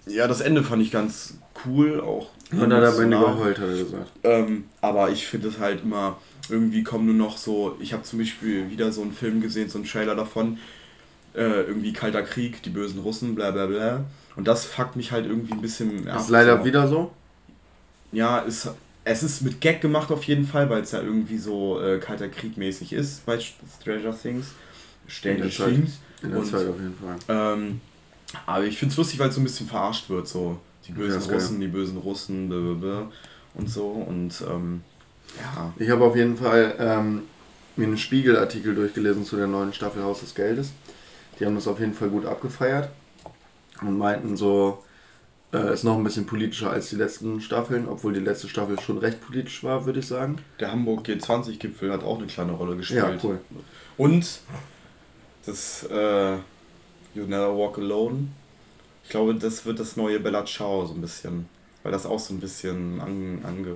Ja, 0.06 0.26
das 0.26 0.40
Ende 0.40 0.62
fand 0.62 0.82
ich 0.82 0.90
ganz 0.90 1.38
cool, 1.66 2.00
auch... 2.00 2.30
Und 2.50 2.72
hat 2.72 2.82
am 2.82 3.02
Ende 3.02 3.18
geheult, 3.18 3.58
hat 3.58 3.68
er 3.68 3.76
gesagt. 3.76 4.10
Ähm, 4.24 4.64
aber 4.80 5.10
ich 5.10 5.26
finde 5.26 5.48
es 5.48 5.58
halt 5.58 5.82
immer... 5.82 6.16
Irgendwie 6.48 6.82
kommen 6.82 7.04
nur 7.04 7.14
noch 7.14 7.36
so... 7.36 7.76
Ich 7.78 7.92
habe 7.92 8.04
zum 8.04 8.20
Beispiel 8.20 8.70
wieder 8.70 8.90
so 8.90 9.02
einen 9.02 9.12
Film 9.12 9.42
gesehen, 9.42 9.68
so 9.68 9.76
einen 9.76 9.86
Trailer 9.86 10.14
davon. 10.14 10.56
Äh, 11.34 11.42
irgendwie 11.42 11.92
Kalter 11.92 12.22
Krieg, 12.22 12.62
die 12.62 12.70
bösen 12.70 13.00
Russen, 13.00 13.34
bla 13.34 13.50
bla 13.50 13.66
bla. 13.66 14.04
Und 14.34 14.48
das 14.48 14.64
fuckt 14.64 14.96
mich 14.96 15.12
halt 15.12 15.26
irgendwie 15.26 15.52
ein 15.52 15.60
bisschen... 15.60 16.06
Ist 16.06 16.30
leider 16.30 16.64
wieder 16.64 16.88
so? 16.88 17.12
Ja, 18.12 18.38
ist, 18.40 18.68
es 19.04 19.22
ist 19.22 19.42
mit 19.42 19.60
Gag 19.60 19.80
gemacht 19.80 20.10
auf 20.10 20.24
jeden 20.24 20.46
Fall, 20.46 20.68
weil 20.70 20.82
es 20.82 20.92
ja 20.92 21.00
irgendwie 21.00 21.38
so 21.38 21.80
äh, 21.80 21.98
kalter 21.98 22.28
Krieg 22.28 22.56
mäßig 22.56 22.92
ist 22.92 23.24
bei 23.26 23.38
Stranger 23.38 24.16
Things. 24.18 24.46
Stranger 25.06 25.48
Things. 25.48 25.98
In 26.22 26.30
der 26.30 26.40
und, 26.40 26.46
Zeit 26.46 26.68
auf 26.68 26.76
jeden 26.76 26.96
Fall. 26.96 27.16
Ähm, 27.28 27.80
aber 28.46 28.64
ich 28.64 28.78
finde 28.78 28.92
es 28.92 28.98
lustig, 28.98 29.18
weil 29.18 29.30
es 29.30 29.34
so 29.34 29.40
ein 29.40 29.44
bisschen 29.44 29.66
verarscht 29.66 30.08
wird, 30.10 30.28
so 30.28 30.58
die 30.86 30.92
bösen 30.92 31.20
ja, 31.20 31.34
Russen, 31.34 31.58
geil. 31.58 31.68
die 31.68 31.72
bösen 31.72 31.96
Russen, 31.98 32.48
blablabla 32.48 33.10
und 33.54 33.70
so. 33.70 33.88
Und 33.88 34.42
ähm, 34.48 34.82
Ja. 35.38 35.72
Ich 35.78 35.88
habe 35.90 36.04
auf 36.04 36.16
jeden 36.16 36.36
Fall 36.36 36.74
ähm, 36.78 37.22
mir 37.76 37.86
einen 37.86 37.98
Spiegelartikel 37.98 38.74
durchgelesen 38.74 39.24
zu 39.24 39.36
der 39.36 39.46
neuen 39.46 39.72
Staffel 39.72 40.02
Haus 40.02 40.20
des 40.20 40.34
Geldes. 40.34 40.72
Die 41.38 41.46
haben 41.46 41.54
das 41.54 41.66
auf 41.66 41.80
jeden 41.80 41.94
Fall 41.94 42.10
gut 42.10 42.26
abgefeiert 42.26 42.90
und 43.80 43.96
meinten 43.96 44.36
so, 44.36 44.84
äh, 45.52 45.74
ist 45.74 45.84
noch 45.84 45.96
ein 45.96 46.04
bisschen 46.04 46.26
politischer 46.26 46.70
als 46.70 46.90
die 46.90 46.96
letzten 46.96 47.40
Staffeln, 47.40 47.88
obwohl 47.88 48.12
die 48.12 48.20
letzte 48.20 48.48
Staffel 48.48 48.78
schon 48.80 48.98
recht 48.98 49.20
politisch 49.20 49.64
war, 49.64 49.84
würde 49.84 50.00
ich 50.00 50.06
sagen. 50.06 50.38
Der 50.60 50.70
Hamburg 50.70 51.06
G20-Gipfel 51.06 51.92
hat 51.92 52.04
auch 52.04 52.18
eine 52.18 52.26
kleine 52.26 52.52
Rolle 52.52 52.76
gespielt. 52.76 53.02
Ja, 53.02 53.18
cool. 53.22 53.40
Und 53.96 54.40
das 55.46 55.86
äh, 55.90 56.34
You 57.14 57.24
Never 57.26 57.56
Walk 57.56 57.78
Alone, 57.78 58.28
ich 59.04 59.10
glaube, 59.10 59.34
das 59.34 59.66
wird 59.66 59.80
das 59.80 59.96
neue 59.96 60.20
Bella 60.20 60.44
Ciao 60.44 60.86
so 60.86 60.94
ein 60.94 61.00
bisschen, 61.00 61.46
weil 61.82 61.90
das 61.90 62.06
auch 62.06 62.18
so 62.18 62.34
ein 62.34 62.40
bisschen 62.40 63.00
an, 63.00 63.40
ange, 63.44 63.74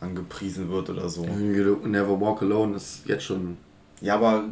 angepriesen 0.00 0.68
wird 0.70 0.90
oder 0.90 1.08
so. 1.08 1.24
You 1.24 1.76
Never 1.86 2.20
Walk 2.20 2.42
Alone 2.42 2.76
ist 2.76 3.06
jetzt 3.06 3.24
schon... 3.24 3.56
Ja, 4.00 4.16
aber 4.16 4.44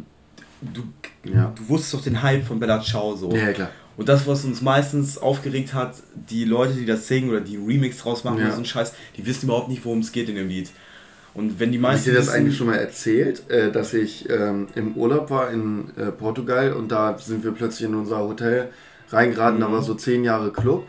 du, 0.61 0.83
ja. 1.25 1.53
du 1.55 1.69
wusstest 1.69 1.95
doch 1.95 2.03
den 2.03 2.23
Hype 2.23 2.45
von 2.45 2.61
Bella 2.61 2.81
Ciao 2.81 3.17
so. 3.17 3.31
Ja, 3.33 3.53
klar. 3.53 3.71
Und 3.97 4.09
das, 4.09 4.27
was 4.27 4.45
uns 4.45 4.61
meistens 4.61 5.19
aufgeregt 5.19 5.73
hat, 5.73 5.95
die 6.15 6.45
Leute, 6.45 6.75
die 6.75 6.87
das 6.87 7.07
singen 7.07 7.31
oder 7.31 7.41
die 7.41 7.57
Remix 7.57 7.99
draus 7.99 8.25
machen 8.25 8.39
ja. 8.39 8.47
oder 8.47 8.55
so 8.55 8.61
ein 8.61 8.65
Scheiß, 8.65 8.93
die 9.17 9.25
wissen 9.25 9.47
überhaupt 9.47 9.69
nicht, 9.69 9.85
worum 9.85 10.01
es 10.01 10.13
geht 10.13 10.29
in 10.29 10.35
dem 10.35 10.49
Lied. 10.49 10.71
Und 11.35 11.59
wenn 11.59 11.73
die 11.73 11.79
meisten. 11.79 12.11
Ich 12.11 12.15
dir 12.15 12.21
das 12.21 12.29
eigentlich 12.29 12.57
schon 12.57 12.69
mal 12.69 12.77
erzählt, 12.77 13.49
äh, 13.51 13.71
dass 13.71 13.93
ich 13.93 14.29
ähm, 14.31 14.69
im 14.75 14.97
Urlaub 14.97 15.31
war 15.31 15.51
in 15.51 15.91
äh, 15.97 16.13
Portugal 16.13 16.73
und 16.73 16.91
da 16.91 17.19
sind 17.19 17.43
wir 17.45 17.53
plötzlich 17.53 17.89
in 17.89 17.95
unser 17.95 18.19
Hotel 18.19 18.69
reingeraten, 19.11 19.57
mhm. 19.57 19.63
da 19.63 19.73
war 19.73 19.83
so 19.83 19.95
zehn 19.95 20.25
Jahre 20.25 20.53
Club. 20.53 20.87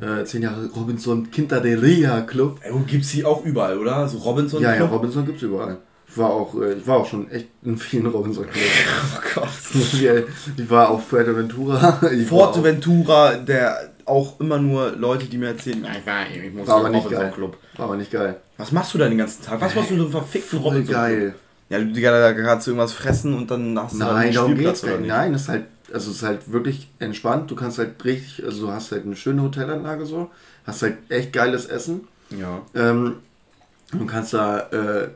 Äh, 0.00 0.24
zehn 0.24 0.42
Jahre 0.42 0.70
Robinson 0.74 1.30
Quinta 1.30 1.60
de 1.60 1.74
Ria 1.74 2.22
Club. 2.22 2.60
Gibt 2.86 3.04
es 3.04 3.10
die 3.10 3.24
auch 3.24 3.44
überall, 3.44 3.78
oder? 3.78 4.08
So 4.08 4.18
Robinson 4.18 4.60
Club? 4.60 4.72
Ja, 4.72 4.78
ja, 4.78 4.86
Robinson 4.86 5.26
gibt 5.26 5.36
es 5.36 5.42
überall. 5.42 5.78
Ich 6.12 6.18
war 6.18 6.30
auch, 6.30 6.54
äh, 6.60 6.74
ich 6.74 6.86
war 6.86 6.98
auch 6.98 7.06
schon 7.06 7.30
echt 7.30 7.48
in 7.62 7.78
vielen 7.78 8.06
Robinson 8.06 8.44
Clubs. 8.44 8.66
oh 9.16 9.40
Gott. 9.40 9.48
Ich 10.56 10.70
war 10.70 10.90
auf 10.90 11.08
Fuerteventura. 11.08 11.92
Fuerteventura, 12.28 13.36
der 13.36 13.92
auch 14.04 14.38
immer 14.38 14.58
nur 14.58 14.90
Leute, 14.90 15.24
die 15.24 15.38
mir 15.38 15.48
erzählen, 15.48 15.86
ich, 15.98 16.06
war, 16.06 16.26
ich 16.28 16.52
muss 16.52 16.66
war 16.66 16.80
aber 16.80 16.90
nicht 16.90 17.08
geil. 17.08 17.32
Club. 17.34 17.56
War 17.76 17.86
aber 17.86 17.96
nicht 17.96 18.10
geil. 18.10 18.36
Was 18.58 18.72
machst 18.72 18.92
du 18.92 18.98
da 18.98 19.08
den 19.08 19.16
ganzen 19.16 19.42
Tag? 19.42 19.60
Was 19.60 19.74
machst 19.74 19.90
du 19.90 19.96
so 19.96 20.02
einen 20.02 20.12
verfickten 20.12 20.60
Voll 20.60 20.72
Robinson 20.72 20.94
geil. 20.94 21.34
Ja, 21.70 21.78
du 21.78 22.00
da 22.00 22.32
kannst 22.34 22.66
du 22.66 22.72
irgendwas 22.72 22.92
fressen 22.92 23.32
und 23.32 23.50
dann 23.50 23.78
hast 23.78 23.94
du 23.94 23.98
Nein, 23.98 24.34
darum 24.34 24.54
geht's 24.54 24.82
nicht. 24.82 25.06
Nein, 25.06 25.32
es 25.32 25.42
ist 25.42 25.48
halt, 25.48 25.64
also 25.90 26.10
es 26.10 26.16
ist 26.18 26.22
halt 26.22 26.52
wirklich 26.52 26.90
entspannt. 26.98 27.50
Du 27.50 27.54
kannst 27.54 27.78
halt 27.78 28.04
richtig, 28.04 28.44
also 28.44 28.66
du 28.66 28.72
hast 28.72 28.92
halt 28.92 29.06
eine 29.06 29.16
schöne 29.16 29.40
Hotelanlage 29.40 30.04
so, 30.04 30.30
hast 30.66 30.82
halt 30.82 30.98
echt 31.08 31.32
geiles 31.32 31.64
Essen. 31.64 32.06
Ja. 32.28 32.60
Ähm, 32.74 33.20
du 33.90 34.04
kannst 34.04 34.34
da 34.34 34.58
äh, 34.68 35.08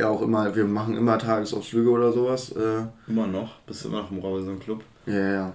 ja 0.00 0.08
auch 0.08 0.22
immer, 0.22 0.54
wir 0.54 0.64
machen 0.64 0.96
immer 0.96 1.18
Tagesausflüge 1.18 1.90
oder 1.90 2.12
sowas. 2.12 2.52
Äh. 2.52 3.10
Immer 3.10 3.26
noch? 3.26 3.60
Bist 3.60 3.84
du 3.84 3.88
immer 3.88 4.02
noch 4.02 4.10
im 4.10 4.18
Robinson 4.18 4.58
Club? 4.58 4.82
Ja, 5.06 5.32
ja. 5.32 5.52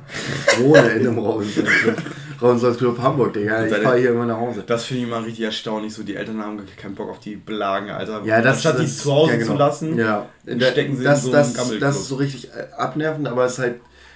Ich 0.48 0.64
wohne 0.64 0.88
in 0.90 1.08
einem 1.08 1.18
Robinson 1.18 1.66
Club. 1.66 1.98
Robinson 2.42 2.78
Club 2.78 3.00
Hamburg, 3.00 3.34
Digga. 3.34 3.66
Ich 3.66 3.74
fahre 3.76 4.00
hier 4.00 4.12
immer 4.12 4.26
nach 4.26 4.38
Hause. 4.38 4.64
Das 4.66 4.86
finde 4.86 5.04
ich 5.04 5.10
mal 5.10 5.22
richtig 5.24 5.46
erstaunlich. 5.46 5.94
So, 5.94 6.04
die 6.04 6.16
Eltern 6.16 6.42
haben 6.42 6.62
keinen 6.78 6.96
Bock 6.96 7.10
auf 7.10 7.20
die 7.20 7.36
Belagen, 7.36 7.90
Alter. 7.90 8.24
Ja, 8.26 8.42
das, 8.42 8.56
Anstatt 8.56 8.80
das, 8.80 8.86
die 8.86 8.98
zu 8.98 9.14
Hause 9.14 9.32
ja, 9.32 9.38
genau. 9.38 9.52
zu 9.52 9.58
lassen, 9.58 9.98
ja. 9.98 10.28
stecken 10.46 10.98
sie 10.98 11.04
das, 11.04 11.20
in 11.20 11.26
so 11.26 11.32
das, 11.32 11.72
einen 11.72 11.80
Das 11.80 11.96
ist 11.96 12.08
so 12.08 12.16
richtig 12.16 12.50
äh, 12.50 12.74
abnervend, 12.78 13.28
aber 13.28 13.46
es 13.46 13.54
ist 13.54 13.60
halt 13.60 13.76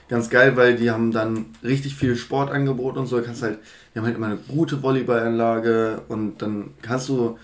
ganz 0.09 0.29
geil, 0.29 0.57
weil 0.57 0.75
die 0.75 0.91
haben 0.91 1.11
dann 1.11 1.45
richtig 1.63 1.95
viel 1.95 2.15
Sportangebot 2.15 2.97
und 2.97 3.07
so. 3.07 3.19
Du 3.19 3.23
kannst 3.23 3.43
halt, 3.43 3.59
die 3.93 3.99
haben 3.99 4.05
halt 4.05 4.15
immer 4.15 4.27
eine 4.27 4.37
gute 4.47 4.81
Volleyballanlage 4.81 6.01
und 6.09 6.41
dann 6.41 6.71
kannst 6.81 7.09
du 7.09 7.37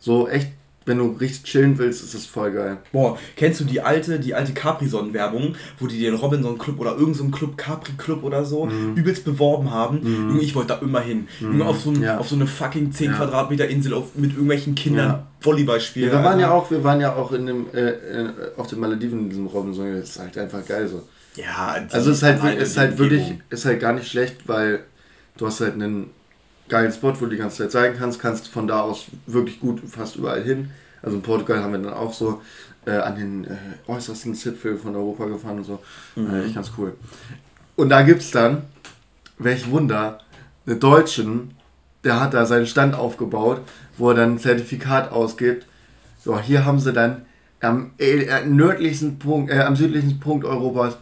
so 0.00 0.28
echt 0.28 0.48
wenn 0.88 0.98
du 0.98 1.16
richtig 1.20 1.44
chillen 1.44 1.78
willst, 1.78 2.02
ist 2.02 2.14
das 2.14 2.26
voll 2.26 2.50
geil. 2.52 2.78
Boah, 2.92 3.18
kennst 3.36 3.60
du 3.60 3.64
die 3.64 3.80
alte, 3.80 4.18
die 4.18 4.34
alte 4.34 4.52
Capri-Son-Werbung, 4.52 5.54
wo 5.78 5.86
die 5.86 6.00
den 6.00 6.14
Robinson 6.14 6.58
Club 6.58 6.80
oder 6.80 6.92
irgendein 6.92 7.14
so 7.14 7.28
Club, 7.28 7.56
Capri 7.56 7.92
Club 7.96 8.24
oder 8.24 8.44
so, 8.44 8.66
mhm. 8.66 8.94
übelst 8.96 9.24
beworben 9.24 9.70
haben? 9.70 10.32
Mhm. 10.32 10.40
Ich 10.40 10.54
wollte 10.54 10.74
da 10.74 10.78
immer 10.80 11.00
hin. 11.00 11.28
Mhm. 11.40 11.62
Auf 11.62 11.80
so, 11.80 11.90
ein, 11.90 12.02
ja. 12.02 12.18
auf 12.18 12.28
so 12.28 12.34
eine 12.34 12.46
fucking 12.46 12.90
10 12.90 13.10
ja. 13.10 13.16
Quadratmeter 13.16 13.68
Insel 13.68 13.94
auf, 13.94 14.14
mit 14.16 14.32
irgendwelchen 14.32 14.74
Kindern 14.74 15.08
ja. 15.08 15.26
Volleyball 15.40 15.80
spielen. 15.80 16.10
Wir 16.10 16.24
waren 16.24 16.40
ja 16.40 16.50
auch, 16.50 16.70
wir 16.70 16.82
waren 16.82 17.00
ja 17.00 17.14
auch 17.14 17.32
in 17.32 17.46
dem, 17.46 17.66
äh, 17.72 17.90
äh 17.90 18.28
auf 18.56 18.66
den 18.66 18.80
Malediven 18.80 19.20
in 19.20 19.28
diesem 19.28 19.46
Robinson. 19.46 19.94
Das 19.94 20.10
ist 20.10 20.18
halt 20.18 20.36
einfach 20.38 20.66
geil 20.66 20.88
so. 20.88 21.02
Ja, 21.36 21.76
also 21.90 22.10
es 22.10 22.16
ist 22.16 22.22
halt, 22.24 22.58
ist 22.58 22.76
halt 22.76 22.98
wirklich, 22.98 23.34
ist 23.50 23.64
halt 23.64 23.78
gar 23.78 23.92
nicht 23.92 24.08
schlecht, 24.08 24.48
weil 24.48 24.80
du 25.36 25.46
hast 25.46 25.60
halt 25.60 25.74
einen 25.74 26.10
geilen 26.68 26.92
Spot, 26.92 27.12
wo 27.14 27.24
du 27.24 27.30
die 27.30 27.36
ganze 27.36 27.58
Zeit 27.58 27.72
zeigen 27.72 27.96
kannst, 27.98 28.20
kannst 28.20 28.48
von 28.48 28.66
da 28.66 28.80
aus 28.80 29.06
wirklich 29.26 29.60
gut 29.60 29.80
fast 29.88 30.16
überall 30.16 30.42
hin. 30.42 30.70
Also 31.02 31.16
in 31.16 31.22
Portugal 31.22 31.62
haben 31.62 31.72
wir 31.72 31.78
dann 31.78 31.94
auch 31.94 32.12
so 32.12 32.42
äh, 32.86 32.92
an 32.92 33.16
den 33.16 33.44
äh, 33.44 33.56
äußersten 33.86 34.34
Zipfel 34.34 34.76
von 34.76 34.96
Europa 34.96 35.26
gefahren 35.26 35.58
und 35.58 35.64
so. 35.64 35.78
Mhm. 36.16 36.34
Äh, 36.34 36.44
echt 36.46 36.54
ganz 36.54 36.72
cool. 36.78 36.94
Und 37.76 37.90
da 37.90 38.02
gibt 38.02 38.22
es 38.22 38.30
dann, 38.30 38.62
welch 39.38 39.70
Wunder, 39.70 40.20
einen 40.66 40.80
Deutschen, 40.80 41.54
der 42.04 42.20
hat 42.20 42.34
da 42.34 42.46
seinen 42.46 42.66
Stand 42.66 42.94
aufgebaut, 42.94 43.60
wo 43.96 44.10
er 44.10 44.16
dann 44.16 44.32
ein 44.32 44.38
Zertifikat 44.38 45.12
ausgibt. 45.12 45.66
So, 46.18 46.38
hier 46.38 46.64
haben 46.64 46.80
sie 46.80 46.92
dann 46.92 47.22
am 47.60 47.92
äh, 47.98 48.44
nördlichsten 48.46 49.18
Punkt, 49.18 49.50
äh, 49.50 49.60
am 49.60 49.76
südlichsten 49.76 50.20
Punkt 50.20 50.44
Europas 50.44 50.96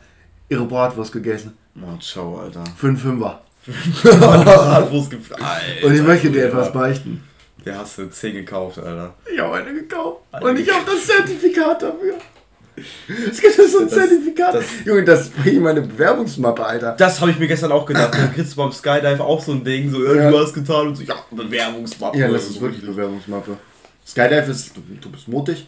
ihre 0.48 0.64
Bratwurst 0.64 1.12
gegessen. 1.12 1.56
Oh, 1.80 1.96
ciao, 1.98 2.38
Alter. 2.38 2.64
Für 2.76 2.88
einen 2.88 2.96
Fünfer. 2.96 3.42
Alter, 4.04 4.90
Und 4.92 5.94
ich 5.94 6.02
möchte 6.02 6.30
dir 6.30 6.46
etwas 6.46 6.72
beichten. 6.72 7.22
Der 7.64 7.78
hast 7.78 7.98
du 7.98 8.08
10 8.08 8.34
gekauft, 8.34 8.78
Alter. 8.78 9.14
Ich 9.32 9.40
habe 9.40 9.56
eine 9.56 9.74
gekauft. 9.74 10.20
Alter. 10.30 10.46
Und 10.46 10.58
ich 10.58 10.72
habe 10.72 10.84
das 10.86 11.06
Zertifikat 11.06 11.82
dafür. 11.82 12.14
Es 13.30 13.40
gibt 13.40 13.54
so 13.54 13.78
ein 13.78 13.84
das, 13.88 13.94
Zertifikat. 13.94 14.54
Das, 14.54 14.64
Junge, 14.84 15.02
das 15.02 15.30
bringe 15.30 15.56
ich 15.56 15.60
meine 15.60 15.80
Bewerbungsmappe, 15.80 16.64
Alter. 16.64 16.92
Das 16.92 17.20
habe 17.20 17.30
ich 17.30 17.38
mir 17.38 17.48
gestern 17.48 17.72
auch 17.72 17.86
gedacht. 17.86 18.12
Dann 18.18 18.34
kriegst 18.34 18.52
du 18.52 18.56
beim 18.56 18.70
Skydive 18.70 19.24
auch 19.24 19.42
so 19.42 19.52
ein 19.52 19.64
Ding, 19.64 19.90
so, 19.90 20.04
ja. 20.04 20.30
du 20.30 20.38
hast 20.38 20.52
getan 20.52 20.88
und 20.88 20.94
so, 20.96 21.02
ja, 21.02 21.14
Bewerbungsmappe. 21.30 22.18
Ja, 22.18 22.28
das 22.28 22.50
ist 22.50 22.60
wirklich 22.60 22.84
Bewerbungsmappe. 22.84 23.56
Skydive 24.06 24.52
ist, 24.52 24.76
du, 24.76 24.82
du, 25.00 25.10
bist 25.10 25.26
mutig, 25.26 25.66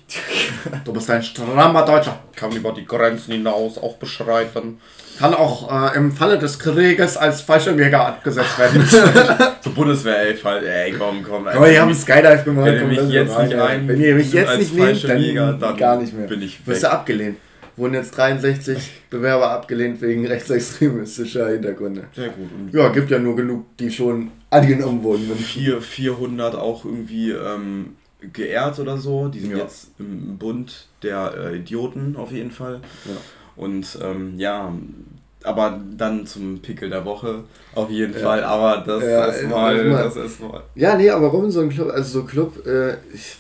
du 0.85 0.93
bist 0.93 1.11
ein 1.11 1.25
strammer 1.25 1.85
Deutscher. 1.85 2.21
Kann 2.37 2.53
über 2.53 2.71
die 2.71 2.85
Grenzen 2.85 3.33
hinaus 3.33 3.79
auch 3.79 3.97
beschreiten. 3.97 4.79
Kann 5.19 5.35
auch 5.35 5.93
äh, 5.93 5.97
im 5.97 6.13
Falle 6.13 6.39
des 6.39 6.57
Krieges 6.61 7.17
als 7.17 7.41
Fallschirmjäger 7.41 8.07
abgesetzt 8.07 8.57
werden. 8.57 8.87
Zur 9.61 9.73
Bundeswehr, 9.73 10.29
ey, 10.29 10.37
Fall, 10.37 10.65
ey, 10.65 10.93
komm, 10.93 11.25
komm. 11.25 11.49
Aber 11.49 11.69
ihr 11.69 11.83
habt 11.83 11.93
Skydive 11.97 12.45
gemacht. 12.45 12.67
Wenn 12.67 12.77
ihr 12.77 12.87
mich 12.87 13.11
jetzt 13.11 13.39
nicht 13.41 13.55
ein, 13.55 13.89
wenn 13.89 14.01
ihr 14.01 14.15
mich 14.15 14.33
jetzt 14.33 14.59
nicht 14.59 14.75
nehmt, 14.75 15.61
dann, 15.61 15.77
gar 15.77 16.01
nicht 16.01 16.13
mehr. 16.13 16.29
Bin 16.29 16.41
ich. 16.41 16.65
Wirst 16.65 16.85
du 16.85 16.93
abgelehnt. 16.93 17.39
Wurden 17.75 17.95
jetzt 17.95 18.17
63 18.17 18.79
Bewerber 19.11 19.51
abgelehnt 19.51 20.01
wegen 20.01 20.25
rechtsextremistischer 20.27 21.49
Hintergründe. 21.49 22.05
Sehr 22.15 22.29
gut. 22.29 22.49
Ja, 22.73 22.89
gibt 22.91 23.11
ja 23.11 23.19
nur 23.19 23.35
genug, 23.35 23.77
die 23.79 23.91
schon 23.91 24.31
angenommen 24.51 25.03
wurden. 25.03 25.29
4, 25.35 25.81
400 25.81 26.55
auch 26.55 26.85
irgendwie 26.85 27.31
ähm, 27.31 27.97
geehrt 28.21 28.79
oder 28.79 28.97
so. 28.97 29.29
Die 29.29 29.41
sind 29.41 29.53
ja. 29.53 29.59
jetzt 29.59 29.91
im 29.99 30.39
Bund 30.39 30.89
der 31.03 31.35
äh, 31.37 31.57
Idioten 31.59 32.17
auf 32.17 32.33
jeden 32.33 32.51
Fall. 32.51 32.81
Ja. 33.05 33.17
Und 33.57 33.99
ähm, 34.03 34.35
ja, 34.39 34.73
aber 35.45 35.81
dann 35.97 36.27
zum 36.27 36.61
Pickel 36.61 36.91
der 36.91 37.05
Woche 37.05 37.45
auf 37.75 37.91
jeden 37.91 38.15
ja. 38.15 38.21
Fall. 38.21 38.45
Aber 38.45 38.83
das 38.85 39.03
ja, 39.03 39.27
erstmal, 39.27 39.91
das 39.91 40.17
erstmal. 40.17 40.63
Ja, 40.75 40.97
nee, 40.97 41.11
aber 41.11 41.29
Robinson 41.29 41.69
Club, 41.69 41.91
also 41.91 42.21
so 42.21 42.25
Club, 42.27 42.67
äh, 42.67 42.95
ich 43.13 43.37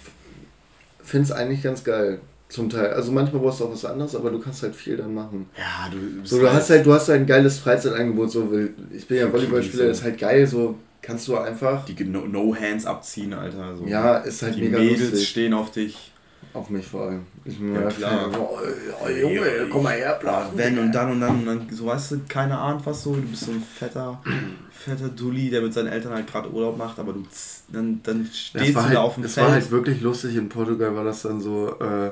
finde 1.02 1.24
es 1.24 1.32
eigentlich 1.32 1.62
ganz 1.62 1.82
geil. 1.84 2.20
Zum 2.48 2.70
Teil. 2.70 2.94
Also 2.94 3.12
manchmal 3.12 3.42
brauchst 3.42 3.60
du 3.60 3.66
auch 3.66 3.72
was 3.72 3.84
anderes, 3.84 4.16
aber 4.16 4.30
du 4.30 4.38
kannst 4.38 4.62
halt 4.62 4.74
viel 4.74 4.96
dann 4.96 5.12
machen. 5.12 5.50
Ja, 5.58 5.90
du, 5.90 5.98
so, 6.24 6.38
du 6.38 6.46
halt 6.46 6.56
hast 6.56 6.70
halt, 6.70 6.86
du 6.86 6.94
hast 6.94 7.08
halt 7.10 7.20
ein 7.20 7.26
geiles 7.26 7.58
Freizeitangebot. 7.58 8.30
So, 8.30 8.50
ich 8.90 9.06
bin 9.06 9.18
ja 9.18 9.30
Volleyballspieler, 9.30 9.88
das 9.88 9.98
ist 9.98 10.04
halt 10.04 10.18
geil, 10.18 10.46
so 10.46 10.76
kannst 11.08 11.26
du 11.26 11.38
einfach. 11.38 11.86
Die 11.86 12.04
No-Hands 12.04 12.84
abziehen, 12.84 13.32
Alter. 13.32 13.76
So. 13.76 13.86
Ja, 13.86 14.18
ist 14.18 14.42
halt 14.42 14.56
die 14.56 14.62
mega 14.62 14.78
Mädels 14.78 15.10
lustig. 15.10 15.28
stehen 15.28 15.54
auf 15.54 15.72
dich. 15.72 16.12
Auf 16.52 16.70
mich 16.70 16.86
vor 16.86 17.02
allem. 17.02 17.26
Ich 17.44 17.58
bin 17.58 17.74
ja, 17.74 17.88
klar. 17.88 18.30
So, 18.32 18.58
oh, 19.04 19.08
Junge, 19.08 19.68
komm 19.70 19.82
mal 19.84 19.96
her, 19.96 20.18
bla. 20.20 20.50
Wenn 20.54 20.78
und 20.78 20.92
dann 20.92 21.10
und 21.12 21.20
dann 21.20 21.38
und 21.40 21.46
dann, 21.46 21.68
so 21.70 21.86
weißt 21.86 22.12
du, 22.12 22.20
keine 22.28 22.56
Ahnung 22.58 22.82
was 22.84 23.02
so, 23.02 23.14
du 23.14 23.22
bist 23.22 23.44
so 23.44 23.52
ein 23.52 23.62
fetter, 23.62 24.22
fetter 24.70 25.08
Dulli, 25.08 25.50
der 25.50 25.62
mit 25.62 25.72
seinen 25.72 25.88
Eltern 25.88 26.12
halt 26.12 26.26
gerade 26.26 26.50
Urlaub 26.50 26.76
macht, 26.76 26.98
aber 26.98 27.12
du 27.12 27.24
dann, 27.68 28.00
dann 28.02 28.28
stehst 28.32 28.74
du 28.74 28.82
halt, 28.82 28.94
da 28.94 29.00
auf 29.00 29.14
dem 29.14 29.24
Feld. 29.24 29.30
Es 29.30 29.36
war 29.38 29.50
halt 29.50 29.70
wirklich 29.70 30.00
lustig, 30.00 30.36
in 30.36 30.48
Portugal 30.48 30.94
war 30.94 31.04
das 31.04 31.22
dann 31.22 31.40
so, 31.40 31.74
äh, 31.80 32.10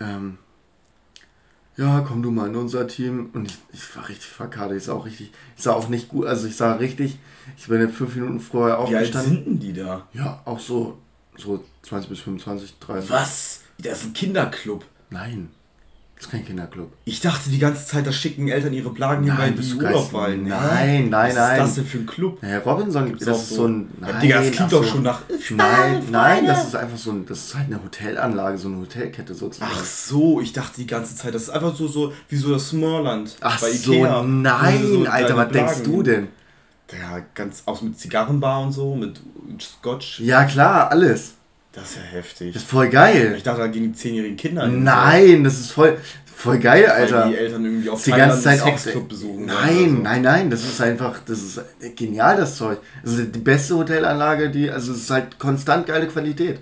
ähm, 0.00 0.38
ja, 1.76 2.00
komm 2.06 2.22
du 2.22 2.30
mal 2.30 2.48
in 2.48 2.56
unser 2.56 2.86
Team. 2.86 3.30
Und 3.32 3.50
ich, 3.50 3.58
ich 3.72 3.96
war 3.96 4.08
richtig 4.08 4.28
verkadert. 4.28 4.76
Ich 4.76 4.84
sah 4.84 4.92
auch 4.94 5.06
richtig, 5.06 5.32
ich 5.56 5.62
sah 5.62 5.72
auch 5.72 5.88
nicht 5.88 6.08
gut, 6.08 6.26
also 6.26 6.46
ich 6.46 6.56
sah 6.56 6.74
richtig, 6.74 7.18
ich 7.56 7.66
bin 7.66 7.80
jetzt 7.80 7.96
fünf 7.96 8.14
Minuten 8.14 8.40
vorher 8.40 8.78
aufgestanden. 8.78 9.32
Wie 9.32 9.36
alt 9.36 9.44
sind 9.44 9.62
die 9.62 9.72
da? 9.72 10.06
Ja, 10.12 10.42
auch 10.44 10.60
so, 10.60 10.98
so 11.36 11.64
20 11.82 12.10
bis 12.10 12.20
25, 12.20 12.78
30. 12.78 13.10
Was? 13.10 13.60
Das 13.78 14.00
ist 14.00 14.04
ein 14.06 14.12
Kinderclub. 14.12 14.84
Nein. 15.10 15.50
Das 16.22 16.28
ist 16.28 16.32
kein 16.34 16.46
Kinderclub. 16.46 16.92
Ich 17.04 17.20
dachte 17.20 17.50
die 17.50 17.58
ganze 17.58 17.84
Zeit, 17.84 18.06
da 18.06 18.12
schicken 18.12 18.46
Eltern 18.46 18.72
ihre 18.72 18.90
Blagen 18.90 19.24
hin, 19.24 19.34
weil 19.36 19.50
die 19.50 19.74
Urlaub 19.74 20.12
wollen. 20.12 20.46
Nein, 20.46 21.10
nein, 21.10 21.34
nein. 21.34 21.34
Was 21.34 21.50
ist 21.50 21.58
das 21.58 21.74
denn 21.74 21.84
für 21.84 21.98
ein 21.98 22.06
Club? 22.06 22.38
Ja, 22.44 22.58
Robinson 22.60 23.06
gibt 23.06 23.22
es 23.22 23.48
so, 23.48 23.54
so 23.56 23.66
ein. 23.66 23.90
Nein, 23.98 24.20
Digga, 24.20 24.40
das 24.40 24.52
klingt 24.52 24.72
doch 24.72 24.84
schon 24.84 25.02
nach. 25.02 25.22
Nein, 25.50 26.02
nein, 26.12 26.46
das 26.46 26.68
ist 26.68 26.76
einfach 26.76 26.96
so 26.96 27.10
ein. 27.10 27.26
Das 27.26 27.38
ist 27.38 27.56
halt 27.56 27.66
eine 27.66 27.82
Hotelanlage, 27.82 28.56
so 28.56 28.68
eine 28.68 28.76
Hotelkette 28.76 29.34
sozusagen. 29.34 29.72
Ach 29.74 29.84
so, 29.84 30.40
ich 30.40 30.52
dachte 30.52 30.76
die 30.76 30.86
ganze 30.86 31.16
Zeit, 31.16 31.34
das 31.34 31.42
ist 31.42 31.50
einfach 31.50 31.74
so, 31.74 31.88
so 31.88 32.12
wie 32.28 32.36
so 32.36 32.52
das 32.52 32.68
Smallland 32.68 33.36
Ach 33.40 33.60
bei 33.60 33.70
Ikea. 33.70 34.20
So, 34.20 34.22
nein, 34.22 34.80
so 34.86 35.04
Alter, 35.06 35.36
was 35.36 35.48
Blagen. 35.48 35.52
denkst 35.52 35.82
du 35.82 36.02
denn? 36.04 36.28
Ja, 36.92 37.18
ganz 37.34 37.64
aus 37.66 37.82
mit 37.82 37.98
Zigarrenbar 37.98 38.62
und 38.62 38.70
so, 38.70 38.94
mit 38.94 39.20
Scotch. 39.60 40.20
Ja, 40.20 40.44
klar, 40.44 40.88
alles. 40.92 41.34
Das 41.72 41.84
ist 41.90 41.96
ja 41.96 42.02
heftig. 42.02 42.52
Das 42.52 42.62
ist 42.62 42.70
voll 42.70 42.88
geil. 42.90 43.34
Ich 43.36 43.42
dachte, 43.42 43.60
da 43.60 43.66
gehen 43.66 43.84
die 43.84 43.92
zehnjährigen 43.94 44.36
Kinder. 44.36 44.66
Nein, 44.66 45.42
das 45.42 45.58
ist 45.58 45.72
voll, 45.72 45.96
voll 46.26 46.58
geil, 46.58 46.86
Alter. 46.86 47.24
Weil 47.24 47.30
die 47.30 47.36
Eltern 47.38 47.64
irgendwie 47.64 47.88
auf 47.88 48.04
die 48.04 48.10
ganze 48.10 48.42
Zeit 48.42 48.60
Sexclub 48.60 49.08
besuchen. 49.08 49.46
Nein, 49.46 49.96
so. 49.96 50.02
nein, 50.02 50.22
nein, 50.22 50.50
das 50.50 50.64
ist 50.64 50.80
einfach, 50.82 51.20
das 51.24 51.40
ist 51.40 51.60
genial, 51.96 52.36
das 52.36 52.56
Zeug. 52.56 52.78
Das 53.02 53.14
ist 53.14 53.34
die 53.34 53.38
beste 53.38 53.76
Hotelanlage, 53.76 54.50
die, 54.50 54.70
also 54.70 54.92
es 54.92 54.98
ist 54.98 55.10
halt 55.10 55.38
konstant 55.38 55.86
geile 55.86 56.06
Qualität. 56.08 56.60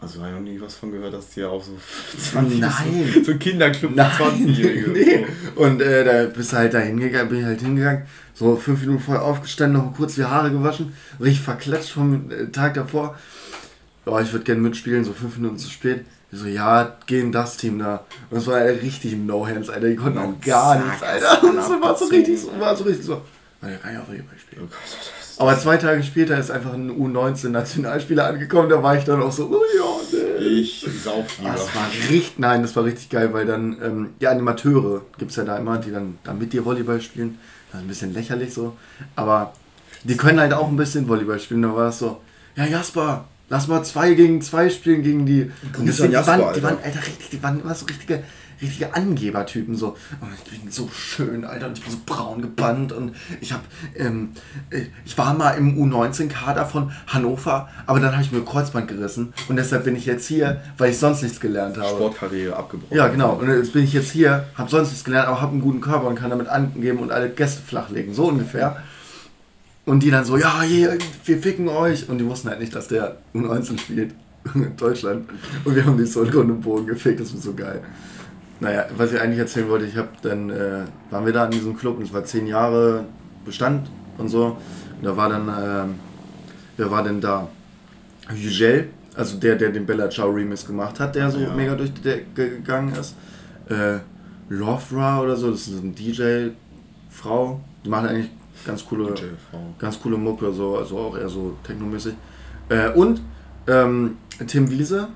Also 0.00 0.20
habe 0.20 0.28
ich 0.28 0.34
noch 0.34 0.42
nie 0.42 0.60
was 0.60 0.74
von 0.74 0.92
gehört, 0.92 1.14
dass 1.14 1.30
die 1.30 1.44
auch 1.44 1.62
so 1.62 1.72
20 2.18 2.60
Nein. 2.60 3.12
So, 3.14 3.32
so 3.32 3.38
Kinderclub 3.38 3.94
für 3.94 4.00
20-Jährige. 4.00 4.90
nee. 4.90 5.26
Und 5.54 5.80
äh, 5.80 6.04
da 6.04 6.24
bist 6.26 6.52
du 6.52 6.56
halt 6.56 6.74
da 6.74 6.80
hingegangen, 6.80 7.28
bin 7.28 7.38
ich 7.40 7.44
halt 7.44 7.60
hingegangen, 7.60 8.02
so 8.34 8.56
fünf 8.56 8.80
Minuten 8.80 9.00
vorher 9.00 9.24
aufgestanden, 9.24 9.80
noch 9.80 9.94
kurz 9.96 10.16
die 10.16 10.24
Haare 10.24 10.50
gewaschen, 10.50 10.92
richtig 11.18 11.40
verklatscht 11.40 11.90
vom 11.90 12.30
äh, 12.30 12.48
Tag 12.48 12.74
davor 12.74 13.16
oh, 14.06 14.18
ich 14.18 14.32
würde 14.32 14.44
gerne 14.44 14.60
mitspielen, 14.60 15.04
so 15.04 15.12
fünf 15.12 15.36
Minuten 15.36 15.58
zu 15.58 15.68
spät. 15.68 16.04
Ich 16.32 16.38
so, 16.38 16.46
ja, 16.46 16.96
geh 17.06 17.20
in 17.20 17.32
das 17.32 17.56
Team 17.56 17.78
da. 17.78 18.04
Und 18.30 18.38
das 18.38 18.46
war 18.46 18.56
Alter, 18.56 18.82
richtig 18.82 19.12
im 19.12 19.26
No-Hands, 19.26 19.68
Alter. 19.68 19.88
Die 19.88 19.96
konnten 19.96 20.18
auch 20.18 20.40
gar 20.40 20.76
nichts, 20.76 21.02
Alter. 21.02 21.44
Und 21.44 21.56
das 21.56 21.68
war 21.80 21.96
so 21.96 22.06
richtig, 22.06 22.40
war 22.58 22.76
so 22.76 22.84
richtig 22.84 23.06
so. 23.06 23.22
Alter, 23.60 23.76
kann 23.78 23.92
ich 23.92 23.98
auch 23.98 24.08
Volleyball 24.08 24.38
spielen. 24.38 24.68
Oh 25.38 25.42
Aber 25.42 25.58
zwei 25.58 25.76
Tage 25.76 26.02
später 26.02 26.38
ist 26.38 26.50
einfach 26.50 26.72
ein 26.72 26.90
U19-Nationalspieler 26.90 28.26
angekommen, 28.26 28.68
da 28.68 28.82
war 28.82 28.96
ich 28.96 29.04
dann 29.04 29.22
auch 29.22 29.32
so, 29.32 29.46
oh 29.46 29.62
ja, 29.76 30.18
nee. 30.40 30.46
Ich 30.46 30.86
sauf 31.02 31.38
lieber. 31.38 31.52
Das 31.52 31.74
war 31.74 31.88
richtig, 32.10 32.38
nein, 32.38 32.62
das 32.62 32.76
war 32.76 32.84
richtig 32.84 33.08
geil, 33.08 33.32
weil 33.32 33.46
dann, 33.46 33.76
ähm, 33.82 34.08
die 34.20 34.28
Animateure 34.28 35.02
gibt 35.18 35.30
es 35.30 35.36
ja 35.36 35.44
da 35.44 35.56
immer, 35.56 35.78
die 35.78 35.90
dann 35.90 36.18
da 36.22 36.32
mit 36.32 36.52
dir 36.52 36.64
Volleyball 36.64 37.00
spielen. 37.00 37.38
Das 37.70 37.80
ist 37.80 37.84
ein 37.84 37.88
bisschen 37.88 38.14
lächerlich 38.14 38.54
so. 38.54 38.76
Aber 39.16 39.52
die 40.04 40.16
können 40.16 40.40
halt 40.40 40.52
auch 40.52 40.68
ein 40.68 40.76
bisschen 40.76 41.08
Volleyball 41.08 41.40
spielen. 41.40 41.62
Da 41.62 41.74
war 41.74 41.88
es 41.88 41.98
so, 41.98 42.20
ja 42.54 42.64
Jasper, 42.64 43.24
Lass 43.48 43.68
mal 43.68 43.84
zwei 43.84 44.14
gegen 44.14 44.42
zwei 44.42 44.70
spielen 44.70 45.02
gegen 45.02 45.24
die. 45.24 45.50
Und 45.78 45.88
das 45.88 45.98
sind, 45.98 46.10
die, 46.10 46.16
waren, 46.16 46.54
die 46.54 46.62
waren, 46.62 46.78
Alter, 46.82 47.00
richtig, 47.00 47.30
die 47.30 47.42
waren 47.42 47.60
immer 47.60 47.76
so 47.76 47.86
richtige, 47.86 48.24
richtige 48.60 48.92
Angebertypen. 48.92 49.76
So, 49.76 49.96
oh, 50.20 50.26
ich 50.34 50.60
bin 50.60 50.72
so 50.72 50.88
schön, 50.88 51.44
Alter, 51.44 51.68
und 51.68 51.78
ich 51.78 51.84
bin 51.84 51.92
so 51.92 52.00
braun 52.04 52.42
gebannt. 52.42 52.92
Und 52.92 53.14
ich 53.40 53.52
hab, 53.52 53.60
ähm, 53.94 54.30
äh, 54.70 54.86
ich 55.04 55.16
war 55.16 55.32
mal 55.34 55.52
im 55.52 55.78
U19-Kader 55.78 56.66
von 56.66 56.90
Hannover, 57.06 57.68
aber 57.86 58.00
dann 58.00 58.14
habe 58.14 58.22
ich 58.24 58.32
mir 58.32 58.44
Kreuzband 58.44 58.88
gerissen. 58.88 59.32
Und 59.48 59.54
deshalb 59.54 59.84
bin 59.84 59.94
ich 59.94 60.06
jetzt 60.06 60.26
hier, 60.26 60.60
weil 60.76 60.90
ich 60.90 60.98
sonst 60.98 61.22
nichts 61.22 61.38
gelernt 61.38 61.78
habe. 61.78 61.88
Sportkarriere 61.90 62.56
abgebrochen. 62.56 62.96
Ja, 62.96 63.06
genau. 63.06 63.34
Und 63.34 63.48
jetzt 63.48 63.72
bin 63.72 63.84
ich 63.84 63.92
jetzt 63.92 64.10
hier, 64.10 64.48
habe 64.56 64.68
sonst 64.68 64.88
nichts 64.88 65.04
gelernt, 65.04 65.28
aber 65.28 65.40
habe 65.40 65.52
einen 65.52 65.60
guten 65.60 65.80
Körper 65.80 66.08
und 66.08 66.16
kann 66.16 66.30
damit 66.30 66.48
angeben 66.48 66.98
und 66.98 67.12
alle 67.12 67.30
Gäste 67.30 67.62
flachlegen. 67.62 68.12
So 68.12 68.26
ungefähr. 68.26 68.82
Und 69.86 70.02
die 70.02 70.10
dann 70.10 70.24
so, 70.24 70.36
ja, 70.36 70.62
hier, 70.62 70.98
wir 71.24 71.38
ficken 71.38 71.68
euch. 71.68 72.08
Und 72.08 72.18
die 72.18 72.26
wussten 72.26 72.48
halt 72.50 72.60
nicht, 72.60 72.74
dass 72.74 72.88
der 72.88 73.16
U19 73.34 73.78
spielt 73.78 74.14
in 74.54 74.76
Deutschland. 74.76 75.28
Und 75.64 75.74
wir 75.74 75.86
haben 75.86 75.96
die 75.96 76.04
so 76.04 76.20
und 76.20 76.60
Boden 76.60 76.86
gefickt, 76.86 77.20
das 77.20 77.32
war 77.32 77.40
so 77.40 77.54
geil. 77.54 77.80
Naja, 78.58 78.86
was 78.96 79.12
ich 79.12 79.20
eigentlich 79.20 79.38
erzählen 79.38 79.68
wollte, 79.68 79.86
ich 79.86 79.96
habe 79.96 80.08
dann, 80.22 80.50
äh, 80.50 80.84
waren 81.10 81.24
wir 81.24 81.32
da 81.32 81.44
in 81.44 81.52
diesem 81.52 81.76
Club 81.76 81.98
und 81.98 82.04
es 82.04 82.12
war 82.12 82.24
zehn 82.24 82.46
Jahre 82.46 83.04
Bestand 83.44 83.88
und 84.18 84.28
so. 84.28 84.56
Und 84.98 85.04
da 85.04 85.16
war 85.16 85.28
dann, 85.28 85.48
äh, 85.48 85.92
wer 86.76 86.90
war 86.90 87.04
denn 87.04 87.20
da? 87.20 87.48
Hugel, 88.28 88.88
also 89.14 89.38
der, 89.38 89.56
der 89.56 89.70
den 89.70 89.86
Bella 89.86 90.10
Ciao 90.10 90.30
Remix 90.30 90.66
gemacht 90.66 90.98
hat, 90.98 91.14
der 91.14 91.30
so 91.30 91.38
ja. 91.38 91.54
mega 91.54 91.74
durch 91.74 91.92
die 91.92 92.02
Decke 92.02 92.50
gegangen 92.50 92.92
ist. 92.94 93.14
Äh, 93.68 93.98
Lovra 94.48 95.20
oder 95.20 95.36
so, 95.36 95.50
das 95.50 95.68
ist 95.68 95.82
eine 95.82 95.92
DJ-Frau, 95.92 97.60
die 97.84 97.88
macht 97.88 98.08
eigentlich 98.08 98.30
Ganz 98.66 98.84
coole, 98.84 99.14
ganz 99.78 100.00
coole 100.00 100.16
Mucke, 100.16 100.52
so, 100.52 100.76
also 100.76 100.98
auch 100.98 101.16
eher 101.16 101.28
so 101.28 101.56
technomäßig. 101.62 102.14
Äh, 102.68 102.90
und 102.90 103.20
ähm, 103.68 104.16
Tim 104.46 104.68
Wiese. 104.68 105.08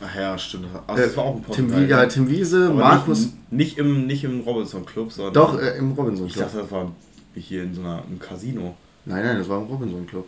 Ach 0.00 0.14
ja, 0.16 0.38
stimmt. 0.38 0.66
Also 0.86 1.02
das 1.02 1.16
war 1.16 1.24
auch 1.24 1.36
ein 1.36 1.42
Podcast. 1.42 1.68
Tim, 1.68 1.88
ja, 1.88 2.06
Tim 2.06 2.28
Wiese, 2.28 2.66
Aber 2.66 2.74
Markus. 2.74 3.20
Nicht, 3.20 3.50
nicht, 3.50 3.78
im, 3.78 4.06
nicht 4.06 4.24
im 4.24 4.40
Robinson 4.40 4.86
Club, 4.86 5.12
sondern. 5.12 5.34
Doch, 5.34 5.60
äh, 5.60 5.76
im 5.76 5.92
Robinson 5.92 6.26
Club. 6.26 6.28
Ich 6.28 6.36
dachte, 6.36 6.58
das 6.58 6.70
war 6.70 6.90
hier 7.34 7.64
in 7.64 7.74
so 7.74 7.82
einer, 7.82 8.02
einem 8.02 8.18
Casino. 8.18 8.76
Nein, 9.04 9.24
nein, 9.24 9.38
das 9.38 9.48
war 9.48 9.60
im 9.60 9.66
Robinson 9.66 10.06
Club. 10.06 10.26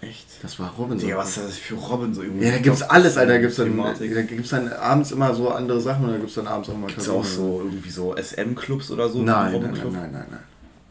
Echt? 0.00 0.26
Das 0.42 0.58
war 0.58 0.72
Robinson. 0.78 1.08
Ja, 1.08 1.16
was 1.16 1.36
ist 1.36 1.46
das 1.46 1.56
für 1.56 1.74
Robinson? 1.74 2.24
Irgendwie 2.24 2.46
ja, 2.46 2.52
da 2.52 2.58
gibt's 2.58 2.82
alles, 2.82 3.16
Alter. 3.16 3.34
Da 3.34 3.38
gibt's 3.38 3.56
dann, 3.56 3.76
da 3.76 4.22
gibt's 4.22 4.50
dann 4.50 4.72
abends 4.72 5.10
immer 5.10 5.34
so 5.34 5.50
andere 5.50 5.80
Sachen 5.80 6.04
und 6.04 6.12
da 6.12 6.18
gibt's 6.18 6.34
dann 6.34 6.46
abends 6.46 6.68
auch 6.68 6.76
mal 6.76 6.86
Gibt's 6.86 7.08
auch 7.08 7.24
so 7.24 7.62
irgendwie 7.64 7.90
so 7.90 8.14
SM-Clubs 8.16 8.90
oder 8.92 9.08
so? 9.08 9.22
Nein, 9.22 9.52
nein, 9.52 9.62
nein, 9.62 9.72
nein, 9.74 10.12
nein, 10.12 10.26
nein. 10.30 10.40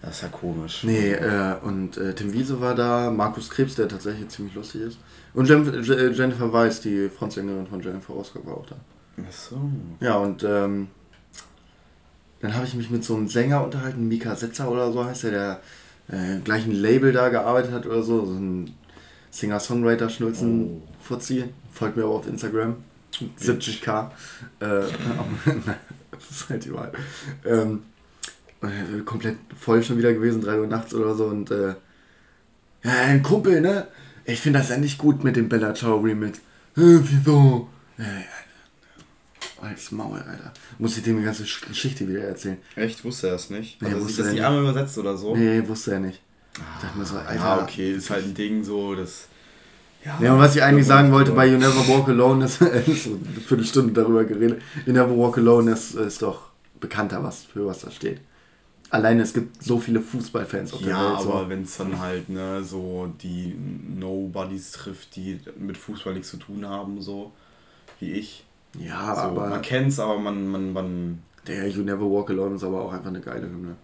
Das 0.01 0.17
ist 0.17 0.21
ja 0.21 0.27
komisch. 0.29 0.83
Nee, 0.83 1.11
äh, 1.11 1.55
und 1.63 1.97
äh, 1.97 2.13
Tim 2.13 2.31
Wiese 2.31 2.61
war 2.61 2.75
da, 2.75 3.09
Markus 3.09 3.49
Krebs, 3.49 3.75
der 3.75 3.87
tatsächlich 3.87 4.29
ziemlich 4.29 4.53
lustig 4.53 4.81
ist. 4.81 4.99
Und 5.33 5.49
Jen 5.49 5.83
Jennifer 5.83 6.53
Weiss, 6.53 6.81
die 6.81 7.09
Frontsängerin 7.09 7.67
von 7.67 7.81
Jennifer 7.81 8.15
Oscar, 8.15 8.45
war 8.45 8.57
auch 8.57 8.65
da. 8.67 8.75
Ach 9.17 9.31
so. 9.31 9.59
Ja, 9.99 10.17
und 10.17 10.43
ähm, 10.43 10.87
dann 12.41 12.55
habe 12.55 12.65
ich 12.65 12.75
mich 12.75 12.89
mit 12.89 13.03
so 13.03 13.15
einem 13.15 13.27
Sänger 13.27 13.63
unterhalten, 13.63 14.07
Mika 14.07 14.35
Setzer 14.35 14.69
oder 14.69 14.91
so 14.91 15.03
heißt 15.03 15.23
der, 15.23 15.31
der 15.31 15.61
äh, 16.09 16.39
gleichen 16.39 16.71
Label 16.71 17.11
da 17.11 17.29
gearbeitet 17.29 17.71
hat 17.71 17.85
oder 17.85 18.03
so. 18.03 18.25
So 18.25 18.33
ein 18.33 18.75
Singer-Songwriter, 19.31 20.09
Schnulzen, 20.09 20.81
oh. 21.09 21.19
Folgt 21.71 21.97
mir 21.97 22.03
aber 22.03 22.15
auf 22.15 22.27
Instagram. 22.27 22.77
70k. 23.39 24.09
Äh, 24.59 24.65
das 26.11 26.29
ist 26.29 26.49
halt 26.49 26.65
die 26.65 26.73
Wahl. 26.73 26.91
Ähm, 27.45 27.83
äh, 28.61 29.01
komplett 29.05 29.37
voll 29.57 29.83
schon 29.83 29.97
wieder 29.97 30.13
gewesen, 30.13 30.41
3 30.41 30.59
Uhr 30.59 30.67
nachts 30.67 30.93
oder 30.93 31.15
so 31.15 31.25
und 31.25 31.51
äh, 31.51 31.75
ja, 32.83 32.91
ein 33.05 33.23
Kumpel, 33.23 33.61
ne? 33.61 33.87
Ich 34.25 34.39
finde 34.39 34.59
das 34.59 34.69
ja 34.69 34.77
nicht 34.77 34.97
gut 34.97 35.23
mit 35.23 35.35
dem 35.35 35.49
Bella 35.49 35.73
Ciao 35.73 35.97
Remix. 35.97 36.39
Äh, 36.75 36.99
wieso? 37.01 37.69
Ja, 37.97 38.05
als 39.61 39.91
Maul, 39.91 40.19
Alter. 40.19 40.53
Muss 40.77 40.97
ich 40.97 41.03
dem 41.03 41.17
die 41.17 41.23
ganze 41.23 41.43
Geschichte 41.43 42.07
wieder 42.07 42.23
erzählen. 42.23 42.57
Echt? 42.75 43.03
Wusste 43.03 43.29
er 43.29 43.35
es 43.35 43.49
nicht? 43.49 43.81
Nee, 43.81 43.89
also 43.89 44.05
wusste 44.05 44.23
das 44.23 44.33
nicht 44.33 44.43
einmal 44.43 44.61
übersetzt 44.61 44.97
oder 44.97 45.17
so? 45.17 45.35
Nee, 45.35 45.67
wusste 45.67 45.93
er 45.93 45.99
nicht. 45.99 46.21
Ah, 46.59 46.81
dachte 46.81 46.97
mir 46.97 47.05
so, 47.05 47.17
Alter. 47.17 47.35
Ja, 47.35 47.61
okay, 47.61 47.93
ist 47.93 48.09
halt 48.09 48.25
ein 48.25 48.33
Ding 48.33 48.63
so, 48.63 48.95
das. 48.95 49.27
Ja, 50.05 50.17
ja 50.21 50.33
und 50.33 50.39
was 50.39 50.55
ich 50.55 50.61
eigentlich 50.61 50.85
sagen 50.85 51.11
wollte 51.11 51.31
bei 51.31 51.47
You 51.47 51.57
Never 51.57 51.87
Walk 51.87 52.07
Alone, 52.09 52.45
ist, 52.45 52.59
so 52.59 52.65
eine 52.65 53.41
Viertelstunde 53.45 53.93
darüber 53.93 54.23
geredet. 54.23 54.61
You 54.85 54.93
Never 54.93 55.17
Walk 55.17 55.37
Alone 55.37 55.71
ist, 55.71 55.95
ist 55.95 56.21
doch 56.21 56.49
bekannter, 56.79 57.23
was 57.23 57.43
für 57.43 57.65
was 57.65 57.79
da 57.79 57.91
steht 57.91 58.19
alleine 58.89 59.21
es 59.21 59.33
gibt 59.33 59.63
so 59.63 59.79
viele 59.79 60.01
Fußballfans 60.01 60.73
auf 60.73 60.79
der 60.79 60.89
ja, 60.89 61.01
Welt. 61.01 61.13
Ja, 61.13 61.17
aber 61.19 61.49
wenn 61.49 61.63
es 61.63 61.77
dann 61.77 61.99
halt 61.99 62.29
ne, 62.29 62.63
so 62.63 63.13
die 63.21 63.55
Nobodies 63.55 64.71
trifft, 64.71 65.15
die 65.15 65.39
mit 65.57 65.77
Fußball 65.77 66.13
nichts 66.13 66.29
zu 66.29 66.37
tun 66.37 66.65
haben, 66.65 67.01
so 67.01 67.31
wie 67.99 68.11
ich. 68.11 68.45
Ja, 68.77 69.15
so, 69.15 69.21
aber. 69.21 69.49
Man 69.49 69.61
kennt's, 69.61 69.99
aber 69.99 70.19
man, 70.19 70.47
man, 70.47 70.73
man. 70.73 71.23
Der 71.47 71.67
You 71.67 71.83
Never 71.83 72.09
Walk 72.11 72.29
Alone 72.29 72.55
ist 72.55 72.63
aber 72.63 72.81
auch 72.81 72.91
einfach 72.91 73.07
eine 73.07 73.21
geile 73.21 73.47
Hymne. 73.47 73.75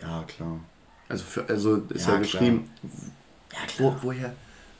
Ja, 0.00 0.24
klar. 0.24 0.60
Also, 1.08 1.24
für, 1.24 1.46
also 1.48 1.76
ist 1.76 2.06
ja, 2.06 2.14
ja 2.14 2.18
geschrieben. 2.18 2.70
Ja, 3.52 3.66
klar. 3.66 3.96
Wo, 4.00 4.08
woher, 4.08 4.34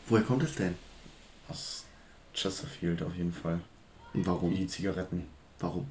woher 0.09 0.25
kommt 0.25 0.43
es 0.43 0.55
denn? 0.55 0.75
Aus 1.49 1.85
Chesterfield 2.33 3.03
auf 3.03 3.15
jeden 3.15 3.33
Fall. 3.33 3.61
Und 4.15 4.27
warum? 4.27 4.55
Die 4.55 4.67
Zigaretten. 4.67 5.27
Warum? 5.61 5.87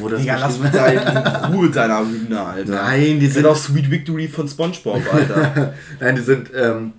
Wurde 0.00 0.16
Digga, 0.16 0.38
lass 0.38 0.58
da 0.72 0.86
in 0.86 1.52
Ruhe 1.54 1.66
mit 1.66 1.76
deiner 1.76 2.00
Hymne, 2.00 2.40
Alter. 2.40 2.72
Nein, 2.72 3.20
die 3.20 3.26
sind 3.26 3.46
auch 3.46 3.56
Sweet 3.56 3.90
Victory 3.90 4.28
von 4.28 4.48
Spongebob, 4.48 5.02
Alter. 5.12 5.74
Nein, 6.00 6.16
die 6.16 6.22
sind, 6.22 6.50
ähm, 6.54 6.92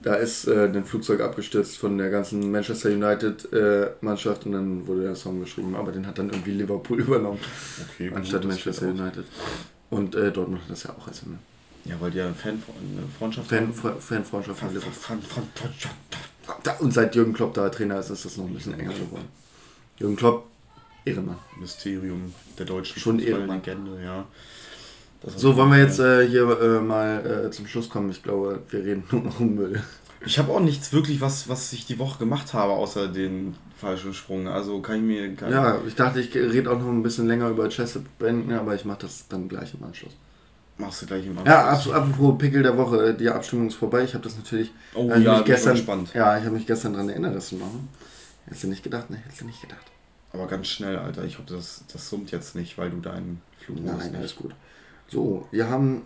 da 0.00 0.14
ist 0.14 0.46
äh, 0.46 0.64
ein 0.66 0.84
Flugzeug 0.84 1.20
abgestürzt 1.20 1.78
von 1.78 1.98
der 1.98 2.10
ganzen 2.10 2.50
Manchester 2.50 2.90
United 2.90 3.52
äh, 3.52 3.90
Mannschaft 4.00 4.46
und 4.46 4.52
dann 4.52 4.86
wurde 4.86 5.02
der 5.02 5.16
Song 5.16 5.40
geschrieben, 5.40 5.74
aber 5.74 5.92
den 5.92 6.06
hat 6.06 6.18
dann 6.18 6.30
irgendwie 6.30 6.52
Liverpool 6.52 7.00
übernommen. 7.00 7.40
Okay, 7.94 8.12
anstatt 8.14 8.42
gut, 8.42 8.50
Manchester 8.50 8.88
United. 8.88 9.24
Und 9.90 10.14
äh, 10.14 10.30
Dortmund 10.30 10.62
hat 10.62 10.70
das 10.70 10.84
ja 10.84 10.90
auch 10.90 11.08
als 11.08 11.22
Hymne. 11.22 11.38
Ja, 11.84 11.96
weil 12.00 12.10
die 12.10 12.18
ja 12.18 12.32
Fan, 12.32 12.62
Freundschaft 13.18 13.48
Fan, 13.48 13.72
Fanfreundschaft 13.74 14.58
Fan, 14.58 14.70
Fan, 14.80 16.78
Und 16.80 16.94
seit 16.94 17.14
Jürgen 17.14 17.34
Klopp 17.34 17.54
da 17.54 17.68
Trainer 17.68 17.98
ist, 17.98 18.10
ist 18.10 18.24
das 18.24 18.36
noch 18.36 18.46
ein 18.46 18.54
bisschen 18.54 18.78
enger 18.78 18.94
geworden. 18.94 19.28
Jürgen 19.98 20.16
Klopp 20.16 20.46
Ehrenmann. 21.04 21.38
Mysterium 21.58 22.34
der 22.58 22.66
deutschen 22.66 22.98
Schon 23.00 23.18
Ehrenmann. 23.18 23.62
Legende, 23.64 24.02
ja. 24.02 24.26
so, 25.36 25.56
wollen 25.56 25.70
wir 25.70 25.78
jetzt 25.78 25.98
äh, 25.98 26.26
hier 26.26 26.60
äh, 26.60 26.80
mal 26.80 27.46
äh, 27.46 27.50
zum 27.50 27.66
Schluss 27.66 27.88
kommen. 27.88 28.10
Ich 28.10 28.22
glaube, 28.22 28.62
wir 28.70 28.84
reden 28.84 29.04
nur 29.10 29.22
noch 29.22 29.40
um 29.40 29.54
Müll. 29.54 29.82
Ich 30.26 30.38
habe 30.38 30.52
auch 30.52 30.60
nichts 30.60 30.92
wirklich, 30.92 31.20
was, 31.20 31.48
was 31.48 31.72
ich 31.74 31.86
die 31.86 31.98
Woche 31.98 32.18
gemacht 32.18 32.54
habe, 32.54 32.72
außer 32.72 33.08
den 33.08 33.54
falschen 33.76 34.14
Sprung. 34.14 34.48
Also 34.48 34.80
kann 34.80 34.96
ich 34.96 35.02
mir. 35.02 35.34
Kann 35.34 35.52
ja, 35.52 35.78
ich 35.86 35.94
dachte, 35.94 36.20
ich 36.20 36.34
rede 36.34 36.70
auch 36.70 36.78
noch 36.78 36.88
ein 36.88 37.02
bisschen 37.02 37.26
länger 37.26 37.48
über 37.48 37.68
Chessabenden, 37.68 38.52
aber 38.52 38.74
ich 38.74 38.84
mache 38.86 39.00
das 39.02 39.28
dann 39.28 39.48
gleich 39.48 39.74
im 39.74 39.84
Anschluss. 39.84 40.12
Machst 40.78 41.02
du 41.02 41.06
gleich 41.06 41.26
im 41.26 41.38
Anschluss? 41.38 41.86
Ja. 41.86 41.98
Apropos 41.98 42.38
Pickel 42.38 42.62
der 42.62 42.76
Woche, 42.78 43.12
die 43.14 43.28
Abstimmung 43.28 43.68
ist 43.68 43.74
vorbei. 43.74 44.04
Ich 44.04 44.14
habe 44.14 44.24
das 44.24 44.36
natürlich. 44.36 44.72
Oh 44.94 45.10
äh, 45.10 45.20
ja, 45.20 45.36
mich 45.36 45.44
gestern. 45.44 45.76
Ja, 46.14 46.38
ich 46.38 46.44
habe 46.44 46.54
mich 46.54 46.66
gestern 46.66 46.94
daran 46.94 47.10
erinnert, 47.10 47.36
das 47.36 47.48
zu 47.48 47.56
machen. 47.56 47.88
Hättest 48.46 48.64
du 48.64 48.68
nicht 48.68 48.82
gedacht, 48.82 49.10
ne? 49.10 49.18
Hättest 49.18 49.42
du 49.42 49.46
nicht 49.46 49.60
gedacht. 49.60 49.93
Aber 50.34 50.48
ganz 50.48 50.66
schnell, 50.66 50.98
Alter. 50.98 51.24
Ich 51.24 51.38
hoffe, 51.38 51.54
das, 51.54 51.84
das 51.92 52.10
summt 52.10 52.32
jetzt 52.32 52.56
nicht, 52.56 52.76
weil 52.76 52.90
du 52.90 52.96
deinen 52.96 53.40
Flug 53.64 53.80
Nein, 53.80 53.96
nicht. 53.98 54.16
alles 54.16 54.34
gut. 54.34 54.52
So, 55.06 55.46
wir 55.52 55.70
haben. 55.70 56.02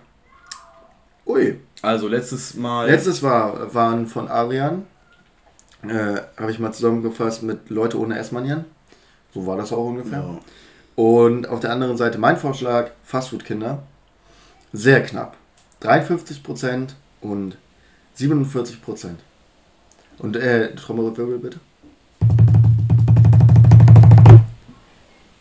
Ui. 1.27 1.59
Also 1.81 2.09
letztes 2.09 2.55
Mal. 2.55 2.89
Letztes 2.89 3.23
war, 3.23 3.75
waren 3.75 4.07
von 4.07 4.29
Adrian. 4.29 4.87
Äh, 5.83 6.21
Habe 6.37 6.51
ich 6.51 6.59
mal 6.59 6.73
zusammengefasst 6.73 7.43
mit 7.43 7.71
Leute 7.71 7.99
ohne 7.99 8.19
Essmanieren. 8.19 8.67
So 9.33 9.47
war 9.47 9.57
das 9.57 9.73
auch 9.73 9.87
ungefähr. 9.87 10.19
Ja. 10.19 10.39
Und 10.95 11.49
auf 11.49 11.61
der 11.61 11.73
anderen 11.73 11.97
Seite 11.97 12.19
mein 12.19 12.37
Vorschlag: 12.37 12.91
Fastfood-Kinder. 13.05 13.83
Sehr 14.75 15.03
knapp. 15.03 15.39
53% 15.81 16.91
und 17.23 17.57
47%. 18.19 19.11
Und 20.19 20.37
äh, 20.37 20.75
Trommelwirbel 20.75 21.39
bitte. 21.39 21.61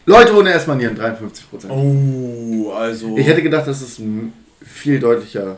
Leute 0.10 0.34
ohne 0.38 0.54
Essmanieren, 0.54 0.98
53% 0.98 1.70
Oh, 1.70 2.72
also. 2.72 3.18
Ich 3.18 3.28
hätte 3.28 3.44
gedacht, 3.44 3.68
das 3.68 3.82
ist 3.82 4.02
viel 4.62 5.00
deutlicher 5.02 5.58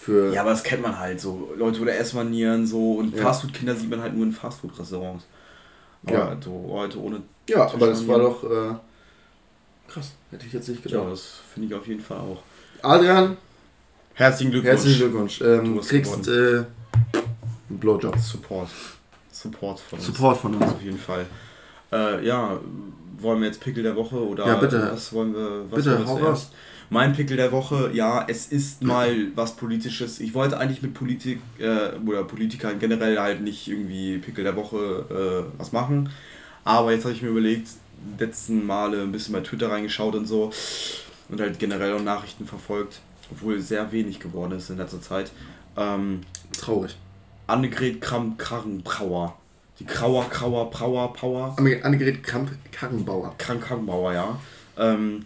für. 0.00 0.32
Ja, 0.34 0.40
aber 0.40 0.50
das 0.50 0.64
kennt 0.64 0.82
man 0.82 0.98
halt 0.98 1.20
so. 1.20 1.54
Leute 1.56 1.80
ohne 1.80 1.92
Essmanieren 1.92 2.66
so 2.66 2.94
und 2.94 3.14
ja. 3.14 3.22
Fastfood-Kinder 3.22 3.76
sieht 3.76 3.88
man 3.88 4.02
halt 4.02 4.14
nur 4.14 4.26
in 4.26 4.32
Fastfood-Restaurants. 4.32 5.24
ja. 6.10 6.36
so 6.42 6.66
Leute 6.68 7.00
ohne. 7.00 7.22
Ja, 7.48 7.72
aber 7.72 7.86
das 7.86 8.06
war 8.08 8.18
doch. 8.18 8.42
Äh, 8.42 8.74
krass, 9.86 10.10
hätte 10.32 10.44
ich 10.44 10.52
jetzt 10.52 10.68
nicht 10.68 10.82
gedacht. 10.82 11.04
Ja, 11.04 11.08
das 11.08 11.38
finde 11.52 11.68
ich 11.68 11.74
auf 11.74 11.86
jeden 11.86 12.00
Fall 12.00 12.18
auch. 12.18 12.42
Adrian. 12.82 13.36
Herzlichen 14.14 14.50
Glückwunsch. 14.50 14.72
Herzlichen 14.72 14.98
Glückwunsch. 14.98 15.40
Ähm, 15.40 15.74
du 15.76 15.80
kriegst 15.80 16.26
äh, 16.26 16.64
einen 17.68 17.78
Blowjob. 17.78 18.18
Support. 18.18 18.68
Support 19.30 19.78
von 19.78 19.98
uns. 19.98 20.06
Support 20.06 20.36
von 20.38 20.54
uns. 20.54 20.64
Auf 20.64 20.82
jeden 20.82 20.98
Fall. 20.98 21.26
Äh, 21.92 22.26
ja, 22.26 22.58
wollen 23.20 23.40
wir 23.40 23.48
jetzt 23.48 23.60
Pickel 23.60 23.82
der 23.82 23.96
Woche 23.96 24.16
oder 24.16 24.46
ja, 24.46 24.56
bitte. 24.56 24.90
was 24.92 25.12
wollen 25.12 25.34
wir? 25.34 25.64
Was 25.70 25.84
bitte, 25.84 26.06
hau 26.06 26.16
raus. 26.16 26.50
Mein 26.90 27.14
Pickel 27.14 27.36
der 27.36 27.50
Woche, 27.50 27.90
ja, 27.92 28.24
es 28.28 28.46
ist 28.46 28.82
mal 28.84 29.28
was 29.34 29.56
Politisches. 29.56 30.20
Ich 30.20 30.34
wollte 30.34 30.58
eigentlich 30.58 30.82
mit 30.82 30.94
Politik 30.94 31.40
äh, 31.58 31.96
oder 32.06 32.24
Politikern 32.24 32.78
generell 32.78 33.18
halt 33.18 33.40
nicht 33.40 33.68
irgendwie 33.68 34.18
Pickel 34.18 34.44
der 34.44 34.56
Woche 34.56 35.46
äh, 35.48 35.58
was 35.58 35.72
machen. 35.72 36.10
Aber 36.64 36.92
jetzt 36.92 37.04
habe 37.04 37.14
ich 37.14 37.22
mir 37.22 37.28
überlegt, 37.28 37.68
letzten 38.18 38.66
Male 38.66 39.02
ein 39.02 39.12
bisschen 39.12 39.32
bei 39.32 39.40
Twitter 39.40 39.70
reingeschaut 39.70 40.14
und 40.14 40.26
so 40.26 40.52
und 41.28 41.40
halt 41.40 41.58
generell 41.58 41.94
auch 41.94 42.02
Nachrichten 42.02 42.46
verfolgt, 42.46 43.00
obwohl 43.30 43.60
sehr 43.60 43.92
wenig 43.92 44.20
geworden 44.20 44.52
ist 44.52 44.70
in 44.70 44.76
letzter 44.76 45.00
Zeit. 45.00 45.30
Ähm, 45.76 46.20
Traurig. 46.58 46.96
Annegret 47.46 48.00
Kramp-Karrenbrauer 48.00 49.36
die 49.78 49.84
Krauer, 49.84 50.28
Krauer, 50.30 50.70
Brauer, 50.70 51.12
Power. 51.12 51.56
Annegret 51.82 52.22
Kramp-Karrenbauer. 52.22 53.34
Kramp-Karrenbauer, 53.38 54.12
ja. 54.12 54.40
Ähm, 54.78 55.24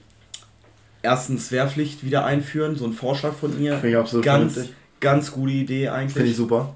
erstens 1.02 1.52
Wehrpflicht 1.52 2.04
wieder 2.04 2.24
einführen, 2.24 2.76
so 2.76 2.86
ein 2.86 2.92
Vorschlag 2.92 3.34
von 3.34 3.60
ihr. 3.60 3.74
Finde 3.74 3.90
ich 3.90 3.96
absolut 3.96 4.24
ganz, 4.24 4.54
vernünftig. 4.54 4.76
ganz 5.00 5.32
gute 5.32 5.52
Idee 5.52 5.88
eigentlich. 5.88 6.14
Finde 6.14 6.30
ich 6.30 6.36
super. 6.36 6.74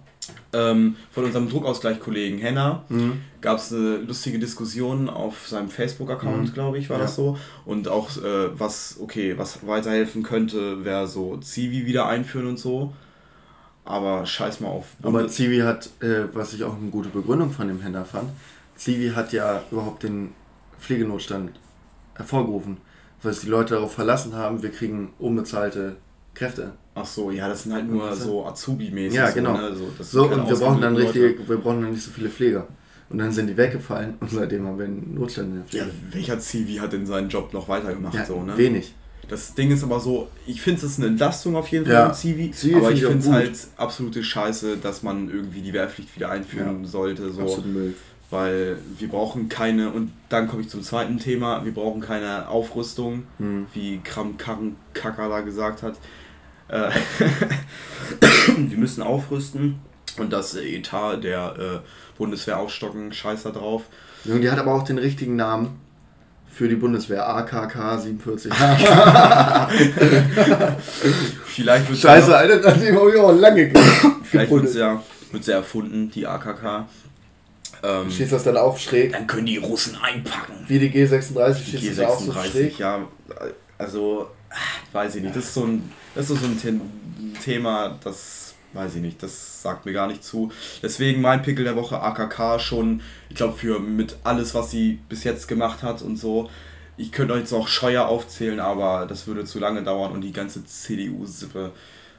Ähm, 0.53 0.97
von 1.11 1.25
unserem 1.25 1.49
Druckausgleich-Kollegen 1.49 2.39
Henna 2.39 2.85
mhm. 2.89 3.23
gab 3.41 3.59
es 3.59 3.73
eine 3.73 3.97
lustige 3.97 4.39
Diskussion 4.39 5.09
auf 5.09 5.49
seinem 5.49 5.69
Facebook-Account, 5.69 6.51
mhm. 6.51 6.53
glaube 6.53 6.79
ich, 6.79 6.91
war 6.91 6.99
ja. 6.99 7.05
das 7.05 7.17
so. 7.17 7.39
Und 7.65 7.89
auch 7.89 8.17
äh, 8.19 8.59
was, 8.59 8.99
okay, 9.01 9.37
was 9.39 9.67
weiterhelfen 9.67 10.23
könnte, 10.23 10.85
wäre 10.85 11.09
so 11.09 11.39
Zivi 11.39 11.87
wieder 11.87 12.07
einführen 12.07 12.47
und 12.47 12.59
so. 12.59 12.93
Aber 13.85 14.25
scheiß 14.25 14.61
mal 14.61 14.69
auf. 14.69 14.87
Aber 15.03 15.27
Zivi 15.29 15.59
hat, 15.59 15.91
äh, 16.01 16.25
was 16.33 16.55
ich 16.55 16.63
auch 16.65 16.77
eine 16.77 16.91
gute 16.91 17.09
Begründung 17.09 17.51
von 17.51 17.69
dem 17.69 17.81
Händler 17.81 18.05
fand, 18.05 18.29
Zivi 18.77 19.11
hat 19.11 19.33
ja 19.33 19.63
überhaupt 19.71 20.05
den 20.05 20.33
Pflegenotstand 20.81 21.51
hervorgerufen, 22.15 22.77
weil 23.23 23.33
sich 23.33 23.43
die 23.43 23.49
Leute 23.49 23.75
darauf 23.75 23.93
verlassen 23.93 24.35
haben, 24.35 24.63
wir 24.63 24.71
kriegen 24.71 25.13
unbezahlte 25.19 25.97
Kräfte. 26.35 26.73
Ach 26.95 27.07
so, 27.07 27.31
ja, 27.31 27.49
das 27.49 27.65
sind 27.65 27.73
halt 27.73 27.89
nur 27.89 28.15
so 28.15 28.45
Azubi-mäßig. 28.45 29.15
Ja, 29.15 29.31
genau. 29.31 29.57
So, 29.57 29.63
ne? 29.63 29.73
so, 29.99 30.03
so 30.03 30.25
und 30.25 30.49
wir 30.49 30.57
brauchen, 30.57 30.81
dann 30.81 30.97
richtig, 30.97 31.49
wir 31.49 31.57
brauchen 31.57 31.83
dann 31.83 31.93
nicht 31.93 32.05
so 32.05 32.11
viele 32.11 32.29
Pfleger. 32.29 32.67
Und 33.09 33.19
dann 33.19 33.31
sind 33.31 33.47
die 33.47 33.57
weggefallen 33.57 34.15
und 34.21 34.31
seitdem 34.31 34.67
haben 34.67 34.79
wir 34.79 34.87
einen 34.87 35.15
Notstand 35.15 35.49
in 35.49 35.55
der 35.57 35.65
Pflege. 35.65 35.85
Ja, 35.85 35.93
welcher 36.15 36.39
Zivi 36.39 36.77
hat 36.77 36.93
denn 36.95 37.05
seinen 37.05 37.29
Job 37.29 37.53
noch 37.53 37.69
weitergemacht? 37.69 38.15
Ja, 38.15 38.25
so, 38.25 38.43
ne? 38.43 38.57
Wenig. 38.57 38.95
Das 39.33 39.55
Ding 39.55 39.71
ist 39.71 39.83
aber 39.83 39.99
so, 39.99 40.29
ich 40.47 40.61
finde 40.61 40.85
es 40.85 40.99
eine 40.99 41.07
Entlastung 41.07 41.57
auf 41.57 41.67
jeden 41.69 41.87
Fall 41.87 41.95
ja. 41.95 42.07
im 42.09 42.13
Zivi, 42.13 42.51
Zivi 42.51 42.75
aber 42.75 42.93
ich 42.93 43.03
finde 43.03 43.19
es 43.21 43.31
halt 43.31 43.59
absolute 43.79 44.23
Scheiße, 44.23 44.77
dass 44.77 45.03
man 45.03 45.31
irgendwie 45.31 45.63
die 45.63 45.73
Wehrpflicht 45.73 46.15
wieder 46.15 46.31
einführen 46.31 46.85
ja. 46.85 46.89
sollte. 46.91 47.33
So. 47.33 47.41
Absolut 47.41 47.67
Müll. 47.67 47.95
Weil 48.29 48.77
wir 48.99 49.09
brauchen 49.09 49.49
keine, 49.49 49.89
und 49.89 50.13
dann 50.29 50.49
komme 50.49 50.61
ich 50.61 50.69
zum 50.69 50.83
zweiten 50.83 51.19
Thema, 51.19 51.65
wir 51.65 51.73
brauchen 51.73 52.03
keine 52.03 52.47
Aufrüstung, 52.49 53.23
hm. 53.39 53.69
wie 53.73 54.01
Kram 54.05 54.37
Karren 54.37 54.77
Kakala 54.93 55.41
gesagt 55.41 55.83
hat. 55.83 55.95
Äh, 56.69 56.91
wir 58.59 58.77
müssen 58.77 59.03
aufrüsten 59.03 59.77
und 60.19 60.31
das 60.31 60.55
Etat 60.57 61.25
der 61.25 61.57
äh, 61.59 62.19
Bundeswehr 62.19 62.59
aufstocken, 62.59 63.15
scheiß 63.15 63.45
da 63.45 63.51
drauf. 63.51 63.85
Die 64.25 64.51
hat 64.51 64.59
aber 64.59 64.75
auch 64.75 64.83
den 64.83 64.99
richtigen 64.99 65.37
Namen 65.37 65.79
für 66.53 66.69
die 66.69 66.77
Bundeswehr 66.77 67.27
AKK 67.27 67.99
47. 67.99 68.53
Vielleicht 71.47 71.89
wird 71.89 71.99
Scheiße, 71.99 72.31
ja 72.31 72.37
Alter, 72.37 72.59
das 72.59 72.75
habe 72.75 73.11
ich 73.11 73.19
auch 73.19 73.33
lange 73.33 73.73
Vielleicht 74.23 74.51
wird 74.51 74.65
es 74.65 74.75
ja, 74.75 75.03
wird's 75.31 75.47
ja 75.47 75.57
erfunden, 75.57 76.11
die 76.11 76.27
AKK. 76.27 76.87
Ähm, 77.83 78.11
schießt 78.11 78.33
das 78.33 78.45
dann 78.45 78.59
auch 78.59 78.79
schräg? 78.79 79.13
Dann 79.13 79.27
können 79.27 79.47
die 79.47 79.57
Russen 79.57 79.97
einpacken. 79.97 80.53
Wie 80.69 80.79
die 80.79 80.91
G36 80.91 81.55
schießt 81.65 81.85
G36, 81.85 81.97
das 81.97 82.11
auch 82.11 82.21
so 82.21 82.33
schräg? 82.33 82.79
Ja, 82.79 83.09
also, 83.79 84.29
weiß 84.93 85.17
ich 85.17 85.23
nicht. 85.23 85.35
Das 85.35 85.45
ist 85.45 85.55
so 85.55 85.65
ein, 85.65 85.91
das 86.15 86.31
ist 86.31 86.41
so 86.41 86.47
ein 86.47 86.81
Thema, 87.43 87.99
das 88.05 88.42
weiß 88.75 88.97
ich 88.97 89.03
nicht, 89.03 89.23
das 89.23 89.63
sagt 89.63 89.87
mir 89.87 89.93
gar 89.93 90.07
nicht 90.07 90.25
zu. 90.25 90.51
Deswegen 90.83 91.21
mein 91.21 91.43
Pickel 91.43 91.65
der 91.65 91.77
Woche 91.77 92.01
AKK 92.01 92.59
schon, 92.59 93.03
ich 93.29 93.37
glaube, 93.37 93.55
für 93.55 93.79
mit 93.79 94.17
alles, 94.25 94.55
was 94.55 94.71
sie 94.71 95.01
bis 95.09 95.25
jetzt 95.25 95.49
gemacht 95.49 95.83
hat 95.83 96.03
und 96.03 96.17
so. 96.17 96.51
Ich 96.97 97.11
könnte 97.11 97.35
euch 97.35 97.41
jetzt 97.41 97.53
auch 97.53 97.69
Scheuer 97.69 98.07
aufzählen, 98.07 98.61
aber 98.61 99.07
das 99.07 99.27
würde 99.27 99.45
zu 99.45 99.59
lange 99.59 99.83
dauern 99.83 100.13
und 100.13 100.21
die 100.21 100.33
ganze 100.33 100.65
CDU-Sippe. 100.65 101.73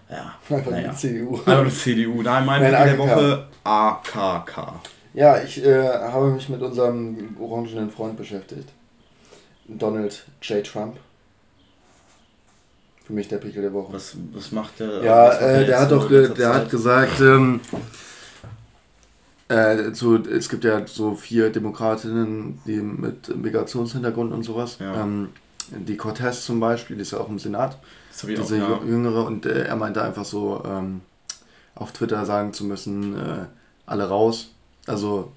Ja, 0.10 0.36
einfach 0.50 0.72
naja. 0.72 0.90
die 0.90 0.98
CDU. 0.98 1.36
Einfach 1.38 1.66
die 1.66 1.76
CDU. 1.76 2.22
Nein, 2.22 2.46
mein 2.46 2.62
Pickel 2.62 2.86
der 2.86 2.98
Woche 2.98 3.48
AKK. 3.64 4.82
Ja, 5.14 5.42
ich 5.42 5.64
äh, 5.64 5.88
habe 5.88 6.32
mich 6.32 6.50
mit 6.50 6.62
unserem 6.62 7.38
orangenen 7.40 7.92
Freund 7.92 8.18
beschäftigt. 8.18 8.70
Donald 9.68 10.26
J. 10.42 10.66
Trump. 10.66 10.98
Für 13.14 13.18
mich 13.18 13.28
der 13.28 13.38
Pickel 13.38 13.62
der 13.62 13.74
Woche. 13.74 13.94
Was, 13.94 14.18
was 14.34 14.52
macht 14.52 14.80
der? 14.80 15.04
Ja, 15.04 15.32
äh, 15.34 15.68
der 15.68 15.82
hat 15.82 15.92
doch 15.92 16.10
der 16.10 16.52
hat 16.52 16.72
gesagt, 16.72 17.22
ähm, 17.22 17.60
äh, 19.50 19.94
so, 19.94 20.16
es 20.16 20.50
gibt 20.50 20.64
ja 20.64 20.82
so 20.88 21.14
vier 21.14 21.52
Demokratinnen, 21.52 22.60
die 22.66 22.78
mit 22.78 23.36
Migrationshintergrund 23.36 24.34
und 24.34 24.42
sowas. 24.42 24.78
Ja. 24.80 25.04
Ähm, 25.04 25.30
die 25.70 25.96
Cortez 25.96 26.44
zum 26.44 26.60
Beispiel, 26.60 26.96
die 26.96 27.04
ist 27.04 27.12
ja 27.12 27.20
auch 27.20 27.30
im 27.30 27.38
Senat. 27.38 27.78
diese 28.24 28.66
auch, 28.66 28.82
ja. 28.82 28.88
jüngere 28.90 29.28
und 29.28 29.46
äh, 29.46 29.66
er 29.66 29.76
meinte 29.76 30.02
einfach 30.02 30.26
so 30.26 30.64
ähm, 30.66 31.02
auf 31.76 31.92
Twitter 31.92 32.26
sagen 32.26 32.52
zu 32.52 32.66
müssen, 32.66 33.16
äh, 33.16 33.46
alle 33.86 34.10
raus. 34.10 34.50
Also 34.88 35.32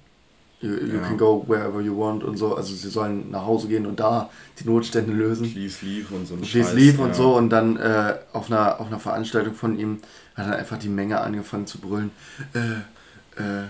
You, 0.59 0.71
you 0.71 0.95
ja. 0.95 1.07
can 1.07 1.17
go 1.17 1.43
wherever 1.47 1.81
you 1.81 1.95
want 1.95 2.23
und 2.23 2.37
so. 2.37 2.55
Also 2.55 2.73
sie 2.73 2.89
sollen 2.89 3.29
nach 3.29 3.45
Hause 3.45 3.67
gehen 3.67 3.85
und 3.85 3.99
da 3.99 4.29
die 4.59 4.65
Notstände 4.65 5.13
lösen. 5.13 5.51
Please 5.51 5.85
leave 5.85 6.13
und 6.15 6.27
so. 6.27 6.35
Please 6.35 6.75
leave 6.75 6.99
und 7.01 7.09
ja. 7.09 7.13
so. 7.13 7.35
Und 7.35 7.49
dann 7.49 7.77
äh, 7.77 8.15
auf, 8.33 8.49
einer, 8.49 8.79
auf 8.79 8.87
einer 8.87 8.99
Veranstaltung 8.99 9.53
von 9.53 9.77
ihm 9.77 9.99
hat 10.35 10.47
dann 10.47 10.53
einfach 10.53 10.79
die 10.79 10.89
Menge 10.89 11.21
angefangen 11.21 11.67
zu 11.67 11.79
brüllen. 11.79 12.09
Äh, 12.53 13.41
äh, 13.41 13.65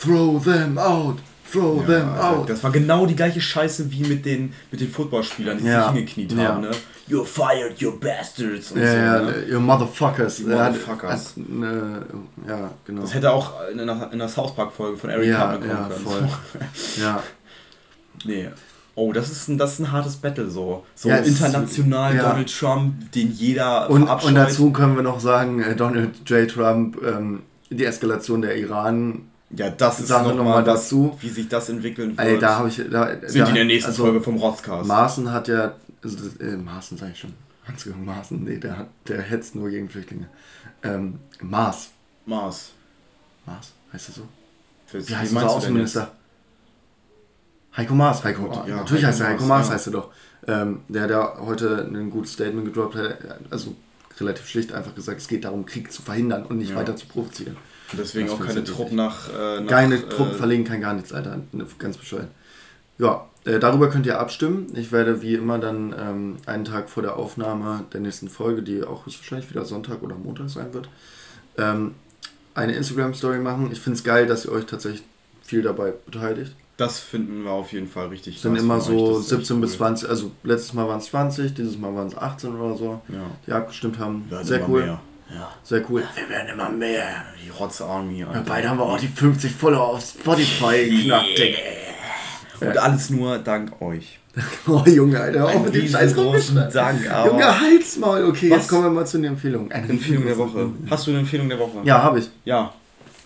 throw 0.00 0.42
them 0.42 0.78
out! 0.78 1.18
Throw 1.52 1.80
ja, 1.80 1.98
them 1.98 2.08
also 2.14 2.40
out! 2.40 2.50
Das 2.50 2.64
war 2.64 2.70
genau 2.70 3.06
die 3.06 3.14
gleiche 3.14 3.40
Scheiße 3.40 3.92
wie 3.92 4.04
mit 4.04 4.24
den, 4.24 4.52
mit 4.70 4.80
den 4.80 4.90
Footballspielern, 4.90 5.58
die 5.58 5.64
sich 5.64 5.74
hingekniet 5.74 6.36
haben. 6.36 6.62
Ne? 6.62 6.70
You're 7.08 7.24
fired, 7.24 7.78
you 7.78 7.92
bastards. 7.98 8.72
Und 8.72 8.80
ja, 8.80 8.90
so, 8.90 8.96
ja, 8.96 9.22
ne? 9.22 9.44
you 9.48 9.60
motherfuckers. 9.60 10.38
You 10.38 10.48
motherfuckers. 10.48 11.34
Ne, 11.36 12.06
ja, 12.48 12.70
genau. 12.86 13.02
Das 13.02 13.14
hätte 13.14 13.30
auch 13.30 13.52
in 13.70 13.80
einer, 13.80 14.06
in 14.06 14.20
einer 14.20 14.28
South 14.28 14.54
Park-Folge 14.54 14.96
von 14.96 15.10
Eric 15.10 15.28
ja, 15.28 15.36
Cartman 15.36 15.68
kommen 15.68 15.80
ja, 15.80 15.88
können. 15.88 16.04
Voll. 16.04 17.02
ja. 17.02 17.22
Nee. 18.24 18.48
Oh, 18.94 19.12
das 19.12 19.30
ist 19.30 19.48
ein, 19.48 19.56
das 19.56 19.74
ist 19.74 19.78
ein 19.80 19.90
hartes 19.90 20.16
Battle 20.16 20.50
so. 20.50 20.84
So 20.94 21.08
ja, 21.08 21.16
international 21.16 22.14
ist, 22.14 22.22
Donald 22.22 22.58
Trump, 22.58 23.12
den 23.12 23.32
jeder 23.32 23.88
und, 23.88 24.02
und 24.02 24.34
dazu 24.34 24.70
können 24.70 24.96
wir 24.96 25.02
noch 25.02 25.18
sagen, 25.18 25.62
äh, 25.62 25.74
Donald 25.74 26.28
J. 26.28 26.48
Trump, 26.48 26.98
ähm, 27.02 27.42
die 27.70 27.84
Eskalation 27.86 28.42
der 28.42 28.56
Iran. 28.56 29.31
Ja, 29.54 29.70
das 29.70 30.00
ist 30.00 30.08
Sache 30.08 30.34
noch 30.34 30.44
mal 30.44 30.64
dazu. 30.64 31.16
Wie 31.20 31.28
sich 31.28 31.48
das 31.48 31.68
entwickeln 31.68 32.16
wird. 32.16 32.26
Ey, 32.26 32.38
da 32.38 32.58
habe 32.58 32.68
ich. 32.68 32.76
Da, 32.90 33.10
Sind 33.26 33.42
da, 33.42 33.48
in 33.48 33.54
der 33.54 33.64
nächsten 33.64 33.90
also, 33.90 34.04
Folge 34.04 34.20
vom 34.20 34.36
Rothcast. 34.36 34.88
Maaßen 34.88 35.30
hat 35.30 35.48
ja. 35.48 35.74
Also, 36.02 36.16
äh, 36.40 36.56
Maaßen 36.56 36.96
sag 36.96 37.10
ich 37.12 37.20
schon. 37.20 37.34
Hans-Jürgen 37.66 38.04
Maaßen. 38.04 38.42
Nee, 38.42 38.56
der, 38.56 38.78
hat, 38.78 38.88
der 39.06 39.22
hetzt 39.22 39.54
nur 39.54 39.70
gegen 39.70 39.88
Flüchtlinge. 39.88 40.28
Ähm, 40.82 41.20
Maas. 41.40 41.90
Maas. 42.26 42.70
Maas, 43.46 43.72
heißt 43.92 44.08
er 44.10 44.14
so? 44.14 44.28
Für 44.86 45.08
Wie 45.08 45.16
heißt 45.16 45.32
unser 45.32 45.50
Außenminister? 45.50 46.12
Heiko 47.76 47.94
Maas. 47.94 48.24
Heiko, 48.24 48.50
ja, 48.66 48.76
natürlich 48.76 49.04
Heiko 49.04 49.08
heißt 49.08 49.20
er 49.20 49.28
Heiko 49.28 49.44
Maas, 49.44 49.68
ja. 49.68 49.74
heißt 49.74 49.86
er 49.88 49.92
doch. 49.92 50.10
Ähm, 50.46 50.80
der 50.88 51.02
hat 51.02 51.38
heute 51.40 51.88
ein 51.88 52.10
gutes 52.10 52.32
Statement 52.32 52.66
gedroppt. 52.66 52.98
Also 53.50 53.76
relativ 54.20 54.46
schlicht 54.48 54.72
einfach 54.72 54.94
gesagt, 54.94 55.20
es 55.20 55.28
geht 55.28 55.44
darum, 55.44 55.66
Krieg 55.66 55.92
zu 55.92 56.02
verhindern 56.02 56.44
und 56.44 56.58
nicht 56.58 56.70
ja. 56.70 56.76
weiter 56.76 56.96
zu 56.96 57.06
provozieren. 57.06 57.56
Und 57.92 57.98
deswegen 57.98 58.28
das 58.28 58.36
auch 58.36 58.44
keine 58.44 58.64
Truppen 58.64 58.96
nach, 58.96 59.28
äh, 59.28 59.60
nach, 59.60 59.66
Keine 59.70 59.96
äh, 59.96 60.08
Truppen 60.08 60.34
verlegen, 60.34 60.64
kein 60.64 60.80
gar 60.80 60.94
nichts, 60.94 61.12
Alter. 61.12 61.40
Ganz 61.78 61.96
bescheuert. 61.96 62.28
Ja, 62.98 63.26
äh, 63.44 63.58
darüber 63.58 63.90
könnt 63.90 64.06
ihr 64.06 64.18
abstimmen. 64.18 64.68
Ich 64.74 64.92
werde 64.92 65.22
wie 65.22 65.34
immer 65.34 65.58
dann 65.58 65.94
ähm, 65.98 66.36
einen 66.46 66.64
Tag 66.64 66.88
vor 66.88 67.02
der 67.02 67.16
Aufnahme 67.16 67.84
der 67.92 68.00
nächsten 68.00 68.28
Folge, 68.28 68.62
die 68.62 68.82
auch 68.82 69.06
wahrscheinlich 69.06 69.50
wieder 69.50 69.64
Sonntag 69.64 70.02
oder 70.02 70.14
Montag 70.14 70.48
sein 70.48 70.72
wird, 70.72 70.88
ähm, 71.58 71.94
eine 72.54 72.74
Instagram-Story 72.74 73.38
machen. 73.38 73.70
Ich 73.72 73.80
finde 73.80 73.98
es 73.98 74.04
geil, 74.04 74.26
dass 74.26 74.44
ihr 74.44 74.52
euch 74.52 74.66
tatsächlich 74.66 75.02
viel 75.42 75.62
dabei 75.62 75.92
beteiligt. 76.06 76.54
Das 76.76 77.00
finden 77.00 77.44
wir 77.44 77.50
auf 77.50 77.72
jeden 77.72 77.88
Fall 77.88 78.08
richtig. 78.08 78.40
Sind 78.40 78.56
immer 78.56 78.80
so 78.80 79.20
17 79.20 79.60
bis 79.60 79.74
20, 79.74 80.08
also 80.08 80.30
letztes 80.42 80.72
Mal 80.72 80.88
waren 80.88 80.98
es 80.98 81.06
20, 81.06 81.54
dieses 81.54 81.78
Mal 81.78 81.94
waren 81.94 82.08
es 82.08 82.16
18 82.16 82.54
oder 82.54 82.76
so, 82.76 83.02
ja. 83.08 83.18
die 83.46 83.52
abgestimmt 83.52 83.98
haben. 83.98 84.30
Werden 84.30 84.46
Sehr 84.46 84.68
cool. 84.68 84.84
Mehr. 84.84 85.00
Ja. 85.32 85.50
Sehr 85.62 85.82
cool. 85.90 86.02
Ja, 86.02 86.22
wir 86.22 86.28
werden 86.28 86.48
immer 86.48 86.68
mehr. 86.68 87.24
Die 87.44 87.50
Rotz 87.50 87.80
Army. 87.80 88.20
Ja, 88.20 88.42
beide 88.46 88.68
haben 88.68 88.78
wir 88.78 88.84
auch 88.84 88.98
die 88.98 89.08
50 89.08 89.52
Follower 89.52 89.88
auf 89.88 90.02
Spotify 90.02 90.88
geknackt. 90.88 91.38
Yeah. 91.38 91.50
Und 92.60 92.78
alles 92.78 93.10
nur 93.10 93.38
dank 93.38 93.80
euch. 93.80 94.18
Oh 94.66 94.82
Junge, 94.86 95.20
Alter, 95.20 95.46
auch 95.46 95.62
mit 95.62 95.74
dem 95.74 95.86
scheiß 95.86 96.14
großen 96.14 96.68
Dank, 96.72 97.10
aber 97.10 97.32
Junge, 97.32 97.60
Halsmaul. 97.60 98.24
Okay, 98.24 98.50
Was? 98.50 98.60
jetzt 98.60 98.68
kommen 98.68 98.84
wir 98.84 98.90
mal 98.90 99.06
zu 99.06 99.18
den 99.18 99.32
Empfehlungen. 99.32 99.70
Eine 99.70 99.90
Empfehlung 99.90 100.24
der 100.24 100.38
Woche. 100.38 100.70
Hast 100.88 101.06
du 101.06 101.10
eine 101.10 101.20
Empfehlung 101.20 101.50
der 101.50 101.58
Woche? 101.58 101.78
Ja, 101.84 102.02
habe 102.02 102.20
ich. 102.20 102.30
Ja. 102.46 102.72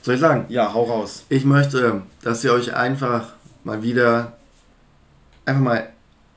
Soll 0.03 0.15
ich 0.15 0.21
sagen? 0.21 0.47
Ja, 0.49 0.75
hau 0.75 0.83
raus. 0.83 1.25
Ich 1.29 1.45
möchte, 1.45 2.03
dass 2.23 2.43
ihr 2.43 2.53
euch 2.53 2.75
einfach 2.75 3.35
mal 3.63 3.85
wieder 3.85 4.33
einfach 5.45 5.63
mal 5.63 5.89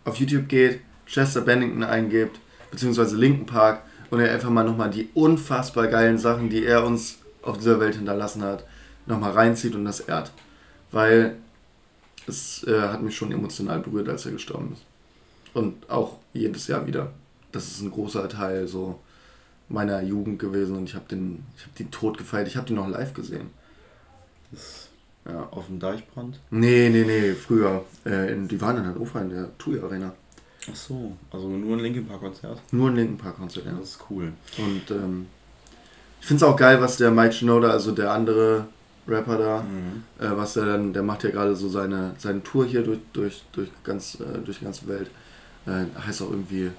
auf 0.06 0.16
YouTube 0.18 0.48
geht, 0.48 0.82
Chester 1.08 1.42
Bennington 1.42 1.84
eingebt, 1.84 2.40
beziehungsweise 2.72 3.18
Linken 3.18 3.46
Park 3.46 3.82
und 4.10 4.20
er 4.20 4.32
einfach 4.32 4.50
mal 4.50 4.64
nochmal 4.64 4.90
die 4.90 5.10
unfassbar 5.14 5.88
geilen 5.88 6.18
Sachen, 6.18 6.50
die 6.50 6.66
er 6.66 6.86
uns 6.86 7.18
auf 7.42 7.58
dieser 7.58 7.80
Welt 7.80 7.96
hinterlassen 7.96 8.44
hat, 8.44 8.66
nochmal 9.06 9.32
reinzieht 9.32 9.76
und 9.76 9.86
das 9.86 10.00
ehrt. 10.02 10.32
Weil 10.92 11.36
es 12.28 12.64
äh, 12.68 12.82
hat 12.82 13.02
mich 13.02 13.16
schon 13.16 13.32
emotional 13.32 13.80
berührt, 13.80 14.10
als 14.10 14.26
er 14.26 14.32
gestorben 14.32 14.74
ist. 14.74 14.84
Und 15.54 15.90
auch 15.90 16.18
jedes 16.34 16.68
Jahr 16.68 16.86
wieder. 16.86 17.12
Das 17.52 17.68
ist 17.68 17.82
ein 17.82 17.92
großer 17.92 18.30
Teil 18.30 18.68
so 18.68 19.00
meiner 19.68 20.02
Jugend 20.02 20.40
gewesen 20.40 20.78
und 20.78 20.90
ich 20.90 20.96
habe 20.96 21.06
den, 21.10 21.44
ich 21.58 21.64
habe 21.64 21.76
den 21.78 21.92
Tod 21.92 22.18
gefeiert. 22.18 22.48
Ich 22.48 22.58
habe 22.58 22.68
den 22.68 22.76
noch 22.76 22.88
live 22.88 23.14
gesehen. 23.14 23.50
Das 24.52 24.90
ja. 25.26 25.48
Auf 25.52 25.68
dem 25.68 25.80
Deichbrand? 25.80 26.40
Nee, 26.50 26.90
nee, 26.90 27.04
nee, 27.04 27.34
früher. 27.34 27.84
Äh, 28.06 28.34
in, 28.34 28.48
die 28.48 28.60
waren 28.62 28.78
in 28.78 28.86
Hannover 28.86 29.22
in 29.22 29.30
der 29.30 29.58
TUI 29.58 29.80
Arena. 29.80 30.14
Ach 30.72 30.76
so, 30.76 31.18
also 31.32 31.48
nur 31.48 31.78
ein 31.78 31.84
Linkin 31.84 32.06
Park 32.08 32.22
Konzert? 32.22 32.62
Nur 32.72 32.90
ein 32.90 32.96
Linkin 32.96 33.18
Park 33.18 33.38
Konzert, 33.38 33.66
ja. 33.66 33.74
Das 33.74 33.90
ist 33.90 34.00
cool. 34.10 34.34
Und 34.58 34.92
ähm, 34.92 35.28
ich 36.22 36.28
finde 36.28 36.46
es 36.46 36.52
auch 36.52 36.56
geil, 36.56 36.82
was 36.82 36.98
der 36.98 37.12
Mike 37.12 37.34
Shinoda, 37.34 37.70
also 37.70 37.92
der 37.92 38.12
andere 38.12 38.66
Rapper 39.08 39.38
da, 39.38 39.62
mhm. 39.62 40.04
äh, 40.20 40.38
was 40.38 40.54
der 40.54 40.66
dann, 40.66 40.94
der 40.94 41.04
macht 41.04 41.24
ja 41.24 41.32
gerade 41.32 41.56
so 41.56 41.70
seine, 41.70 42.14
seine 42.18 42.44
Tour 42.44 42.66
hier 42.66 42.84
durch, 42.84 43.00
durch, 43.14 43.44
durch, 43.52 43.70
ganz, 43.84 44.20
äh, 44.20 44.40
durch 44.44 44.60
die 44.60 44.66
ganze 44.66 44.88
Welt. 44.88 45.10
Äh, 45.66 45.86
heißt 46.06 46.22
auch 46.22 46.30
irgendwie 46.30 46.72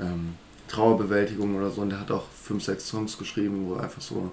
ähm, 0.00 0.34
Trauerbewältigung 0.68 1.56
oder 1.56 1.70
so. 1.70 1.82
Und 1.82 1.90
der 1.90 2.00
hat 2.00 2.10
auch 2.10 2.24
fünf, 2.42 2.64
sechs 2.64 2.88
Songs 2.88 3.18
geschrieben, 3.18 3.66
wo 3.66 3.74
er 3.74 3.84
einfach 3.84 4.02
so 4.02 4.30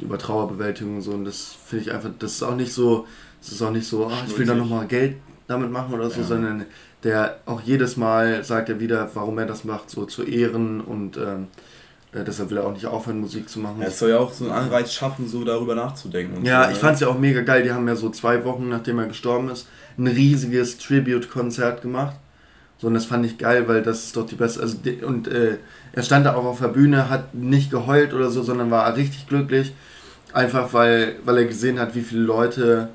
über 0.00 0.18
Trauerbewältigung 0.18 0.96
und 0.96 1.02
so. 1.02 1.12
Und 1.12 1.24
das 1.24 1.56
finde 1.66 1.84
ich 1.84 1.92
einfach, 1.92 2.10
das 2.18 2.32
ist 2.32 2.42
auch 2.42 2.56
nicht 2.56 2.72
so, 2.72 3.06
das 3.40 3.52
ist 3.52 3.62
auch 3.62 3.70
nicht 3.70 3.86
so, 3.86 4.06
ah, 4.06 4.22
ich 4.26 4.36
will 4.38 4.46
da 4.46 4.54
nochmal 4.54 4.86
Geld 4.86 5.16
damit 5.46 5.70
machen 5.70 5.94
oder 5.94 6.10
so, 6.10 6.20
ja. 6.20 6.26
sondern 6.26 6.66
der 7.04 7.38
auch 7.46 7.60
jedes 7.60 7.96
Mal 7.96 8.42
sagt 8.44 8.68
er 8.68 8.80
wieder, 8.80 9.10
warum 9.14 9.38
er 9.38 9.46
das 9.46 9.64
macht, 9.64 9.90
so 9.90 10.04
zu 10.04 10.24
ehren 10.24 10.80
und 10.80 11.16
ähm, 11.16 11.46
äh, 12.12 12.24
deshalb 12.24 12.50
will 12.50 12.58
er 12.58 12.66
auch 12.66 12.72
nicht 12.72 12.86
aufhören, 12.86 13.20
Musik 13.20 13.48
zu 13.48 13.60
machen. 13.60 13.80
Ja, 13.80 13.88
es 13.88 13.98
soll 13.98 14.10
ja 14.10 14.18
auch 14.18 14.32
so 14.32 14.44
einen 14.44 14.54
Anreiz 14.54 14.92
schaffen, 14.92 15.28
so 15.28 15.44
darüber 15.44 15.74
nachzudenken. 15.74 16.44
ja, 16.44 16.64
so, 16.64 16.70
ich 16.70 16.76
ne? 16.76 16.80
fand 16.80 16.94
es 16.94 17.00
ja 17.00 17.08
auch 17.08 17.18
mega 17.18 17.42
geil. 17.42 17.62
Die 17.62 17.72
haben 17.72 17.86
ja 17.86 17.96
so 17.96 18.10
zwei 18.10 18.44
Wochen, 18.44 18.68
nachdem 18.68 18.98
er 18.98 19.06
gestorben 19.06 19.50
ist, 19.50 19.68
ein 19.98 20.06
riesiges 20.06 20.78
Tribute-Konzert 20.78 21.82
gemacht. 21.82 22.16
So, 22.78 22.86
und 22.86 22.94
das 22.94 23.06
fand 23.06 23.26
ich 23.26 23.38
geil, 23.38 23.68
weil 23.68 23.82
das 23.82 24.04
ist 24.04 24.16
doch 24.16 24.26
die 24.26 24.36
beste. 24.36 24.60
Also, 24.60 24.78
und 25.04 25.28
äh, 25.28 25.58
er 25.92 26.02
stand 26.02 26.26
da 26.26 26.34
auch 26.34 26.44
auf 26.44 26.60
der 26.60 26.68
Bühne, 26.68 27.10
hat 27.10 27.34
nicht 27.34 27.70
geheult 27.70 28.14
oder 28.14 28.30
so, 28.30 28.42
sondern 28.42 28.70
war 28.70 28.96
richtig 28.96 29.26
glücklich. 29.26 29.74
Einfach 30.32 30.72
weil, 30.72 31.16
weil 31.24 31.38
er 31.38 31.44
gesehen 31.46 31.78
hat, 31.78 31.94
wie 31.94 32.02
viele 32.02 32.22
Leute 32.22 32.88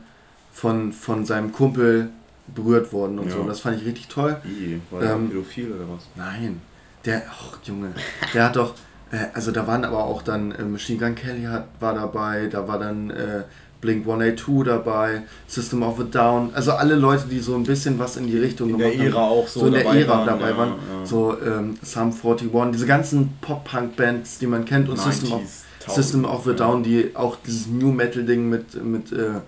von, 0.54 0.93
von 0.93 1.26
seinem 1.26 1.51
Kumpel 1.51 2.10
berührt 2.48 2.91
wurden 2.91 3.20
und 3.20 3.28
ja. 3.28 3.34
so. 3.34 3.41
Und 3.41 3.48
das 3.48 3.60
fand 3.60 3.80
ich 3.80 3.86
richtig 3.86 4.08
toll. 4.08 4.38
Wie? 4.44 4.82
War 4.91 5.02
der 5.02 5.12
ähm, 5.14 5.30
pädophil 5.30 5.72
oder 5.72 5.86
was? 5.89 6.04
Nein. 6.16 6.62
Der, 7.06 7.24
ach 7.30 7.58
Junge, 7.64 7.94
der 8.34 8.46
hat 8.46 8.56
doch, 8.56 8.76
äh, 9.12 9.18
also 9.34 9.52
da 9.52 9.68
waren 9.68 9.84
aber 9.84 10.06
auch 10.06 10.22
dann, 10.22 10.52
äh, 10.52 10.64
Machine 10.64 11.00
Gun 11.00 11.16
Kelly 11.16 11.44
hat, 11.44 11.68
war 11.80 11.94
dabei, 11.94 12.48
da 12.48 12.68
war 12.68 12.80
dann 12.80 13.10
äh, 13.10 13.44
Blink 13.82 14.08
182 14.08 14.64
dabei, 14.64 15.24
System 15.46 15.84
of 15.84 16.00
a 16.00 16.04
Down, 16.04 16.52
also 16.54 16.72
alle 16.72 16.96
Leute, 16.96 17.26
die 17.30 17.39
so 17.39 17.56
ein 17.56 17.64
bisschen 17.64 18.00
was 18.00 18.16
in 18.16 18.28
die 18.28 18.38
Richtung 18.38 18.70
in 18.70 18.78
gemacht 18.78 18.98
der 18.98 19.08
Ära 19.08 19.28
auch 19.28 19.48
so, 19.48 19.60
so 19.60 19.66
in 19.66 19.74
der 19.74 19.86
Ära 19.86 20.08
waren, 20.08 20.26
dabei 20.28 20.50
ja, 20.52 20.58
waren, 20.58 20.70
ja. 20.70 21.06
so 21.06 21.36
ähm, 21.46 21.78
Sum 21.82 22.14
41, 22.14 22.50
diese 22.72 22.86
ganzen 22.86 23.38
Pop-Punk-Bands, 23.41 24.39
die 24.39 24.48
man 24.48 24.64
kennt 24.64 24.88
und 24.88 24.98
System 24.98 25.34
of, 25.34 25.41
System 25.86 26.24
of 26.24 26.48
a 26.48 26.54
Down, 26.54 26.84
die 26.84 27.12
auch 27.14 27.36
dieses 27.46 27.68
New 27.68 27.91
Metal-Ding 27.91 28.48
mit, 28.48 28.82
mit 28.82 29.12
äh, 29.12 29.41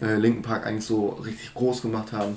äh, 0.00 0.16
Linken 0.16 0.42
Park 0.42 0.66
eigentlich 0.66 0.86
so 0.86 1.08
richtig 1.24 1.54
groß 1.54 1.82
gemacht 1.82 2.12
haben. 2.12 2.36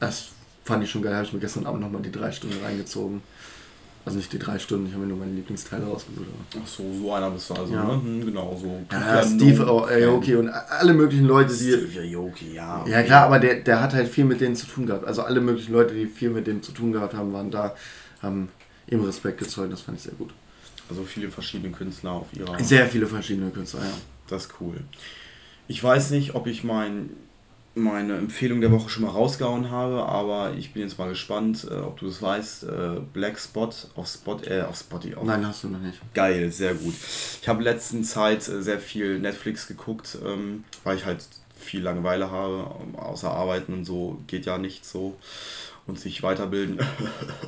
Das 0.00 0.28
fand 0.64 0.82
ich 0.82 0.90
schon 0.90 1.02
geil, 1.02 1.14
habe 1.14 1.24
ich 1.24 1.32
mir 1.32 1.40
gestern 1.40 1.66
Abend 1.66 1.80
nochmal 1.80 2.02
die 2.02 2.12
drei 2.12 2.32
Stunden 2.32 2.62
reingezogen. 2.64 3.22
Also 4.04 4.18
nicht 4.18 4.32
die 4.32 4.38
drei 4.38 4.56
Stunden, 4.60 4.86
ich 4.86 4.92
habe 4.92 5.02
mir 5.02 5.08
nur 5.08 5.18
meine 5.18 5.32
Lieblingsteile 5.32 5.84
rausgesucht. 5.84 6.26
Ach 6.52 6.66
so, 6.66 6.84
so 6.92 7.12
einer 7.12 7.28
bist 7.28 7.50
du 7.50 7.54
also, 7.54 7.74
ja. 7.74 7.82
ne? 7.82 7.92
Hm, 7.94 8.24
genau, 8.24 8.56
so. 8.56 8.80
Ja, 8.92 9.24
Steve 9.24 9.66
Aoki 9.66 10.36
und 10.36 10.48
alle 10.48 10.94
möglichen 10.94 11.26
Leute, 11.26 11.52
die... 11.52 11.72
Steve 11.72 12.16
Aoki, 12.16 12.54
ja. 12.54 12.82
Okay. 12.82 12.90
Ja 12.92 13.02
klar, 13.02 13.24
aber 13.24 13.40
der, 13.40 13.56
der 13.56 13.82
hat 13.82 13.94
halt 13.94 14.08
viel 14.08 14.24
mit 14.24 14.40
denen 14.40 14.54
zu 14.54 14.66
tun 14.66 14.86
gehabt. 14.86 15.04
Also 15.04 15.22
alle 15.22 15.40
möglichen 15.40 15.72
Leute, 15.72 15.92
die 15.92 16.06
viel 16.06 16.30
mit 16.30 16.46
dem 16.46 16.62
zu 16.62 16.70
tun 16.70 16.92
gehabt 16.92 17.14
haben, 17.14 17.32
waren 17.32 17.50
da, 17.50 17.74
haben 18.22 18.48
ihm 18.86 19.02
Respekt 19.02 19.38
gezollt, 19.38 19.72
das 19.72 19.80
fand 19.80 19.98
ich 19.98 20.04
sehr 20.04 20.14
gut. 20.14 20.32
Also 20.88 21.02
viele 21.02 21.28
verschiedene 21.28 21.72
Künstler 21.72 22.12
auf 22.12 22.28
ihrer... 22.32 22.62
Sehr 22.62 22.86
viele 22.86 23.08
verschiedene 23.08 23.50
Künstler, 23.50 23.80
ja. 23.80 23.92
Das 24.28 24.46
ist 24.46 24.52
cool. 24.60 24.76
Ich 25.68 25.82
weiß 25.82 26.10
nicht, 26.10 26.34
ob 26.34 26.46
ich 26.46 26.64
mein 26.64 27.10
meine 27.76 28.16
Empfehlung 28.16 28.62
der 28.62 28.72
Woche 28.72 28.88
schon 28.88 29.04
mal 29.04 29.10
rausgehauen 29.10 29.70
habe, 29.70 30.06
aber 30.06 30.54
ich 30.56 30.72
bin 30.72 30.82
jetzt 30.82 30.98
mal 30.98 31.10
gespannt, 31.10 31.66
äh, 31.70 31.74
ob 31.74 32.00
du 32.00 32.06
es 32.08 32.22
weißt. 32.22 32.64
Äh, 32.64 33.00
Black 33.12 33.38
Spot 33.38 33.70
auf 33.94 34.08
Spot, 34.08 34.38
äh, 34.46 34.62
auf 34.62 34.78
Spotty. 34.78 35.14
Auf 35.14 35.24
Nein, 35.24 35.46
hast 35.46 35.62
du 35.62 35.68
noch 35.68 35.80
nicht. 35.80 36.00
Geil, 36.14 36.50
sehr 36.50 36.74
gut. 36.74 36.94
Ich 37.42 37.46
habe 37.46 37.62
letzten 37.62 38.02
Zeit 38.02 38.48
äh, 38.48 38.62
sehr 38.62 38.80
viel 38.80 39.18
Netflix 39.18 39.68
geguckt, 39.68 40.16
ähm, 40.24 40.64
weil 40.84 40.96
ich 40.96 41.04
halt 41.04 41.18
viel 41.54 41.82
Langeweile 41.82 42.30
habe, 42.30 42.70
außer 42.98 43.30
Arbeiten 43.30 43.74
und 43.74 43.84
so 43.84 44.18
geht 44.26 44.46
ja 44.46 44.56
nicht 44.56 44.86
so 44.86 45.16
und 45.86 46.00
sich 46.00 46.22
weiterbilden. 46.22 46.78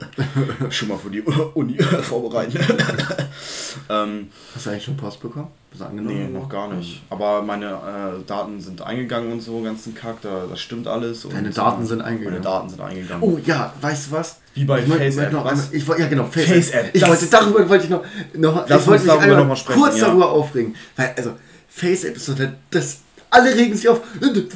schon 0.71 0.89
mal 0.89 0.99
für 0.99 1.11
die 1.11 1.23
Uni 1.23 1.79
vorbereiten. 2.03 2.59
ähm, 3.89 4.29
Hast 4.55 4.67
du 4.67 4.71
eigentlich 4.71 4.85
schon 4.85 4.97
Post 4.97 5.21
bekommen? 5.21 5.49
Bist 5.71 5.83
angenommen? 5.83 6.33
Nee, 6.33 6.39
noch 6.39 6.49
gar 6.49 6.73
nicht. 6.73 7.03
Aber 7.11 7.43
meine 7.43 7.67
äh, 7.67 8.27
Daten 8.27 8.61
sind 8.61 8.81
eingegangen 8.81 9.33
und 9.33 9.41
so, 9.41 9.61
ganzen 9.61 9.95
Kack, 9.95 10.23
da, 10.23 10.47
das 10.49 10.61
stimmt 10.61 10.87
alles. 10.87 11.27
Deine 11.31 11.51
Daten 11.51 11.85
sind 11.85 12.01
eingegangen? 12.01 12.41
Meine 12.41 12.45
Daten 12.45 12.69
sind 12.71 12.81
eingegangen. 12.81 13.23
Oh 13.23 13.39
ja, 13.45 13.73
weißt 13.81 14.07
du 14.07 14.13
was? 14.13 14.37
Wie 14.55 14.65
bei 14.65 14.83
FaceApp, 14.83 15.33
was? 15.45 15.73
Ich, 15.73 15.87
ja 15.87 16.07
genau, 16.07 16.25
FaceApp. 16.25 16.65
Face 16.65 16.91
ich 16.93 17.07
wollte, 17.07 17.27
darüber 17.27 17.69
wollte 17.69 17.85
ich 17.85 17.91
noch, 17.91 18.03
noch 18.35 18.65
ich 18.65 18.87
wollte 18.87 19.05
mich 19.05 19.13
darüber 19.13 19.37
noch 19.37 19.47
mal 19.47 19.57
sprechen, 19.57 19.81
kurz 19.81 19.99
ja. 19.99 20.07
darüber 20.07 20.31
aufregen. 20.31 20.75
Weil, 20.97 21.15
also, 21.17 21.33
FaceApp 21.69 22.17
ist 22.17 22.27
so 22.27 22.35
das 22.71 23.01
alle 23.31 23.55
regen 23.55 23.77
sich 23.77 23.89
auf, 23.89 24.01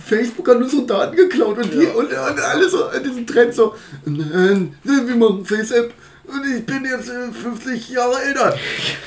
Facebook 0.07 0.49
hat 0.49 0.57
unsere 0.57 0.87
Daten 0.87 1.15
geklaut 1.15 1.59
und, 1.59 1.75
ja. 1.75 1.81
die, 1.81 1.87
und, 1.89 2.07
und 2.07 2.13
alle 2.13 2.69
so, 2.69 2.85
diesen 3.05 3.27
Trend 3.27 3.55
so, 3.55 3.75
wir 4.05 5.17
machen 5.17 5.45
FaceApp 5.45 5.93
und 6.33 6.57
ich 6.57 6.65
bin 6.67 6.85
jetzt 6.85 7.11
50 7.11 7.91
äh, 7.91 7.95
Jahre 7.95 8.23
älter. 8.23 8.57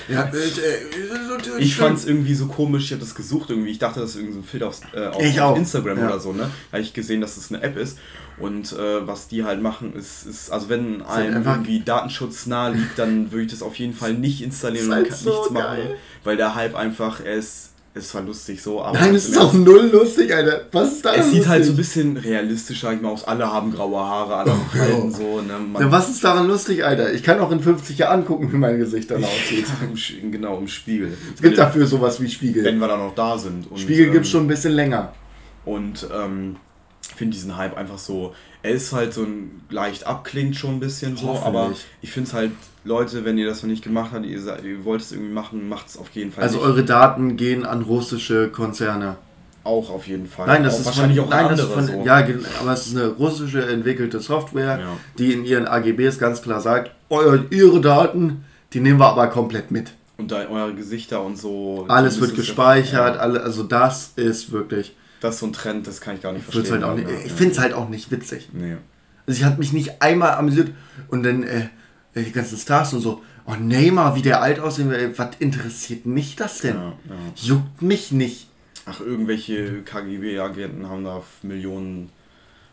Ja, 0.07 0.23
äh, 0.26 1.59
ich 1.59 1.76
fand 1.76 1.97
es 1.97 2.05
irgendwie 2.05 2.34
so 2.36 2.47
komisch, 2.47 2.86
ich 2.86 2.91
habe 2.91 3.01
das 3.01 3.15
gesucht 3.15 3.49
irgendwie. 3.49 3.71
Ich 3.71 3.80
dachte, 3.80 3.99
das 3.99 4.11
ist 4.11 4.15
irgendwie 4.17 4.34
so 4.34 4.39
ein 4.39 4.43
Filter 4.43 4.67
auf, 4.67 4.82
äh, 4.93 5.07
auf, 5.07 5.39
auf 5.39 5.57
Instagram 5.57 5.99
ja. 5.99 6.07
oder 6.07 6.19
so, 6.19 6.34
ne? 6.34 6.49
Da 6.71 6.78
habe 6.78 6.82
ich 6.84 6.93
gesehen, 6.93 7.21
dass 7.21 7.38
es 7.38 7.47
das 7.47 7.53
eine 7.57 7.63
App 7.63 7.78
ist. 7.78 7.97
Und 8.38 8.73
äh, 8.73 9.07
was 9.07 9.30
die 9.30 9.45
halt 9.45 9.61
machen, 9.61 9.93
ist, 9.93 10.26
ist 10.26 10.51
also 10.51 10.67
wenn 10.67 11.01
einem 11.03 11.43
irgendwie 11.43 11.80
Datenschutz 11.80 12.47
nahe 12.47 12.73
liegt, 12.73 12.99
dann 12.99 13.32
würde 13.32 13.45
ich 13.45 13.51
das 13.51 13.61
auf 13.61 13.76
jeden 13.76 13.93
fall 13.93 14.13
nicht 14.13 14.41
installieren 14.41 14.88
und 14.88 14.93
halt 14.93 15.13
so 15.13 15.30
nichts 15.30 15.53
geil. 15.53 15.84
machen. 15.84 15.95
Weil 16.26 16.38
der 16.38 16.55
Hype 16.55 16.76
einfach, 16.76 17.21
er 17.23 17.36
ist 17.36 17.69
es 17.98 18.14
war 18.14 18.24
lustig 18.24 18.62
so, 18.62 18.82
aber. 18.82 19.00
Nein, 19.00 19.16
es 19.16 19.30
ist 19.30 19.38
auch 19.38 19.54
null 19.54 19.89
lustig, 19.91 20.34
Alter. 20.36 20.66
Was 20.74 20.93
ist 20.93 21.06
da 21.06 21.16
Es 21.16 21.32
sieht 21.32 21.48
halt 21.48 21.64
so 21.64 21.72
ein 21.72 21.78
bisschen 21.78 22.18
realistischer, 22.18 22.91
ich 22.91 23.00
mal 23.00 23.10
aus. 23.10 23.24
Alle 23.24 23.52
haben 23.52 23.72
graue 23.72 24.02
Haare, 24.02 24.36
alle 24.36 24.52
haben 24.52 24.66
Falten, 24.70 25.12
so. 25.12 25.41
Ne? 25.41 25.54
ja, 25.80 25.91
was 25.91 26.10
ist 26.10 26.22
daran 26.22 26.46
lustig, 26.46 26.84
Alter? 26.84 27.14
Ich 27.14 27.24
kann 27.24 27.39
auch 27.39 27.52
in 27.52 27.62
50 27.62 27.98
Jahren 27.98 28.26
gucken, 28.26 28.52
wie 28.52 28.58
mein 28.58 28.78
Gesicht 28.78 29.12
dann 29.12 29.24
aussieht. 29.24 29.66
genau, 30.30 30.58
im 30.58 30.68
Spiegel. 30.68 31.18
Es 31.36 31.41
gibt 31.41 31.58
dafür 31.58 31.88
sowas 31.88 32.20
wie 32.20 32.30
Spiegel. 32.30 32.66
Wenn 32.66 32.80
wir 32.80 32.88
dann 32.89 33.00
noch 33.00 33.16
da 33.16 33.38
sind. 33.38 33.72
Und, 33.72 33.80
Spiegel 33.80 34.12
gibt 34.12 34.26
es 34.26 34.28
ähm, 34.28 34.32
schon 34.32 34.43
ein 34.43 34.48
bisschen 34.48 34.74
länger. 34.74 35.14
Und 35.64 36.06
ähm, 36.14 36.58
finde 37.16 37.34
diesen 37.34 37.56
Hype 37.56 37.78
einfach 37.78 37.98
so. 37.98 38.34
Er 38.66 38.72
ist 38.72 38.93
halt 38.93 39.13
so 39.13 39.22
ein 39.22 39.61
leicht 39.70 40.07
abklingt 40.07 40.55
schon 40.55 40.76
ein 40.76 40.80
bisschen 40.80 41.16
so, 41.18 41.39
aber 41.43 41.72
ich 42.01 42.11
finde 42.11 42.30
es 42.30 42.34
halt 42.34 42.51
Leute, 42.84 43.24
wenn 43.24 43.38
ihr 43.38 43.45
das 43.45 43.61
noch 43.61 43.70
nicht 43.70 43.84
gemacht 43.84 44.09
habt, 44.11 44.26
ihr, 44.26 44.39
ihr 44.39 44.86
wollt 44.86 45.01
es 45.01 45.11
irgendwie 45.11 45.34
machen, 45.34 45.70
macht 45.70 45.89
es 45.89 45.97
auf 45.97 46.09
jeden 46.11 46.32
Fall. 46.32 46.43
Also 46.43 46.57
nicht. 46.57 46.66
eure 46.66 46.84
Daten 46.84 47.38
gehen 47.38 47.63
an 47.63 47.84
russische 47.84 48.49
Konzerne. 48.49 49.18
Auch 49.63 49.91
auf 49.91 50.07
jeden 50.07 50.26
Fall. 50.28 50.47
Nein, 50.47 50.63
das 50.63 50.76
auch 50.76 50.80
ist 50.80 50.86
wahrscheinlich 50.88 51.20
von, 51.20 51.28
auch 51.28 51.32
nein, 51.32 51.45
andere 51.45 51.68
von, 51.68 51.86
so. 51.86 52.03
Ja, 52.03 52.28
aber 52.61 52.74
es 52.74 52.88
ist 52.88 52.97
eine 52.97 53.09
russische 53.09 53.68
entwickelte 53.68 54.20
Software, 54.20 54.80
ja. 54.80 54.97
die 55.20 55.34
in 55.34 55.45
ihren 55.45 55.68
AGBs 55.68 56.18
ganz 56.18 56.41
klar 56.41 56.59
sagt, 56.59 56.89
euer, 57.09 57.45
ihre 57.51 57.82
Daten, 57.82 58.45
die 58.74 58.80
nehmen 58.80 58.99
wir 58.99 59.07
aber 59.07 59.28
komplett 59.28 59.70
mit. 59.70 59.91
Und 60.18 60.32
da 60.32 60.47
eure 60.47 60.74
Gesichter 60.74 61.22
und 61.24 61.38
so. 61.38 61.86
Alles 61.88 62.20
wird 62.20 62.36
gespeichert, 62.36 63.16
ja. 63.16 63.22
alle, 63.22 63.41
also 63.41 63.61
das 63.61 64.13
ist 64.16 64.51
wirklich. 64.51 64.95
Das 65.26 65.36
ist 65.36 65.39
so 65.39 65.47
ein 65.47 65.53
Trend, 65.53 65.88
das 65.88 66.01
kann 66.01 66.15
ich 66.15 66.21
gar 66.21 66.34
nicht 66.34 66.45
verstehen. 66.45 66.71
Halt 66.71 66.84
auch 66.84 66.95
nicht, 66.95 67.07
ich 67.26 67.32
finde 67.32 67.53
es 67.53 67.59
halt 67.59 67.73
auch 67.73 67.89
nicht 67.89 68.11
witzig. 68.11 68.49
Nee. 68.53 68.78
Also 69.26 69.39
ich 69.39 69.43
habe 69.43 69.57
mich 69.57 69.73
nicht 69.73 70.01
einmal 70.03 70.34
amüsiert 70.34 70.71
und 71.07 71.23
dann 71.23 71.41
äh, 71.41 71.69
die 72.15 72.32
ganzen 72.32 72.59
Stars 72.59 72.93
und 72.93 73.01
so, 73.01 73.23
oh 73.47 73.55
Neymar, 73.55 74.15
wie 74.15 74.21
der 74.21 74.43
alt 74.43 74.59
aussehen 74.59 74.91
will, 74.91 75.17
was 75.17 75.30
interessiert 75.39 76.05
mich 76.05 76.36
das 76.36 76.59
denn? 76.59 76.76
Ja, 76.76 76.93
ja. 77.09 77.15
Juckt 77.36 77.82
mich 77.82 78.11
nicht. 78.11 78.49
Ach, 78.86 78.99
irgendwelche 78.99 79.82
KGB-Agenten 79.82 80.88
haben 80.88 81.03
da 81.03 81.23
Millionen 81.41 82.09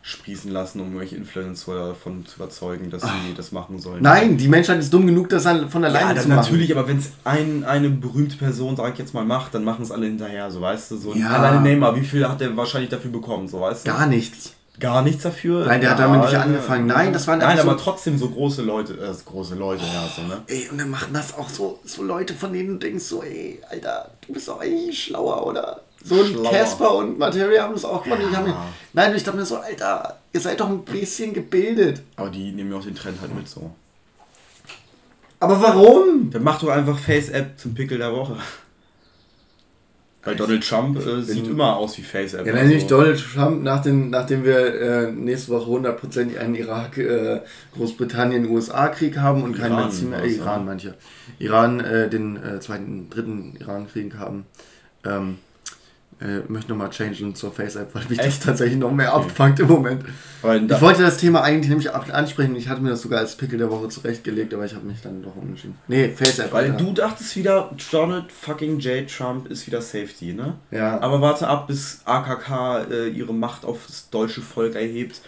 sprießen 0.05 0.51
lassen, 0.51 0.81
um 0.81 0.87
irgendwelche 0.87 1.15
Influencer 1.15 1.87
davon 1.87 2.25
zu 2.25 2.35
überzeugen, 2.35 2.89
dass 2.89 3.03
Ach. 3.03 3.15
sie 3.25 3.33
das 3.33 3.53
machen 3.53 3.79
sollen. 3.79 4.03
Nein, 4.03 4.35
die 4.37 4.49
Menschheit 4.49 4.77
ist 4.79 4.93
dumm 4.93 5.07
genug, 5.07 5.29
das 5.29 5.43
von 5.43 5.83
alleine 5.85 6.15
ja, 6.15 6.21
zu 6.21 6.27
machen. 6.27 6.41
Natürlich, 6.41 6.75
aber 6.75 6.89
wenn 6.89 6.97
es 6.97 7.11
ein, 7.23 7.63
eine 7.63 7.89
berühmte 7.89 8.35
Person, 8.35 8.75
sag 8.75 8.91
ich 8.93 8.99
jetzt 8.99 9.13
mal, 9.13 9.23
macht, 9.23 9.55
dann 9.55 9.63
machen 9.63 9.81
es 9.81 9.91
alle 9.91 10.05
hinterher, 10.05 10.51
so 10.51 10.59
weißt 10.59 10.91
du. 10.91 10.97
So 10.97 11.13
ja. 11.15 11.29
alleine 11.29 11.61
Neymar, 11.61 11.95
wie 11.95 12.03
viel 12.03 12.27
hat 12.27 12.41
er 12.41 12.55
wahrscheinlich 12.57 12.89
dafür 12.89 13.11
bekommen, 13.11 13.47
so 13.47 13.61
weißt 13.61 13.87
du? 13.87 13.91
Gar 13.91 14.07
nichts 14.07 14.53
gar 14.79 15.01
nichts 15.01 15.23
dafür. 15.23 15.65
Nein, 15.65 15.81
der 15.81 15.91
hat 15.91 15.99
damit 15.99 16.21
nicht 16.21 16.35
angefangen. 16.35 16.87
Nein, 16.87 17.13
das 17.13 17.27
waren 17.27 17.39
Nein, 17.39 17.59
aber 17.59 17.77
so 17.77 17.77
trotzdem 17.77 18.17
so 18.17 18.29
große 18.29 18.63
Leute, 18.63 18.93
äh, 18.93 19.13
große 19.23 19.55
Leute, 19.55 19.83
oh, 19.83 19.93
ja, 19.93 20.09
so, 20.15 20.21
ne? 20.23 20.41
Ey, 20.47 20.67
und 20.69 20.79
dann 20.79 20.89
machen 20.89 21.13
das 21.13 21.37
auch 21.37 21.49
so, 21.49 21.79
so 21.83 22.03
Leute, 22.03 22.33
von 22.33 22.51
denen 22.53 22.69
du 22.69 22.75
denkst, 22.87 23.03
so, 23.03 23.23
ey, 23.23 23.61
Alter, 23.69 24.11
du 24.25 24.33
bist 24.33 24.47
doch 24.47 24.59
eigentlich 24.59 25.03
schlauer, 25.03 25.45
oder? 25.45 25.81
So 26.03 26.21
ein 26.21 26.43
Casper 26.43 26.95
und 26.95 27.17
Materia 27.17 27.63
haben 27.63 27.73
das 27.73 27.85
auch 27.85 28.03
gemacht. 28.03 28.19
Ja. 28.31 28.41
Mir, 28.41 28.55
nein, 28.91 29.15
ich 29.15 29.23
dachte 29.23 29.37
mir 29.37 29.45
so, 29.45 29.57
Alter, 29.57 30.19
ihr 30.33 30.39
seid 30.39 30.59
doch 30.59 30.69
ein 30.69 30.83
bisschen 30.83 31.33
gebildet. 31.33 32.01
Aber 32.17 32.29
die 32.29 32.51
nehmen 32.51 32.71
ja 32.71 32.77
auch 32.77 32.83
den 32.83 32.95
Trend 32.95 33.21
halt 33.21 33.33
mit 33.33 33.47
so. 33.47 33.71
Aber 35.39 35.61
warum? 35.61 36.29
Dann 36.31 36.43
mach 36.43 36.59
doch 36.59 36.69
einfach 36.69 36.97
Face-App 36.97 37.57
zum 37.57 37.73
Pickel 37.73 37.97
der 37.97 38.13
Woche. 38.13 38.37
Weil 40.23 40.37
Donald 40.37 40.65
Trump 40.65 41.05
äh, 41.05 41.21
sieht 41.21 41.47
immer 41.47 41.75
aus 41.75 41.97
wie 41.97 42.01
Face 42.01 42.33
App. 42.33 42.45
Ja, 42.45 42.53
dann 42.53 42.67
nämlich 42.67 42.87
Donald 42.87 43.21
Trump, 43.21 43.61
nachdem, 43.61 44.09
nachdem 44.09 44.45
wir 44.45 44.81
äh, 44.81 45.11
nächste 45.11 45.51
Woche 45.51 45.65
hundertprozentig 45.65 46.39
einen 46.39 46.55
Irak, 46.55 46.97
äh, 46.97 47.41
Großbritannien, 47.75 48.49
USA-Krieg 48.49 49.17
haben 49.17 49.43
und 49.43 49.57
keinen 49.57 49.75
Benzin 49.75 50.11
mehr, 50.11 50.23
Iran 50.23 50.65
manche, 50.65 50.95
Iran 51.39 51.81
äh, 51.81 52.09
den 52.09 52.41
äh, 52.41 52.61
zweiten, 52.61 53.09
dritten 53.09 53.57
Iran-Krieg 53.59 54.15
haben. 54.17 54.45
Ähm, 55.05 55.39
äh, 56.23 56.41
möchte 56.47 56.71
nochmal 56.71 56.89
changen 56.89 57.35
zur 57.35 57.51
Face-App, 57.51 57.93
weil 57.93 58.05
mich 58.07 58.19
Echt? 58.19 58.27
das 58.27 58.39
tatsächlich 58.39 58.79
noch 58.79 58.91
mehr 58.91 59.13
abfangt 59.13 59.59
im 59.59 59.67
Moment. 59.67 60.05
ich 60.41 60.81
wollte 60.81 61.01
das 61.01 61.17
Thema 61.17 61.41
eigentlich 61.41 61.69
nämlich 61.69 61.91
ansprechen. 61.93 62.55
Ich 62.55 62.69
hatte 62.69 62.81
mir 62.81 62.91
das 62.91 63.01
sogar 63.01 63.19
als 63.19 63.35
Pickel 63.35 63.57
der 63.57 63.69
Woche 63.69 63.89
zurechtgelegt, 63.89 64.53
aber 64.53 64.65
ich 64.65 64.73
habe 64.73 64.85
mich 64.85 65.01
dann 65.01 65.21
doch 65.21 65.35
umentschieden. 65.35 65.75
Nee, 65.87 66.09
Face-App. 66.09 66.53
Weil 66.53 66.71
Alter. 66.71 66.77
du 66.83 66.93
dachtest 66.93 67.35
wieder, 67.35 67.71
Donald 67.91 68.31
fucking 68.31 68.79
J. 68.79 69.07
Trump 69.09 69.49
ist 69.51 69.67
wieder 69.67 69.81
Safety, 69.81 70.33
ne? 70.33 70.55
Ja. 70.71 70.99
Aber 71.01 71.19
warte 71.19 71.47
ab, 71.47 71.67
bis 71.67 72.01
AKK 72.05 72.85
äh, 72.89 73.09
ihre 73.09 73.33
Macht 73.33 73.65
auf 73.65 73.85
das 73.87 74.09
deutsche 74.09 74.41
Volk 74.41 74.75
erhebt 74.75 75.21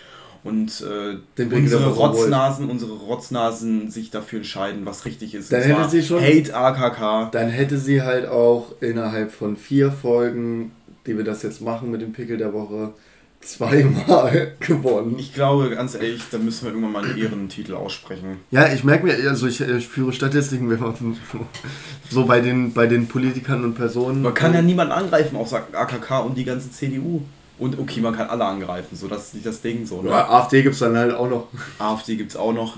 und 0.45 0.81
äh, 0.81 1.43
unsere 1.43 1.89
Rotznasen, 1.89 2.69
unsere 2.69 2.93
Rotznasen 2.93 3.89
sich 3.89 4.11
dafür 4.11 4.37
entscheiden, 4.37 4.85
was 4.85 5.05
richtig 5.05 5.33
ist. 5.33 5.51
Dann 5.51 5.63
hätte 5.63 5.89
sie 5.89 6.03
schon 6.03 6.21
Hate 6.21 6.55
AKK. 6.55 7.31
Dann 7.31 7.49
hätte 7.49 7.79
sie 7.79 8.03
halt 8.03 8.27
auch 8.27 8.79
innerhalb 8.79 9.31
von 9.31 9.57
vier 9.57 9.91
Folgen 9.91 10.71
die 11.05 11.17
wir 11.17 11.23
das 11.23 11.43
jetzt 11.43 11.61
machen 11.61 11.91
mit 11.91 12.01
dem 12.01 12.13
Pickel 12.13 12.37
der 12.37 12.53
Woche, 12.53 12.93
zweimal 13.41 14.53
gewonnen. 14.59 15.15
Ich 15.19 15.33
glaube, 15.33 15.69
ganz 15.69 15.95
ehrlich, 15.95 16.23
da 16.31 16.37
müssen 16.37 16.65
wir 16.65 16.71
irgendwann 16.71 16.91
mal 16.91 17.05
einen 17.05 17.17
Ehrentitel 17.17 17.75
aussprechen. 17.75 18.39
Ja, 18.51 18.71
ich 18.73 18.83
merke 18.83 19.05
mir, 19.05 19.29
also 19.29 19.47
ich, 19.47 19.61
ich 19.61 19.87
führe 19.87 20.13
Statistiken 20.13 20.69
so 22.09 22.25
bei 22.25 22.39
den, 22.41 22.73
bei 22.73 22.87
den 22.87 23.07
Politikern 23.07 23.63
und 23.63 23.75
Personen. 23.75 24.21
Man 24.21 24.33
kann 24.33 24.53
ja 24.53 24.61
niemanden 24.61 24.93
angreifen, 24.93 25.35
außer 25.35 25.67
AKK 25.71 26.19
und 26.25 26.37
die 26.37 26.45
ganze 26.45 26.71
CDU. 26.71 27.21
Und 27.57 27.79
okay, 27.79 28.01
man 28.01 28.13
kann 28.13 28.27
alle 28.27 28.43
angreifen, 28.43 28.97
so 28.97 29.07
das 29.07 29.27
ist 29.27 29.35
nicht 29.35 29.45
das 29.45 29.61
Ding 29.61 29.85
so. 29.85 30.01
Ne? 30.01 30.09
Ja, 30.09 30.29
AfD 30.29 30.61
gibt 30.61 30.73
es 30.73 30.79
dann 30.79 30.97
halt 30.97 31.13
auch 31.13 31.29
noch. 31.29 31.47
AfD 31.79 32.17
gibt 32.17 32.31
es 32.31 32.37
auch 32.37 32.51
noch 32.51 32.77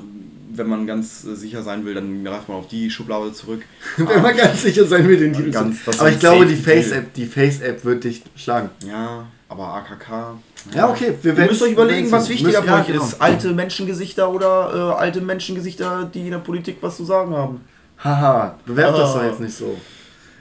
wenn 0.58 0.68
man 0.68 0.88
ganz 0.88 1.24
äh, 1.24 1.36
sicher 1.36 1.64
sein 1.64 1.86
will, 1.86 1.94
dann 1.94 2.24
greift 2.24 2.50
man 2.50 2.58
auf 2.58 2.68
die 2.68 2.90
Schublade 2.90 3.32
zurück. 3.34 3.62
wenn 3.98 4.22
man 4.22 4.36
ganz 4.36 4.62
sicher 4.62 4.86
sein 4.86 5.08
will, 5.08 5.18
den 5.18 5.34
Titel. 5.34 5.52
Ganz, 5.52 5.80
aber 5.88 6.10
ich 6.10 6.20
glaube, 6.20 6.46
die 6.46 6.56
Face-App, 6.56 7.14
die 7.14 7.26
Face-App 7.26 7.86
wird 7.86 8.04
dich 8.04 8.24
schlagen. 8.36 8.70
Ja, 8.86 9.28
aber 9.50 9.76
AKK. 9.76 10.38
Ja, 10.74 10.90
okay. 10.90 11.14
Wir 11.22 11.38
Ihr 11.38 11.46
müsst 11.46 11.62
euch 11.62 11.72
überlegen, 11.72 12.12
was 12.12 12.28
wichtiger 12.30 12.64
für 12.64 12.74
euch 12.74 12.88
genau. 12.88 13.04
ist. 13.04 13.22
Alte 13.22 13.54
Menschengesichter 13.54 14.30
oder 14.30 14.96
äh, 14.96 15.00
alte 15.00 15.22
Menschengesichter, 15.22 16.10
die 16.14 16.22
in 16.22 16.32
der 16.32 16.40
Politik 16.40 16.78
was 16.82 16.98
zu 16.98 17.06
sagen 17.06 17.34
haben. 17.34 17.62
Haha, 18.04 18.58
bewerbt 18.66 18.98
das 18.98 19.14
doch 19.14 19.24
jetzt 19.24 19.40
nicht 19.40 19.56
so. 19.56 19.78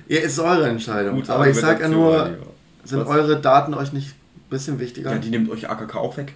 Ihr 0.09 0.23
ist 0.23 0.39
eure 0.39 0.69
Entscheidung. 0.69 1.17
Gut, 1.17 1.31
aber 1.31 1.49
ich 1.49 1.57
sag 1.57 1.81
ja 1.81 1.89
nur, 1.89 2.39
sind 2.85 3.01
was? 3.01 3.09
eure 3.09 3.41
Daten 3.41 3.75
euch 3.75 3.93
nicht 3.93 4.11
ein 4.11 4.51
bisschen 4.51 4.79
wichtiger? 4.79 5.13
Ja, 5.13 5.19
die 5.19 5.31
nimmt 5.31 5.51
euch 5.51 5.69
AKK 5.69 5.97
auch 5.97 6.17
weg. 6.17 6.35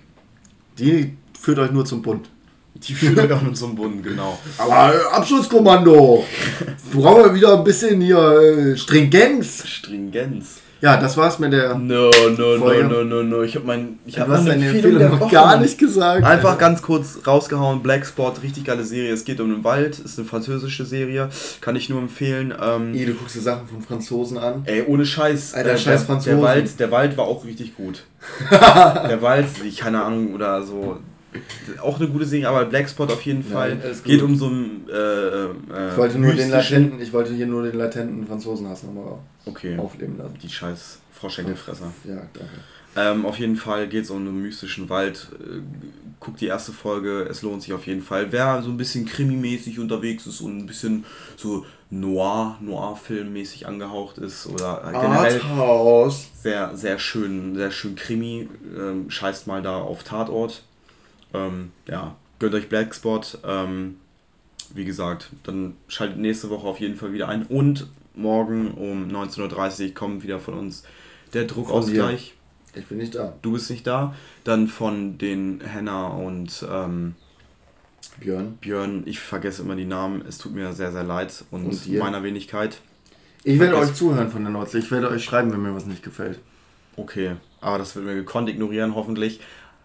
Die 0.78 1.16
führt 1.38 1.58
euch 1.58 1.70
nur 1.70 1.84
zum 1.84 2.02
Bund. 2.02 2.28
Die 2.74 2.94
führen 2.94 3.28
dann 3.28 3.46
in 3.46 3.54
so 3.54 3.66
einem 3.66 3.74
Bund, 3.74 4.02
genau. 4.02 4.38
Aber 4.56 4.94
äh, 4.94 5.14
Abschlusskommando! 5.14 6.24
Brauchen 6.92 7.24
wir 7.24 7.34
wieder 7.34 7.58
ein 7.58 7.64
bisschen 7.64 8.00
hier 8.00 8.18
äh, 8.18 8.76
Stringenz. 8.76 9.66
Stringenz. 9.66 10.60
Ja, 10.80 10.96
das 10.96 11.16
war's 11.18 11.38
mit 11.38 11.52
der. 11.52 11.74
No, 11.74 12.10
no, 12.38 12.58
Folge. 12.58 12.84
no, 12.84 13.04
no, 13.04 13.04
no, 13.04 13.22
no. 13.22 13.42
Ich 13.42 13.54
habe 13.54 13.66
mein. 13.66 13.98
Ich 14.06 14.18
habe 14.18 14.32
meine 14.32 14.64
Empfehlung 14.66 15.18
noch 15.18 15.30
gar 15.30 15.60
nicht 15.60 15.76
gesagt. 15.76 16.24
Einfach 16.24 16.56
ganz 16.56 16.80
kurz 16.80 17.18
rausgehauen. 17.26 17.82
Black 17.82 18.06
Spot, 18.06 18.32
richtig 18.42 18.64
geile 18.64 18.84
Serie. 18.84 19.12
Es 19.12 19.24
geht 19.24 19.40
um 19.40 19.50
den 19.50 19.62
Wald. 19.62 19.98
Ist 19.98 20.18
eine 20.18 20.26
französische 20.26 20.86
Serie. 20.86 21.28
Kann 21.60 21.76
ich 21.76 21.90
nur 21.90 22.00
empfehlen. 22.00 22.54
Ähm, 22.58 22.94
Ey, 22.94 23.04
du 23.04 23.12
guckst 23.12 23.36
dir 23.36 23.42
Sachen 23.42 23.68
von 23.68 23.82
Franzosen 23.82 24.38
an. 24.38 24.62
Ey, 24.64 24.84
ohne 24.86 25.04
Scheiß. 25.04 25.52
Alter, 25.52 25.72
äh, 25.72 25.78
Scheiß 25.78 26.04
Franzosen. 26.04 26.38
Der 26.38 26.42
Wald, 26.42 26.80
der 26.80 26.90
Wald 26.90 27.16
war 27.18 27.26
auch 27.26 27.44
richtig 27.44 27.76
gut. 27.76 28.04
der 28.50 29.20
Wald, 29.20 29.48
ich 29.62 29.78
keine 29.78 30.02
Ahnung, 30.02 30.34
oder 30.34 30.62
so 30.62 30.98
auch 31.80 31.98
eine 31.98 32.08
gute 32.08 32.24
Serie, 32.24 32.48
aber 32.48 32.64
Blackspot 32.64 33.10
auf 33.12 33.22
jeden 33.22 33.42
Fall. 33.42 33.76
Nein, 33.76 33.96
geht 34.04 34.22
um 34.22 34.34
so 34.36 34.48
ein. 34.48 34.88
Äh, 34.88 34.94
äh, 34.94 35.48
ich, 35.90 35.96
wollte 35.96 36.18
nur 36.18 36.32
den 36.32 36.50
latenten, 36.50 37.00
ich 37.00 37.12
wollte 37.12 37.32
hier 37.34 37.46
nur 37.46 37.62
den 37.62 37.78
latenten 37.78 38.26
Franzosenhass 38.26 38.82
nochmal 38.82 39.18
okay. 39.46 39.78
aufleben 39.78 40.18
lassen. 40.18 40.38
Die 40.42 40.48
scheiß 40.48 40.98
Froschenkelfresser. 41.12 41.92
Ja, 42.04 42.16
danke. 42.32 42.50
Ähm, 42.96 43.24
auf 43.24 43.38
jeden 43.38 43.56
Fall 43.56 43.88
geht 43.88 44.04
es 44.04 44.10
um 44.10 44.18
einen 44.18 44.42
mystischen 44.42 44.88
Wald. 44.88 45.28
Äh, 45.40 45.60
guckt 46.18 46.40
die 46.40 46.46
erste 46.46 46.72
Folge, 46.72 47.26
es 47.30 47.42
lohnt 47.42 47.62
sich 47.62 47.72
auf 47.72 47.86
jeden 47.86 48.02
Fall. 48.02 48.32
Wer 48.32 48.62
so 48.62 48.70
ein 48.70 48.76
bisschen 48.76 49.06
krimimäßig 49.06 49.78
unterwegs 49.78 50.26
ist 50.26 50.40
und 50.40 50.58
ein 50.58 50.66
bisschen 50.66 51.04
so 51.36 51.64
Noir, 51.90 52.56
Noir-Filmmäßig 52.60 53.66
angehaucht 53.66 54.18
ist 54.18 54.46
oder 54.46 54.82
generell 54.92 55.40
Arthouse. 55.40 56.28
sehr, 56.42 56.76
sehr 56.76 56.98
schön, 56.98 57.54
sehr 57.54 57.70
schön 57.70 57.94
Krimi, 57.96 58.48
ähm, 58.76 59.10
scheißt 59.10 59.46
mal 59.46 59.62
da 59.62 59.78
auf 59.78 60.02
Tatort. 60.04 60.62
Ähm, 61.34 61.72
ja, 61.86 62.16
gönnt 62.38 62.54
euch 62.54 62.68
Blackspot. 62.68 63.38
Ähm, 63.44 63.96
wie 64.74 64.84
gesagt, 64.84 65.30
dann 65.42 65.76
schaltet 65.88 66.18
nächste 66.18 66.50
Woche 66.50 66.66
auf 66.66 66.80
jeden 66.80 66.96
Fall 66.96 67.12
wieder 67.12 67.28
ein. 67.28 67.44
Und 67.46 67.88
morgen 68.14 68.72
um 68.72 69.08
19.30 69.08 69.88
Uhr 69.88 69.94
kommt 69.94 70.22
wieder 70.22 70.38
von 70.38 70.54
uns 70.54 70.84
der 71.34 71.44
Druckausgleich. 71.44 72.34
Ich 72.74 72.86
bin 72.86 72.98
nicht 72.98 73.14
da. 73.16 73.34
Du 73.42 73.52
bist 73.52 73.70
nicht 73.70 73.86
da. 73.86 74.14
Dann 74.44 74.68
von 74.68 75.18
den 75.18 75.60
Henna 75.60 76.08
und 76.08 76.64
ähm, 76.70 77.14
Björn. 78.20 78.58
Björn, 78.60 79.02
ich 79.06 79.18
vergesse 79.18 79.62
immer 79.62 79.74
die 79.74 79.86
Namen. 79.86 80.24
Es 80.28 80.38
tut 80.38 80.52
mir 80.52 80.72
sehr, 80.72 80.92
sehr 80.92 81.02
leid. 81.02 81.44
Und, 81.50 81.66
und 81.66 81.98
meiner 81.98 82.22
Wenigkeit. 82.22 82.80
Ich 83.42 83.58
werde 83.58 83.76
euch 83.78 83.94
zuhören 83.94 84.30
von 84.30 84.42
der 84.42 84.52
Nordsee. 84.52 84.78
Ich 84.78 84.90
werde 84.90 85.08
euch 85.08 85.24
schreiben, 85.24 85.50
wenn 85.52 85.62
mir 85.62 85.74
was 85.74 85.86
nicht 85.86 86.02
gefällt. 86.02 86.38
Okay, 86.96 87.36
aber 87.60 87.78
das 87.78 87.96
wird 87.96 88.04
mir 88.04 88.14
gekonnt 88.14 88.48
ignorieren, 88.48 88.94
hoffentlich. 88.94 89.40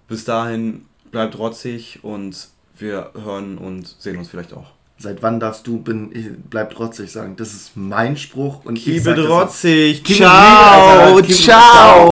Bis 0.07 0.25
dahin 0.25 0.85
bleibt 1.16 1.39
rotzig 1.39 1.99
und 2.03 2.49
wir 2.78 3.11
hören 3.13 3.57
und 3.57 3.88
sehen 3.99 4.18
uns 4.18 4.28
vielleicht 4.28 4.51
auch. 4.51 4.66
Seit 4.97 5.24
wann 5.24 5.39
darfst 5.39 5.66
du, 5.66 5.78
bin, 5.80 6.11
ich, 6.13 6.26
bleib 6.49 6.72
trotzig 6.72 7.09
sagen, 7.09 7.38
das 7.38 7.53
ist 7.53 7.72
mein 7.78 8.18
Spruch 8.18 8.66
und 8.66 8.76
Keep 8.78 8.95
ich 8.95 9.03
sag 9.03 9.18
it 9.18 9.24
das 9.24 9.30
rotzig. 9.30 10.09
jetzt. 10.09 10.18
Ciao, 10.18 11.22
ciao. 11.22 12.09